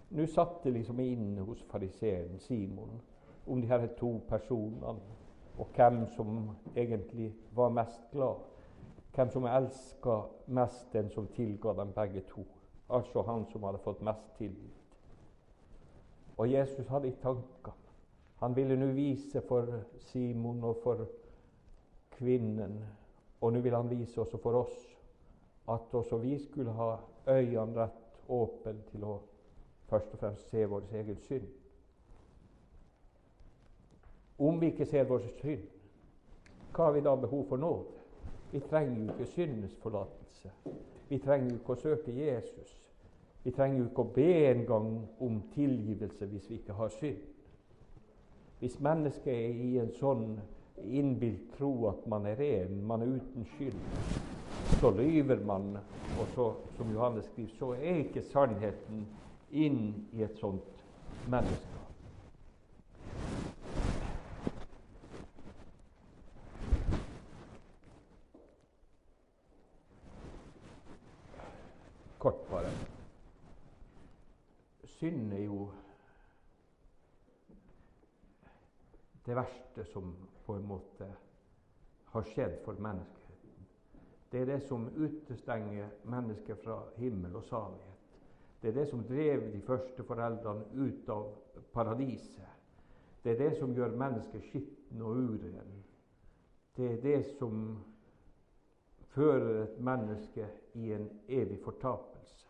Nå 0.09 0.25
satt 0.25 0.63
det 0.63 0.73
liksom 0.73 0.99
inne 0.99 1.41
hos 1.41 1.63
fariseeren 1.71 2.39
Simon 2.39 3.01
om 3.47 3.61
de 3.61 3.67
her 3.67 3.87
to 3.97 4.21
personene, 4.29 4.99
og 5.57 5.67
hvem 5.75 6.05
som 6.15 6.49
egentlig 6.75 7.33
var 7.55 7.69
mest 7.69 8.11
glad. 8.11 8.35
Hvem 9.19 9.31
som 9.31 9.45
elska 9.45 10.21
mest 10.45 10.93
den 10.93 11.09
som 11.11 11.25
tilga 11.27 11.73
dem 11.73 11.89
begge 11.91 12.21
to. 12.29 12.45
Altså 12.89 13.21
han 13.21 13.45
som 13.51 13.63
hadde 13.67 13.81
fått 13.83 13.99
mest 14.01 14.29
tilgitt. 14.37 14.93
Og 16.37 16.47
Jesus 16.47 16.87
hadde 16.87 17.09
i 17.09 17.17
tankene 17.19 17.75
Han 18.39 18.55
ville 18.55 18.77
nå 18.79 18.93
vise 18.95 19.41
for 19.41 19.67
Simon 19.99 20.63
og 20.63 20.77
for 20.83 21.03
kvinnen, 22.15 22.79
og 23.41 23.53
nå 23.53 23.59
vil 23.59 23.75
han 23.75 23.91
vise 23.91 24.21
også 24.21 24.39
for 24.39 24.61
oss, 24.61 24.79
at 25.67 25.93
også 25.93 26.17
vi 26.23 26.37
skulle 26.39 26.71
ha 26.71 26.93
øynene 27.27 27.75
rett 27.75 28.23
åpne 28.29 28.77
til 28.93 29.03
å 29.03 29.19
først 29.91 30.15
og 30.15 30.23
fremst 30.23 30.47
se 30.49 30.63
vår 30.65 30.87
egen 30.95 31.19
synd. 31.27 31.51
Om 34.39 34.61
vi 34.61 34.71
ikke 34.71 34.87
ser 34.87 35.11
vår 35.11 35.27
synd, 35.41 35.67
hva 36.71 36.87
har 36.87 36.95
vi 36.95 37.03
da 37.03 37.19
behov 37.19 37.49
for 37.51 37.59
nåde? 37.59 37.98
Vi 38.51 38.59
trenger 38.59 39.05
jo 39.05 39.11
ikke 39.11 39.31
syndens 39.31 39.75
forlatelse. 39.81 40.51
Vi 41.09 41.17
trenger 41.17 41.49
jo 41.49 41.57
ikke 41.59 41.73
å 41.73 41.81
søke 41.81 42.13
Jesus. 42.15 42.77
Vi 43.43 43.51
trenger 43.51 43.79
jo 43.79 43.89
ikke 43.89 44.05
å 44.05 44.13
be 44.15 44.29
en 44.49 44.63
gang 44.67 44.89
om 45.21 45.41
tilgivelse 45.53 46.25
hvis 46.31 46.49
vi 46.49 46.57
ikke 46.59 46.77
har 46.77 46.89
synd. 46.99 47.21
Hvis 48.59 48.79
mennesket 48.83 49.33
er 49.33 49.61
i 49.63 49.77
en 49.79 49.93
sånn 49.95 50.25
innbilt 50.83 51.53
tro 51.57 51.71
at 51.91 52.05
man 52.11 52.25
er 52.27 52.39
ren, 52.39 52.81
man 52.87 53.01
er 53.05 53.15
uten 53.19 53.45
skyld, 53.55 53.79
så 54.79 54.91
lyver 54.91 55.45
man. 55.45 55.77
Og 56.19 56.27
så, 56.35 56.51
som 56.77 56.91
Johannes 56.91 57.25
skriver, 57.31 57.55
så 57.59 57.73
er 57.77 58.03
ikke 58.03 58.25
sannheten 58.27 59.05
inn 59.51 60.07
i 60.13 60.23
et 60.25 60.35
sånt 60.41 60.83
menneske. 61.31 61.79
Kort 72.19 72.49
bare. 72.51 72.71
Synd 74.99 75.33
er 75.33 75.45
jo 75.45 75.69
det 79.29 79.35
verste 79.35 79.83
som 79.85 80.15
på 80.45 80.55
en 80.55 80.65
måte 80.65 81.05
har 82.05 82.23
skjedd 82.31 82.55
for 82.65 82.79
menneskeheten. 82.81 83.65
Det 84.29 84.39
er 84.41 84.45
det 84.45 84.59
som 84.65 84.87
utestenger 84.95 85.91
mennesket 86.09 86.57
fra 86.63 86.79
himmel 86.95 87.35
og 87.37 87.43
salighet. 87.45 88.15
Det 88.61 88.71
er 88.71 88.73
det 88.79 88.87
som 88.89 89.03
drev 89.05 89.43
de 89.53 89.61
første 89.61 90.03
foreldrene 90.03 90.65
ut 90.73 91.09
av 91.13 91.27
paradiset. 91.73 92.55
Det 93.23 93.35
er 93.35 93.37
det 93.43 93.51
som 93.59 93.75
gjør 93.77 93.93
mennesket 94.01 94.47
skitten 94.49 95.01
og 95.05 95.21
uren. 95.21 95.77
Det 96.77 96.89
er 96.93 97.01
det 97.03 97.19
som 97.37 97.77
fører 99.13 99.63
et 99.63 99.77
menneske 99.77 100.47
i 100.73 100.93
en 100.93 101.05
evig 101.27 101.59
fortapelse. 101.63 102.49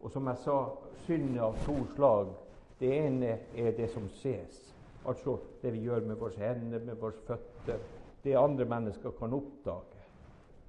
Og 0.00 0.10
som 0.16 0.32
jeg 0.32 0.40
sa, 0.46 0.56
synd 1.04 1.36
av 1.40 1.60
to 1.68 1.76
slag. 1.92 2.32
Det 2.80 2.88
ene 3.04 3.38
er 3.56 3.76
det 3.76 3.90
som 3.92 4.08
ses, 4.16 4.75
altså 5.06 5.38
det 5.62 5.72
vi 5.72 5.84
gjør 5.86 6.06
med 6.06 6.18
våre 6.20 6.40
hender, 6.40 6.82
med 6.84 6.98
våre 7.00 7.22
føtter. 7.26 7.82
Det 8.24 8.34
andre 8.36 8.64
mennesker 8.64 9.14
kan 9.18 9.34
oppdage. 9.36 10.02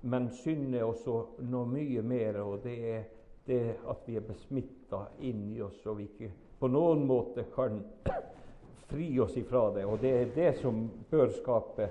Men 0.01 0.29
synd 0.43 0.75
er 0.75 0.85
også 0.85 1.23
noe 1.49 1.65
mye 1.69 2.03
mer, 2.05 2.41
og 2.43 2.61
det 2.63 2.75
er 2.91 3.05
det 3.47 3.61
at 3.89 4.03
vi 4.05 4.17
er 4.19 4.27
besmitta 4.27 5.05
inni 5.25 5.61
oss, 5.63 5.79
og 5.88 5.97
vi 5.97 6.09
ikke 6.11 6.31
på 6.59 6.69
noen 6.69 7.05
måte 7.07 7.47
kan 7.55 7.79
fri 8.91 9.09
oss 9.23 9.38
ifra 9.38 9.67
det. 9.75 9.85
Og 9.85 9.99
det 10.01 10.13
er 10.21 10.31
det 10.35 10.51
som 10.61 10.85
bør 11.09 11.31
skape 11.39 11.89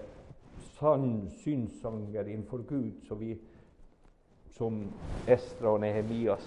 sann 0.77 1.29
synssanger 1.43 2.29
innenfor 2.29 2.65
Gud, 2.69 3.03
så 3.09 3.19
vi 3.19 3.35
som 4.57 4.81
Estra 5.29 5.75
og 5.75 5.83
Nehemias 5.85 6.45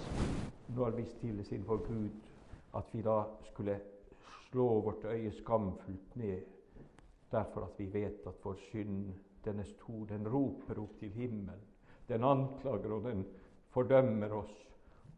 når 0.74 0.90
vi 0.90 1.04
stilles 1.04 1.52
innenfor 1.52 1.82
Gud, 1.86 2.10
at 2.74 2.90
vi 2.92 3.02
da 3.02 3.22
skulle 3.50 3.78
slå 4.50 4.80
vårt 4.80 5.04
øye 5.04 5.32
skamfullt 5.32 6.16
ned 6.16 6.42
derfor 7.30 7.60
at 7.60 7.78
vi 7.78 7.86
vet 7.86 8.26
at 8.26 8.44
vår 8.44 8.54
synd, 8.54 9.12
den 9.44 9.60
er 9.60 9.64
stor. 9.64 10.04
Den 10.06 10.28
roper 10.28 10.82
opp 10.82 10.98
til 10.98 11.08
himmelen. 11.08 11.66
Den 12.08 12.24
anklager 12.24 12.92
og 12.92 13.04
den 13.04 13.24
fordømmer 13.70 14.32
oss. 14.32 14.66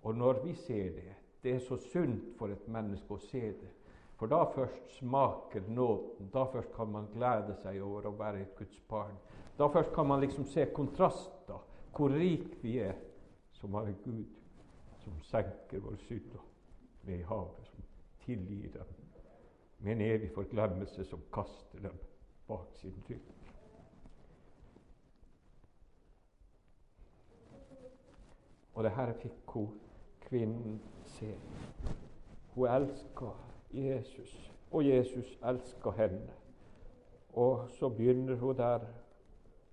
Og 0.02 0.14
når 0.14 0.44
vi 0.44 0.54
ser 0.54 0.90
det 0.90 1.14
Det 1.42 1.54
er 1.54 1.58
så 1.58 1.76
sunt 1.76 2.36
for 2.38 2.52
et 2.54 2.68
menneske 2.68 3.14
å 3.14 3.18
se 3.18 3.40
det. 3.40 3.70
For 4.14 4.30
da 4.30 4.44
først 4.54 4.92
smaker 4.98 5.66
nåden. 5.68 6.28
Da 6.32 6.44
først 6.44 6.70
kan 6.76 6.92
man 6.92 7.08
glede 7.10 7.56
seg 7.64 7.82
over 7.82 8.06
å 8.06 8.14
være 8.14 8.42
et 8.42 8.54
Guds 8.58 8.78
barn. 8.88 9.18
Da 9.58 9.66
først 9.66 9.92
kan 9.94 10.06
man 10.06 10.20
liksom 10.20 10.46
se 10.46 10.68
kontraster. 10.74 11.58
Hvor 11.96 12.14
rik 12.14 12.62
vi 12.62 12.78
er 12.78 12.94
som 13.52 13.74
har 13.74 13.90
en 13.90 13.98
Gud 14.04 14.24
som 15.02 15.20
senker 15.26 15.82
vår 15.82 15.98
synd 16.06 16.38
ved 17.02 17.18
i 17.18 17.26
havet, 17.26 17.66
som 17.66 17.82
tilgir 18.24 18.70
dem 18.70 19.01
med 19.82 19.92
en 19.92 20.00
evig 20.00 20.30
forglemmelse 20.34 21.04
som 21.04 21.22
kaster 21.34 21.78
dem 21.82 21.98
bak 22.48 22.74
sin 22.78 22.94
rygg. 23.10 23.32
Og 28.74 28.84
det 28.84 28.92
her 28.96 29.12
fikk 29.20 29.56
hun 29.56 29.80
kvinnen 30.26 30.78
se. 31.04 31.34
Hun 32.54 32.68
elska 32.68 33.32
Jesus, 33.72 34.52
og 34.70 34.86
Jesus 34.86 35.38
elska 35.44 35.90
henne. 35.96 36.32
Og 37.32 37.68
så 37.78 37.88
begynner 37.88 38.36
hun 38.36 38.56
der, 38.56 38.86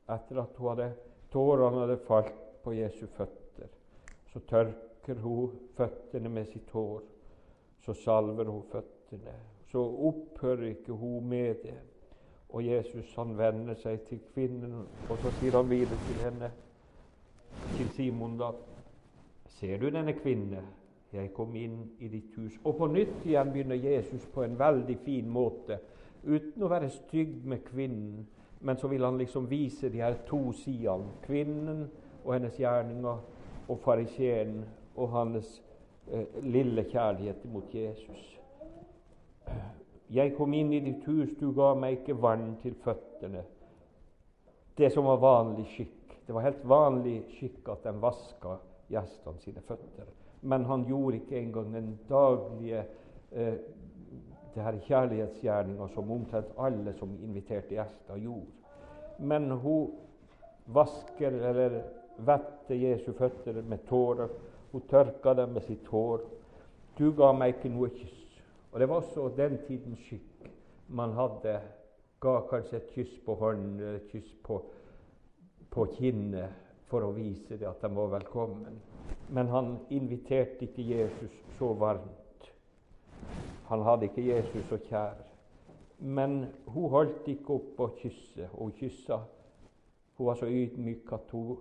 etter 0.10 0.42
at 0.42 0.58
hun 0.58 0.70
hadde, 0.70 0.94
tårene 1.32 1.80
hadde 1.80 2.00
falt 2.08 2.36
på 2.64 2.74
Jesu 2.74 3.06
føtter. 3.08 3.68
Så 4.34 4.40
tørker 4.40 5.22
hun 5.22 5.56
føttene 5.78 6.30
med 6.30 6.46
sitt 6.46 6.72
hår. 6.72 7.02
Så 7.80 7.94
salver 7.94 8.46
hun 8.52 8.64
føttene. 8.72 9.36
Så 9.72 9.84
opphører 10.10 10.72
ikke 10.74 10.94
hun 10.94 11.30
med 11.30 11.64
det. 11.64 11.78
Og 12.50 12.66
Jesus 12.66 13.14
han 13.16 13.38
vender 13.38 13.78
seg 13.78 14.02
til 14.08 14.20
kvinnen, 14.34 14.74
og 15.10 15.18
så 15.22 15.32
sier 15.38 15.54
han 15.60 15.70
videre 15.70 16.00
til 16.08 16.24
henne, 16.24 16.50
til 17.78 17.90
Simon, 17.94 18.38
da 18.40 18.52
Ser 19.60 19.78
du 19.78 19.90
denne 19.90 20.14
kvinne? 20.16 20.62
Jeg 21.14 21.34
kom 21.34 21.56
inn 21.58 21.82
i 22.00 22.08
ditt 22.08 22.36
hus. 22.38 22.54
Og 22.64 22.78
på 22.78 22.88
nytt 22.88 23.26
igjen 23.26 23.50
begynner 23.52 23.76
Jesus 23.76 24.26
på 24.34 24.46
en 24.46 24.56
veldig 24.60 24.96
fin 25.04 25.30
måte, 25.30 25.80
uten 26.24 26.64
å 26.64 26.70
være 26.72 26.92
stygg 26.94 27.42
med 27.50 27.66
kvinnen. 27.66 28.28
Men 28.62 28.78
så 28.78 28.88
vil 28.88 29.04
han 29.04 29.18
liksom 29.18 29.50
vise 29.50 29.90
de 29.90 30.00
her 30.04 30.16
to 30.30 30.54
sidene. 30.54 31.12
Kvinnen 31.26 31.88
og 32.24 32.34
hennes 32.34 32.60
gjerninger, 32.60 33.22
og 33.70 33.80
fariseeren 33.84 34.64
og 34.96 35.10
hans 35.14 35.62
eh, 36.08 36.26
lille 36.44 36.84
kjærlighet 36.90 37.46
mot 37.52 37.76
Jesus. 37.76 38.39
Jeg 40.10 40.34
kom 40.38 40.54
inn 40.58 40.74
i 40.74 40.82
ditt 40.82 41.06
hus, 41.06 41.36
du 41.40 41.52
ga 41.54 41.74
meg 41.78 42.00
ikke 42.00 42.18
vann 42.22 42.56
til 42.64 42.74
føttene. 42.84 43.44
Det 44.78 44.90
som 44.94 45.06
var 45.06 45.22
vanlig 45.22 45.68
skikk. 45.76 46.16
Det 46.26 46.34
var 46.34 46.46
helt 46.48 46.64
vanlig 46.68 47.20
skikk 47.38 47.70
at 47.74 47.86
de 47.86 47.94
vaska 48.02 48.58
gjestene 48.90 49.44
sine 49.44 49.62
føtter 49.68 50.08
men 50.42 50.66
han 50.66 50.86
gjorde 50.88 51.16
ikke 51.16 51.40
engang 51.40 51.74
den 51.74 52.00
daglige 52.10 52.84
eh, 53.32 53.54
kjærlighetsgjerninga 54.56 55.88
som 55.94 56.12
omtrent 56.12 56.54
alle 56.58 56.94
som 57.00 57.12
inviterte 57.24 57.76
gjester, 57.76 58.18
gjorde. 58.18 58.48
Men 59.20 59.52
hun 59.52 59.92
vasker 60.66 61.32
eller 61.52 61.82
vetter 62.18 62.76
Jesu 62.76 63.12
føtter 63.18 63.62
med 63.62 63.86
tårer. 63.90 64.30
Hun 64.72 64.82
tørker 64.90 65.34
dem 65.34 65.50
med 65.50 65.66
sitt 65.68 65.88
hår. 65.88 66.24
Du 66.98 67.12
ga 67.18 67.32
meg 67.34 67.58
ikke 67.58 67.72
noe 67.74 67.92
kyss. 67.96 68.19
Og 68.72 68.80
Det 68.80 68.90
var 68.90 68.96
også 68.96 69.32
den 69.38 69.58
tidens 69.68 70.00
skikk. 70.00 70.50
Man 70.88 71.14
hadde 71.14 71.60
ga 72.22 72.40
kanskje 72.50 72.78
et 72.78 72.92
kyss 72.94 73.20
på 73.26 73.36
hånden 73.40 73.80
et 73.96 74.10
kyss 74.12 74.32
på, 74.44 74.60
på 75.72 75.86
kinnet 75.96 76.66
for 76.90 77.06
å 77.06 77.14
vise 77.16 77.58
det 77.58 77.68
at 77.70 77.82
de 77.82 77.90
var 77.96 78.12
velkommen. 78.18 78.80
Men 79.30 79.48
han 79.54 79.78
inviterte 79.90 80.66
ikke 80.66 80.86
Jesus 80.86 81.34
så 81.58 81.74
varmt. 81.74 82.50
Han 83.70 83.86
hadde 83.86 84.10
ikke 84.10 84.26
Jesus 84.26 84.66
så 84.70 84.80
kjær. 84.90 85.20
Men 86.00 86.46
hun 86.66 86.90
holdt 86.90 87.28
ikke 87.30 87.60
opp 87.60 87.82
å 87.86 87.92
kysse. 88.00 88.50
Hun 88.56 88.74
kyssa. 88.80 89.20
Hun 90.18 90.28
var 90.28 90.40
så 90.40 90.50
ydmyk 90.50 91.12
at 91.16 91.32
hun, 91.32 91.60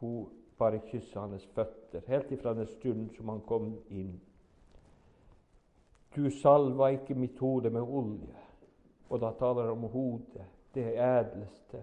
hun 0.00 0.26
bare 0.58 0.82
kyssa 0.90 1.22
hans 1.22 1.46
føtter, 1.54 2.02
helt 2.08 2.32
ifra 2.34 2.54
den 2.54 2.66
stund 2.66 3.12
som 3.16 3.30
han 3.30 3.40
kom 3.46 3.70
inn. 3.88 4.18
Du 6.16 6.30
salva 6.30 6.88
ikke 6.94 7.14
mitt 7.14 7.38
hode 7.38 7.70
med 7.70 7.82
olje. 7.82 8.44
Og 9.08 9.20
da 9.20 9.32
taler 9.38 9.68
han 9.68 9.76
om 9.76 9.90
hodet, 9.92 10.44
det 10.74 10.92
edleste. 10.94 11.82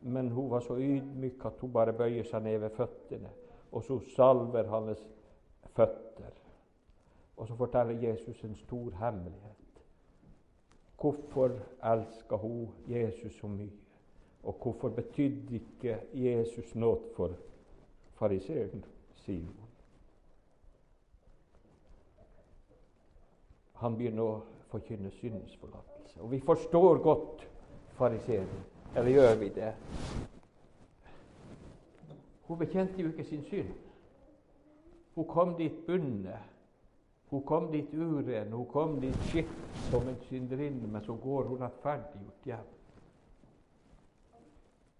Men 0.00 0.30
hun 0.30 0.50
var 0.50 0.60
så 0.60 0.76
ydmyk 0.78 1.44
at 1.44 1.60
hun 1.60 1.72
bare 1.72 1.92
bøyer 1.92 2.24
seg 2.24 2.42
ned 2.42 2.58
ved 2.62 2.76
føttene. 2.76 3.30
Og 3.72 3.84
så 3.84 3.98
salver 4.16 4.68
hans 4.70 5.02
føtter. 5.76 6.36
Og 7.36 7.48
så 7.48 7.56
forteller 7.56 8.08
Jesus 8.08 8.44
en 8.44 8.54
stor 8.54 8.90
hemmelighet. 9.00 9.56
Hvorfor 11.00 11.56
elska 11.92 12.36
hun 12.36 12.68
Jesus 12.88 13.38
så 13.40 13.46
mye? 13.46 13.72
Og 14.42 14.56
hvorfor 14.62 14.88
betydde 14.88 15.54
ikke 15.54 15.98
Jesus 16.14 16.74
noe 16.74 16.98
for 17.16 17.36
fariseeren 18.20 18.84
Simon? 19.14 19.69
Han 23.80 23.96
begynner 23.96 24.22
å 24.22 24.40
forkynne 24.70 25.10
syndens 25.18 25.56
forlatelse. 25.60 26.20
Og 26.20 26.30
vi 26.30 26.40
forstår 26.44 27.00
godt 27.04 27.46
fariseeren. 27.98 28.64
Eller 28.96 29.10
gjør 29.10 29.34
vi 29.40 29.48
det? 29.54 29.72
Hun 32.48 32.58
bekjente 32.58 33.02
jo 33.02 33.12
ikke 33.12 33.24
sin 33.24 33.44
synd. 33.48 33.74
Hun 35.14 35.28
kom 35.30 35.54
dit 35.58 35.86
bundet. 35.86 36.50
Hun 37.30 37.42
kom 37.46 37.70
dit 37.70 37.92
uren, 37.94 38.52
hun 38.52 38.66
kom 38.66 38.96
dit 39.00 39.16
skitt 39.30 39.50
som 39.90 40.08
en 40.08 40.16
synderinne, 40.26 40.88
men 40.90 41.04
så 41.06 41.14
går 41.14 41.44
hun 41.46 41.60
rettferdiggjort 41.62 42.48
hjem. 42.48 42.72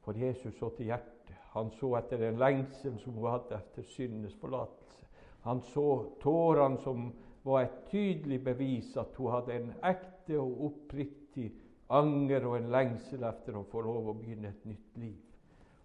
For 0.05 0.19
Jesus 0.19 0.55
så 0.59 0.69
til 0.77 0.93
hjertet. 0.93 1.35
Han 1.57 1.73
så 1.81 1.97
etter 1.99 2.23
den 2.23 2.39
lengsel 2.39 2.95
som 3.03 3.19
hun 3.19 3.27
hadde 3.33 3.59
etter 3.59 3.89
syndenes 3.97 4.37
forlatelse. 4.39 5.09
Han 5.43 5.65
så 5.73 5.89
tårene 6.23 6.79
som 6.85 7.09
var 7.45 7.63
et 7.63 7.79
tydelig 7.91 8.45
bevis 8.45 8.97
at 9.01 9.17
hun 9.17 9.33
hadde 9.33 9.57
en 9.57 9.73
ekte 9.85 10.39
og 10.41 10.65
oppriktig 10.71 11.51
anger 11.91 12.47
og 12.47 12.59
en 12.59 12.71
lengsel 12.71 13.25
etter 13.27 13.57
å 13.59 13.67
få 13.71 13.83
lov 13.85 14.11
å 14.11 14.17
begynne 14.19 14.53
et 14.53 14.67
nytt 14.69 15.01
liv. 15.01 15.19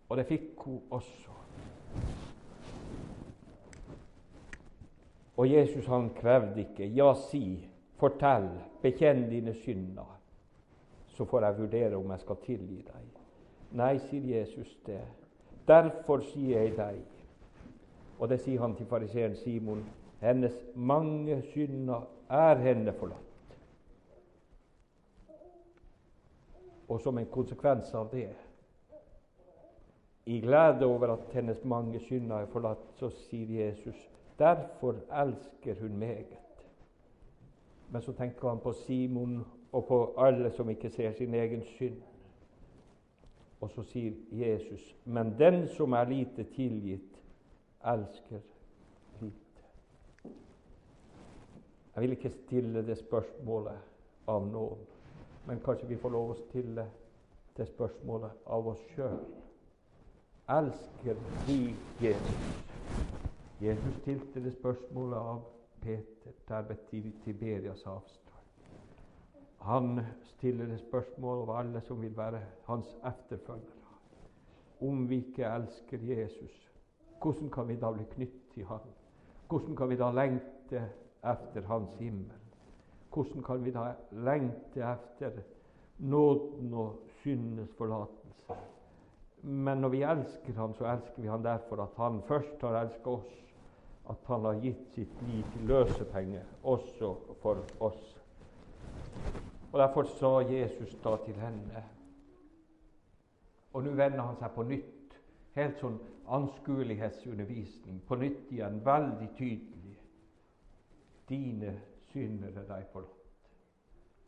Og 0.09 0.19
det 0.19 0.27
fikk 0.29 0.65
hun 0.67 0.81
også. 0.93 1.33
Og 5.35 5.49
Jesus 5.49 5.85
han 5.85 6.09
krevde 6.15 6.61
ikke 6.61 6.85
'ja, 6.85 7.13
si, 7.29 7.67
fortell, 7.97 8.49
bekjenn 8.81 9.29
dine 9.29 9.53
synder', 9.53 10.19
så 11.07 11.25
får 11.25 11.43
jeg 11.43 11.57
vurdere 11.57 11.97
om 11.97 12.11
jeg 12.11 12.19
skal 12.19 12.35
tilgi 12.35 12.81
deg. 12.81 13.21
Nei, 13.71 13.97
sier 13.97 14.39
Jesus 14.39 14.77
det. 14.85 15.01
Derfor 15.67 16.19
sier 16.19 16.61
jeg 16.61 16.77
deg. 16.77 17.01
Og 18.19 18.29
det 18.29 18.39
sier 18.39 18.61
han 18.61 18.75
til 18.75 18.85
fariseeren 18.85 19.35
Simon. 19.35 19.83
Hennes 20.25 20.55
mange 20.75 21.41
synder 21.51 22.07
er 22.29 22.55
henne 22.55 22.93
forlatt. 22.93 23.21
Og 26.89 27.01
som 27.01 27.17
en 27.17 27.29
konsekvens 27.29 27.93
av 27.93 28.09
det, 28.11 28.31
i 30.25 30.39
glede 30.41 30.85
over 30.85 31.13
at 31.13 31.33
hennes 31.33 31.61
mange 31.63 31.99
synder 32.07 32.41
er 32.41 32.49
forlatt, 32.49 32.85
så 32.97 33.09
sier 33.27 33.65
Jesus 33.65 34.09
Derfor 34.39 34.95
elsker 35.21 35.75
hun 35.79 35.97
meget. 35.97 36.65
Men 37.89 38.01
så 38.01 38.11
tenker 38.11 38.49
han 38.49 38.59
på 38.59 38.73
Simon 38.73 39.45
og 39.71 39.85
på 39.85 40.15
alle 40.17 40.51
som 40.51 40.69
ikke 40.69 40.89
ser 40.89 41.11
sin 41.11 41.33
egen 41.33 41.63
synd. 41.63 42.01
Og 43.61 43.69
så 43.71 43.83
sier 43.83 44.13
Jesus, 44.31 44.95
men 45.05 45.39
den 45.39 45.67
som 45.67 45.93
er 45.93 46.09
lite 46.09 46.43
tilgitt, 46.43 47.21
elsker 47.85 48.39
lite. 49.21 49.45
Jeg 51.95 52.01
vil 52.01 52.11
ikke 52.11 52.29
stille 52.29 52.81
det 52.87 52.97
spørsmålet 52.99 54.27
av 54.27 54.47
noen, 54.51 54.81
men 55.47 55.61
kanskje 55.63 55.87
vi 55.87 55.97
får 56.01 56.11
lov 56.11 56.33
å 56.33 56.39
stille 56.41 56.83
det 57.55 57.67
spørsmålet 57.69 58.49
av 58.51 58.67
oss 58.67 58.81
sjøl. 58.91 59.21
Elsker 60.51 61.21
vi 61.47 61.59
Jesus? 62.03 62.65
Jesus 63.61 63.95
stilte 64.01 64.43
det 64.43 64.51
spørsmålet 64.57 65.17
av 65.19 65.39
Peter 65.85 66.35
der 66.49 66.67
ved 66.67 66.83
Tiberias 67.23 67.85
avstand. 67.87 68.35
Han 69.61 70.03
stiller 70.35 70.67
det 70.67 70.81
spørsmålet 70.83 71.47
av 71.47 71.55
alle 71.61 71.81
som 71.87 72.01
vil 72.01 72.17
være 72.17 72.43
hans 72.67 72.91
efterfølgere. 73.07 73.95
Om 74.81 75.07
vi 75.09 75.23
ikke 75.23 75.47
elsker 75.47 76.03
Jesus, 76.03 76.59
hvordan 77.21 77.49
kan 77.49 77.67
vi 77.67 77.79
da 77.79 77.95
bli 77.95 78.03
knyttet 78.11 78.53
til 78.53 78.67
ham? 78.67 78.83
Hvordan 79.47 79.75
kan 79.75 79.89
vi 79.89 79.95
da 79.95 80.11
lengte 80.11 80.83
etter 81.25 81.67
hans 81.69 81.95
himmel? 81.99 82.41
Hvordan 83.13 83.43
kan 83.43 83.65
vi 83.65 83.71
da 83.71 83.93
lengte 84.11 84.81
efter 84.81 85.41
nåden 85.97 86.73
og 86.73 86.99
syndenes 87.21 87.71
forlatelse? 87.77 88.57
Men 89.41 89.77
når 89.77 89.89
vi 89.89 90.01
elsker 90.01 90.53
ham, 90.53 90.73
så 90.75 90.87
elsker 90.89 91.21
vi 91.21 91.27
ham 91.27 91.43
derfor 91.43 91.83
at 91.83 91.97
han 91.97 92.21
først 92.27 92.61
har 92.61 92.79
elsket 92.81 93.07
oss, 93.07 93.33
at 94.09 94.27
han 94.27 94.45
har 94.45 94.59
gitt 94.61 94.87
sitt 94.93 95.21
liv 95.27 95.43
til 95.53 95.67
løsepenge 95.69 96.41
også 96.63 97.15
for 97.41 97.61
oss. 97.79 98.17
Og 99.71 99.79
Derfor 99.79 100.03
sa 100.03 100.39
Jesus 100.39 100.95
da 101.03 101.17
til 101.25 101.35
henne 101.35 101.83
Og 103.73 103.83
nå 103.83 103.91
vender 103.91 104.21
han 104.23 104.37
seg 104.39 104.53
på 104.55 104.63
nytt, 104.63 105.15
helt 105.55 105.81
sånn 105.81 105.97
anskuelighetsundervisning, 106.31 107.97
på 108.07 108.15
nytt 108.15 108.53
igjen, 108.55 108.77
veldig 108.85 109.27
tydelig. 109.35 109.74
Dine 111.29 111.81
synder 112.11 112.47
er 112.47 112.67
deg 112.69 112.87
forlatt. 112.91 113.49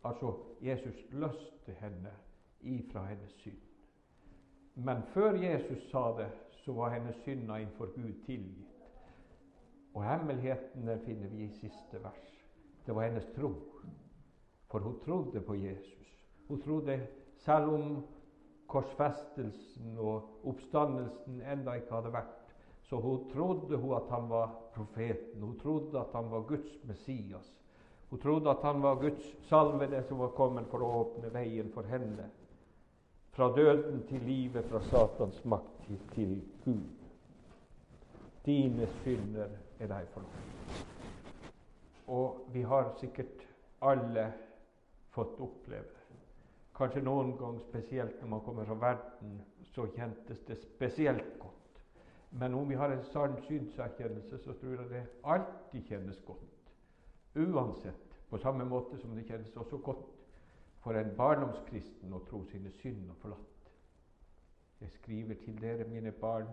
Altså, 0.03 0.33
Jesus 0.61 0.97
løste 1.11 1.75
henne 1.81 2.11
ifra 2.61 3.05
hennes 3.05 3.31
synd. 3.41 3.61
Men 4.75 5.03
før 5.13 5.33
Jesus 5.33 5.89
sa 5.91 6.11
det, 6.17 6.29
så 6.51 6.73
var 6.73 6.93
hennes 6.93 7.15
synder 7.15 7.55
innenfor 7.57 7.93
Gud 7.95 8.13
tilgitt. 8.25 8.73
Og 9.93 10.03
hemmeligheten 10.05 10.87
den 10.87 10.99
finner 11.05 11.27
vi 11.27 11.43
i 11.43 11.49
siste 11.49 12.03
vers. 12.03 12.33
Det 12.85 12.95
var 12.95 13.07
hennes 13.07 13.25
tro. 13.35 13.53
For 14.71 14.79
hun 14.79 14.99
trodde 15.05 15.41
på 15.41 15.55
Jesus. 15.55 16.27
Hun 16.47 16.61
trodde 16.61 17.07
selv 17.37 17.63
om 17.63 18.05
korsfestelsen 18.67 19.97
og 19.97 20.47
oppstandelsen 20.47 21.41
enda 21.41 21.73
ikke 21.79 21.95
hadde 21.95 22.13
vært, 22.13 22.36
så 22.89 22.99
hun 23.03 23.29
trodde 23.31 23.75
hun 23.75 23.95
at 23.97 24.09
han 24.09 24.29
var 24.29 24.49
profeten. 24.73 25.41
Hun 25.41 25.59
trodde 25.59 25.99
at 25.99 26.13
han 26.13 26.29
var 26.31 26.45
Guds 26.47 26.83
Messias. 26.83 27.53
Hun 28.09 28.19
trodde 28.19 28.49
at 28.49 28.63
han 28.63 28.81
var 28.81 28.95
Guds 29.01 29.47
salvede 29.49 30.03
som 30.07 30.21
var 30.23 30.31
kommet 30.37 30.69
for 30.71 30.83
å 30.83 30.91
åpne 31.01 31.31
veien 31.33 31.71
for 31.73 31.87
henne. 31.91 32.29
Fra 33.35 33.49
døden 33.55 34.05
til 34.07 34.23
livet, 34.23 34.65
fra 34.71 34.79
Satans 34.87 35.43
makt 35.45 35.83
til, 35.87 35.99
til 36.13 36.39
Gud. 36.63 37.03
Dine 38.47 38.87
synder 39.03 39.51
er 39.79 39.91
deg 39.91 40.07
forlatt. 40.13 40.87
Og 42.07 42.47
vi 42.53 42.63
har 42.63 42.93
sikkert 43.01 43.43
alle 43.83 44.29
fått 45.11 45.39
oppleve 45.43 45.97
Kanskje 46.77 47.01
noen 47.01 47.31
gang 47.39 47.55
spesielt 47.57 48.19
når 48.21 48.29
man 48.29 48.41
kommer 48.45 48.67
fra 48.69 48.75
verden, 48.77 49.39
så 49.73 49.87
kjentes 49.95 50.43
det 50.45 50.59
spesielt 50.61 51.31
godt. 51.41 51.56
Men 52.29 52.53
om 52.53 52.69
vi 52.69 52.75
har 52.75 52.89
en 52.89 53.03
sann 53.03 53.37
synserkjennelse, 53.47 54.37
så 54.37 54.53
tror 54.53 54.81
jeg 54.81 54.89
det 54.89 55.05
alltid 55.23 55.87
kjennes 55.87 56.21
godt. 56.25 56.73
Uansett. 57.35 58.03
På 58.29 58.37
samme 58.37 58.65
måte 58.65 58.97
som 58.99 59.15
det 59.15 59.23
kjennes 59.27 59.55
også 59.55 59.77
godt 59.77 60.07
for 60.83 60.97
en 60.99 61.13
barndomskristen 61.15 62.13
å 62.13 62.23
tro 62.27 62.41
sine 62.51 62.71
synder 62.81 63.15
forlatt. 63.21 63.71
Jeg 64.81 64.91
skriver 64.99 65.39
til 65.45 65.61
dere, 65.61 65.87
mine 65.89 66.11
barn, 66.11 66.49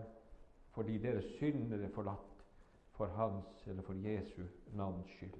fordi 0.73 0.97
deres 0.97 1.27
synder 1.39 1.83
er 1.83 1.91
forlatt 1.93 2.45
for 2.95 3.11
hans 3.15 3.67
eller 3.67 3.83
for 3.83 3.93
Jesu 3.93 4.43
navns 4.73 5.11
skyld. 5.17 5.35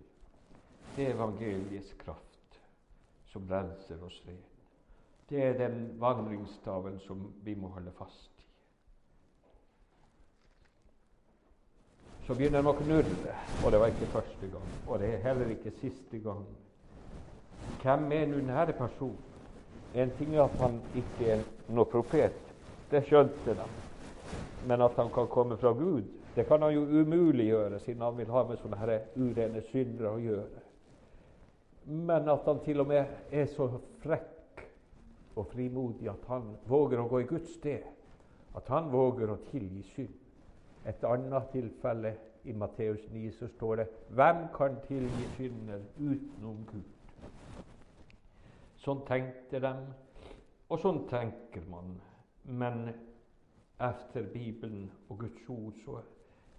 Det 0.95 1.07
er 1.07 1.15
evangeliets 1.15 1.93
kraft 1.99 2.59
som 3.31 3.47
renser 3.49 4.03
oss 4.03 4.21
ren. 4.27 4.43
Det 5.29 5.41
er 5.43 5.57
den 5.57 5.99
vandringsstaven 5.99 6.99
som 6.99 7.33
vi 7.43 7.55
må 7.55 7.67
holde 7.73 7.91
fast 7.97 8.31
i. 8.39 8.45
Så 12.25 12.33
begynner 12.33 12.63
han 12.63 12.71
å 12.71 12.77
knurre, 12.79 13.35
og 13.61 13.71
det 13.71 13.79
var 13.79 13.91
ikke 13.93 14.09
første 14.09 14.49
gang. 14.49 14.69
Og 14.87 14.99
det 15.01 15.11
er 15.13 15.23
heller 15.27 15.51
ikke 15.53 15.75
siste 15.77 16.19
gang. 16.23 16.45
Hvem 17.81 18.11
er 18.17 18.25
nå 18.31 18.39
denne 18.41 18.77
personen? 18.77 19.21
En 19.95 20.11
ting 20.17 20.33
er 20.35 20.43
at 20.43 20.57
han 20.59 20.81
ikke 20.97 21.27
er 21.31 21.43
noe 21.71 21.87
profet, 21.87 22.41
det 22.91 23.05
skjønte 23.07 23.53
de. 23.55 23.67
Men 24.67 24.81
at 24.83 24.97
han 24.99 25.11
kan 25.13 25.29
komme 25.31 25.55
fra 25.61 25.71
Gud, 25.77 26.09
det 26.35 26.47
kan 26.49 26.65
han 26.65 26.73
jo 26.73 26.81
umulig 26.83 27.45
gjøre, 27.47 27.79
siden 27.79 28.03
han 28.03 28.17
vil 28.17 28.33
ha 28.33 28.43
med 28.43 28.59
sånne 28.59 28.79
her 28.81 28.93
urene 29.15 29.61
syndere 29.69 30.11
å 30.11 30.19
gjøre. 30.19 30.63
Men 31.85 32.27
at 32.33 32.49
han 32.49 32.59
til 32.65 32.81
og 32.83 32.89
med 32.89 33.31
er 33.31 33.47
så 33.53 33.69
frekk 34.03 34.65
og 35.35 35.47
frimodig 35.53 36.09
at 36.11 36.27
han 36.31 36.55
våger 36.67 36.99
å 36.99 37.07
gå 37.11 37.21
i 37.21 37.29
Guds 37.29 37.53
sted. 37.55 37.85
At 38.55 38.67
han 38.73 38.89
våger 38.91 39.31
å 39.31 39.41
tilgi 39.51 39.83
synd. 39.93 40.24
Et 40.85 41.03
annet 41.03 41.49
tilfelle 41.51 42.15
i 42.45 42.53
Matteus 42.53 43.07
9 43.11 43.31
så 43.39 43.47
står 43.47 43.75
det 43.75 43.87
Hvem 44.09 44.43
kan 44.57 44.77
tilgi 44.87 45.29
synder 45.37 45.81
utenom 45.97 46.65
Gud? 46.69 46.91
Sånn 48.85 49.01
tenkte 49.07 49.59
de, 49.63 49.71
og 50.69 50.81
sånn 50.83 51.07
tenker 51.09 51.65
man. 51.71 51.95
Men 52.45 52.91
etter 53.81 54.27
Bibelen 54.33 54.91
og 55.09 55.23
Guds 55.23 55.49
ord 55.49 55.79
så 55.85 56.01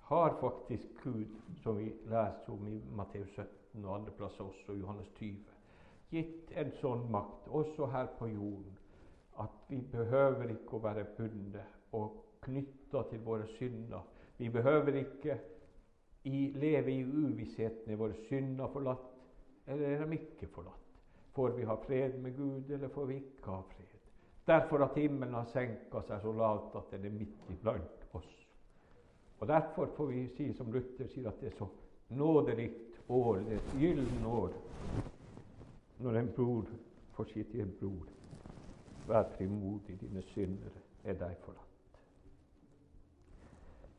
har 0.08 0.34
faktisk 0.40 1.04
Gud, 1.04 1.38
som 1.62 1.78
vi 1.78 1.92
leser 2.10 2.50
om 2.52 2.66
i 2.68 2.80
Matteus 2.98 3.30
17 3.36 3.84
og 3.84 3.94
andre 3.94 4.16
plasser 4.18 4.44
også, 4.44 4.74
Johannes 4.74 5.08
20, 5.20 5.38
gitt 6.10 6.52
en 6.58 6.74
sånn 6.80 7.06
makt, 7.10 7.48
også 7.48 7.88
her 7.94 8.10
på 8.18 8.28
jorden, 8.30 8.76
at 9.42 9.56
vi 9.68 9.80
behøver 9.92 10.50
ikke 10.54 10.78
å 10.78 10.82
være 10.84 11.06
bundet 11.16 11.94
og 11.98 12.22
knytta 12.46 13.02
til 13.10 13.24
våre 13.26 13.46
synder. 13.58 14.04
Vi 14.39 14.49
behøver 14.49 14.95
ikke 15.01 15.39
i, 16.24 16.53
leve 16.55 16.93
i 16.93 17.05
uvissheten. 17.05 17.93
Er 17.93 18.01
våre 18.01 18.14
synder 18.28 18.68
forlatt, 18.72 19.12
eller 19.66 19.89
er 19.89 20.05
de 20.05 20.18
ikke 20.18 20.49
forlatt? 20.53 20.82
Får 21.37 21.57
vi 21.57 21.64
ha 21.68 21.76
fred 21.87 22.18
med 22.22 22.37
Gud, 22.37 22.70
eller 22.70 22.89
får 22.89 23.07
vi 23.07 23.14
ikke 23.20 23.51
ha 23.51 23.61
fred? 23.61 23.93
Derfor 24.47 24.84
at 24.84 24.95
himmelen 24.95 25.34
har 25.34 25.49
senka 25.51 26.01
seg 26.07 26.22
så 26.22 26.32
lavt 26.32 26.76
at 26.78 26.93
den 26.95 27.09
er 27.09 27.14
midt 27.18 27.51
iblant 27.51 28.05
oss. 28.14 28.32
Og 29.39 29.49
Derfor 29.49 29.91
får 29.97 30.07
vi 30.07 30.28
si 30.37 30.53
som 30.55 30.70
Luther 30.72 31.09
sier, 31.11 31.28
at 31.28 31.41
det 31.41 31.51
er 31.51 31.59
så 31.59 31.68
nåderikt 32.09 33.01
år, 33.09 33.43
det 33.43 33.53
er 33.53 33.57
et 33.57 33.74
gyllen 33.80 34.26
år, 34.26 34.55
når 35.99 36.20
en 36.20 36.32
bror 36.37 36.70
får 37.16 37.32
si 37.32 37.45
til 37.51 37.66
en 37.66 37.74
bror 37.80 38.12
Vær 39.07 39.22
frimodig, 39.37 40.01
dine 40.01 40.22
syndere 40.22 40.82
er 41.05 41.14
deg 41.14 41.37
forlatt. 41.45 41.65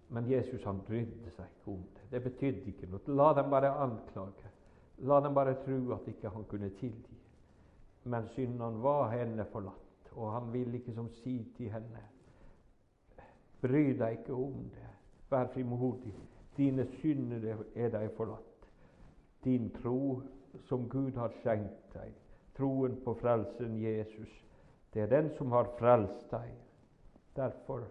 Men 0.09 0.29
Jesus 0.29 0.63
han 0.63 0.79
brydde 0.87 1.31
seg 1.35 1.47
ikke 1.51 1.71
om 1.73 1.83
det. 1.95 2.05
Det 2.11 2.23
betydde 2.23 2.71
ikke 2.71 2.89
noe. 2.91 3.15
La 3.19 3.33
dem 3.35 3.49
bare 3.51 3.73
anklage. 3.83 4.51
La 5.07 5.19
dem 5.21 5.35
bare 5.35 5.57
tro 5.65 5.79
at 5.97 6.07
ikke 6.07 6.31
han 6.33 6.45
kunne 6.49 6.69
tilgi. 6.79 7.17
Men 8.07 8.29
synden 8.35 8.79
var 8.83 9.11
henne 9.11 9.45
forlatt, 9.51 10.13
og 10.15 10.31
han 10.33 10.53
ville 10.53 10.79
ikke 10.79 10.95
som 10.95 11.09
si 11.21 11.41
til 11.57 11.73
henne 11.73 12.05
Bry 13.61 13.97
deg 13.97 14.19
ikke 14.19 14.33
om 14.37 14.67
det. 14.69 14.89
Vær 15.29 15.49
frimodig. 15.51 16.13
Dine 16.57 16.85
synder 17.01 17.63
er 17.75 17.89
deg 17.89 18.11
forlatt. 18.15 18.67
Din 19.43 19.69
tro 19.81 20.21
som 20.69 20.87
Gud 20.89 21.17
har 21.17 21.33
skjenkt 21.41 21.93
deg, 21.93 22.13
troen 22.57 22.95
på 23.03 23.13
frelsen 23.19 23.75
Jesus, 23.81 24.31
det 24.93 25.03
er 25.03 25.11
den 25.11 25.29
som 25.37 25.51
har 25.51 25.69
frelst 25.77 26.29
deg. 26.31 26.53
Derfor 27.35 27.83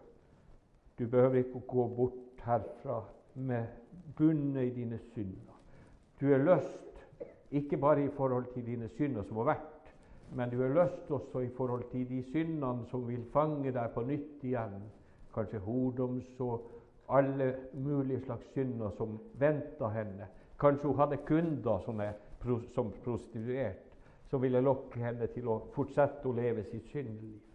du 0.98 1.06
behøver 1.06 1.42
ikke 1.42 1.60
å 1.60 1.68
gå 1.68 1.86
bort 1.96 2.44
herfra 2.46 3.00
med 3.34 3.66
bundet 4.16 4.70
i 4.70 4.74
dine 4.80 4.98
synder. 5.12 5.56
Du 6.20 6.30
er 6.32 6.44
løst, 6.44 7.02
ikke 7.50 7.76
bare 7.76 8.04
i 8.04 8.12
forhold 8.16 8.48
til 8.54 8.64
dine 8.66 8.88
synder 8.96 9.26
som 9.28 9.42
har 9.42 9.50
vært, 9.52 9.90
men 10.34 10.50
du 10.50 10.62
er 10.62 10.74
løst 10.74 11.10
også 11.10 11.44
i 11.44 11.50
forhold 11.56 11.84
til 11.90 12.06
de 12.08 12.22
syndene 12.32 12.86
som 12.90 13.04
vil 13.08 13.24
fange 13.32 13.72
deg 13.72 13.92
på 13.94 14.02
nytt 14.08 14.44
igjen. 14.44 14.80
Kanskje 15.34 15.60
hordoms 15.62 16.40
og 16.40 16.70
alle 17.12 17.52
mulige 17.72 18.24
slags 18.24 18.48
synder 18.54 18.90
som 18.96 19.18
venta 19.38 19.90
henne. 19.92 20.26
Kanskje 20.58 20.88
hun 20.88 20.98
hadde 20.98 21.20
kunder 21.28 21.82
som, 21.84 22.00
er, 22.00 22.16
som 22.74 22.90
prostituert, 23.04 23.84
som 24.30 24.42
ville 24.42 24.64
lokke 24.64 24.98
henne 24.98 25.28
til 25.34 25.48
å 25.52 25.60
fortsette 25.74 26.26
å 26.26 26.34
leve 26.34 26.64
sitt 26.70 26.88
syndeliv. 26.90 27.45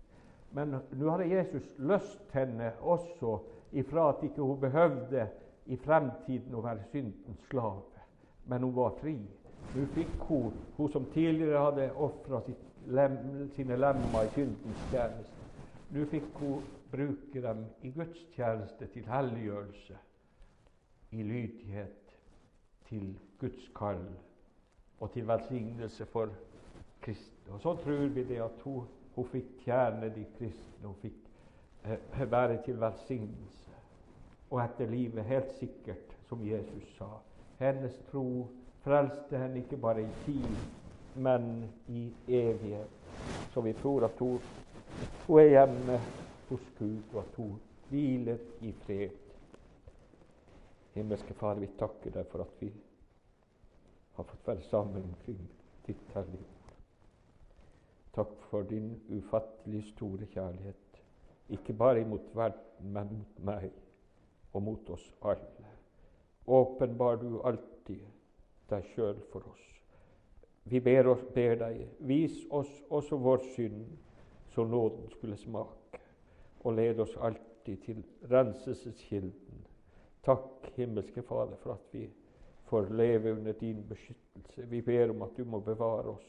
Men 0.52 0.76
nå 0.92 1.12
hadde 1.12 1.30
Jesus 1.32 1.68
løst 1.78 2.32
henne 2.36 2.74
også 2.80 3.38
ifra 3.72 4.10
at 4.10 4.24
ikke 4.24 4.42
hun 4.44 4.60
behøvde 4.60 5.28
i 5.72 5.78
fremtiden 5.80 6.56
å 6.58 6.64
være 6.66 6.90
syndens 6.92 7.46
slave, 7.50 8.04
men 8.50 8.66
hun 8.66 8.76
var 8.76 8.98
fri. 9.00 9.16
Nå 9.72 9.86
fikk 9.96 10.26
hun, 10.28 10.58
hun 10.76 10.92
som 10.92 11.08
tidligere 11.14 11.64
hadde 11.64 11.88
ofra 11.96 12.42
lem, 12.92 13.18
sine 13.56 13.78
lemmer 13.80 14.28
i 14.28 14.34
syndens 14.36 14.84
tjeneste, 14.92 15.48
nå 15.92 16.06
fikk 16.12 16.40
hun 16.42 16.66
bruke 16.92 17.44
dem 17.44 17.66
i 17.88 17.92
Guds 17.96 18.26
tjeneste 18.36 18.88
til 18.92 19.08
helliggjørelse, 19.08 19.98
i 21.12 21.24
lydighet 21.24 22.16
til 22.88 23.14
Guds 23.40 23.68
kall 23.76 24.04
og 25.00 25.12
til 25.12 25.28
velsignelse 25.28 26.06
for 26.12 26.32
Kristus. 27.02 27.48
Og 27.50 27.62
Så 27.62 27.76
tror 27.84 28.08
vi 28.08 28.24
det 28.24 28.42
at 28.44 28.62
hun 28.64 28.88
hun 29.16 29.28
fikk 29.32 29.52
tjene 29.66 30.10
de 30.16 30.24
kristne, 30.38 30.88
hun 30.88 30.98
fikk 31.02 31.20
eh, 31.84 32.32
være 32.32 32.62
til 32.66 32.80
velsignelse. 32.82 33.76
Og 34.52 34.60
etter 34.64 34.90
livet, 34.92 35.24
helt 35.26 35.52
sikkert, 35.60 36.16
som 36.28 36.44
Jesus 36.48 36.88
sa. 36.98 37.10
Hennes 37.60 37.96
tro 38.12 38.48
frelste 38.84 39.38
henne 39.38 39.62
ikke 39.62 39.80
bare 39.80 40.04
i 40.04 40.12
tid, 40.26 40.48
men 41.16 41.70
i 41.88 42.08
evighet. 42.28 43.00
Så 43.54 43.62
vi 43.62 43.74
tror 43.74 44.08
at 44.08 44.20
hun, 44.20 44.40
hun 45.28 45.40
er 45.40 45.50
hjemme 45.56 46.00
hos 46.50 46.72
Gud, 46.80 47.02
og 47.14 47.20
at 47.24 47.36
hun 47.36 47.60
hviler 47.90 48.38
i 48.62 48.72
fred. 48.86 49.20
Himmelske 50.94 51.34
Far, 51.34 51.60
vi 51.60 51.70
takker 51.80 52.12
deg 52.12 52.28
for 52.32 52.44
at 52.44 52.56
vi 52.60 52.72
har 54.16 54.28
fått 54.28 54.48
være 54.48 54.68
sammen 54.68 55.06
omkring 55.14 55.46
ditt 55.88 56.10
hellige 56.16 56.51
Takk 58.16 58.42
for 58.50 58.64
din 58.68 59.02
ufattelig 59.10 59.84
store 59.94 60.26
kjærlighet, 60.26 61.04
ikke 61.50 61.74
bare 61.74 62.02
imot 62.02 62.36
verden, 62.36 62.92
men 62.94 63.08
mot 63.14 63.44
meg 63.46 63.72
og 64.54 64.64
mot 64.64 64.90
oss 64.90 65.06
alle. 65.22 65.70
Åpenbar 66.48 67.16
du 67.22 67.42
alltid 67.48 68.02
deg 68.70 68.90
sjøl 68.96 69.22
for 69.32 69.48
oss. 69.52 69.68
Vi 70.64 70.80
ber, 70.80 71.08
oss, 71.08 71.24
ber, 71.34 71.56
deg, 71.62 71.86
vis 72.00 72.36
oss 72.52 72.72
også 72.90 73.18
vår 73.18 73.46
synd, 73.56 73.86
så 74.52 74.66
nåden 74.68 75.08
skulle 75.16 75.38
smake, 75.38 76.02
og 76.64 76.76
led 76.76 77.00
oss 77.00 77.16
alltid 77.18 77.78
til 77.86 78.04
renselseskilden. 78.32 79.64
Takk, 80.24 80.68
himmelske 80.76 81.24
Fader, 81.24 81.56
for 81.64 81.74
at 81.74 81.96
vi 81.96 82.10
får 82.68 82.92
leve 82.92 83.34
under 83.34 83.54
din 83.54 83.86
beskyttelse. 83.88 84.68
Vi 84.70 84.82
ber 84.82 85.10
om 85.10 85.22
at 85.22 85.38
du 85.38 85.46
må 85.46 85.60
bevare 85.60 86.14
oss 86.14 86.28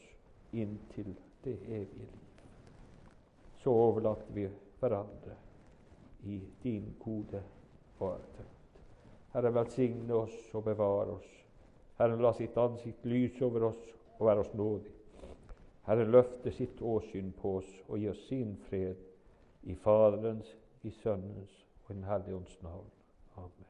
inntil 0.53 1.13
det 1.43 1.57
evige 1.67 1.97
liv. 1.97 2.19
Så 3.63 3.71
overlater 3.71 4.33
vi 4.33 4.47
hverandre 4.79 5.35
i 6.23 6.41
din 6.63 6.95
gode 6.99 7.43
varetekt. 7.99 8.81
Herre, 9.33 9.53
velsigne 9.55 10.13
oss 10.13 10.35
og 10.53 10.63
bevare 10.63 11.17
oss. 11.17 11.29
Herre, 11.97 12.19
la 12.21 12.33
sitt 12.37 12.57
ansikt 12.57 13.05
lyse 13.05 13.45
over 13.45 13.69
oss 13.71 13.81
og 14.19 14.27
være 14.27 14.45
oss 14.45 14.53
nådig. 14.53 14.93
Herre, 15.87 16.05
løfte 16.07 16.51
sitt 16.51 16.81
åsyn 16.81 17.33
på 17.41 17.57
oss 17.57 17.71
og 17.87 17.99
gi 17.99 18.09
oss 18.11 18.27
sin 18.27 18.55
fred 18.69 18.99
i 19.63 19.75
Faderens, 19.75 20.55
i 20.83 20.91
Sønnens 20.91 21.63
og 21.85 21.91
i 21.91 21.99
Den 21.99 22.03
hellige 22.03 22.35
ånds 22.35 22.61
navn. 22.61 22.89
Amen. 23.37 23.69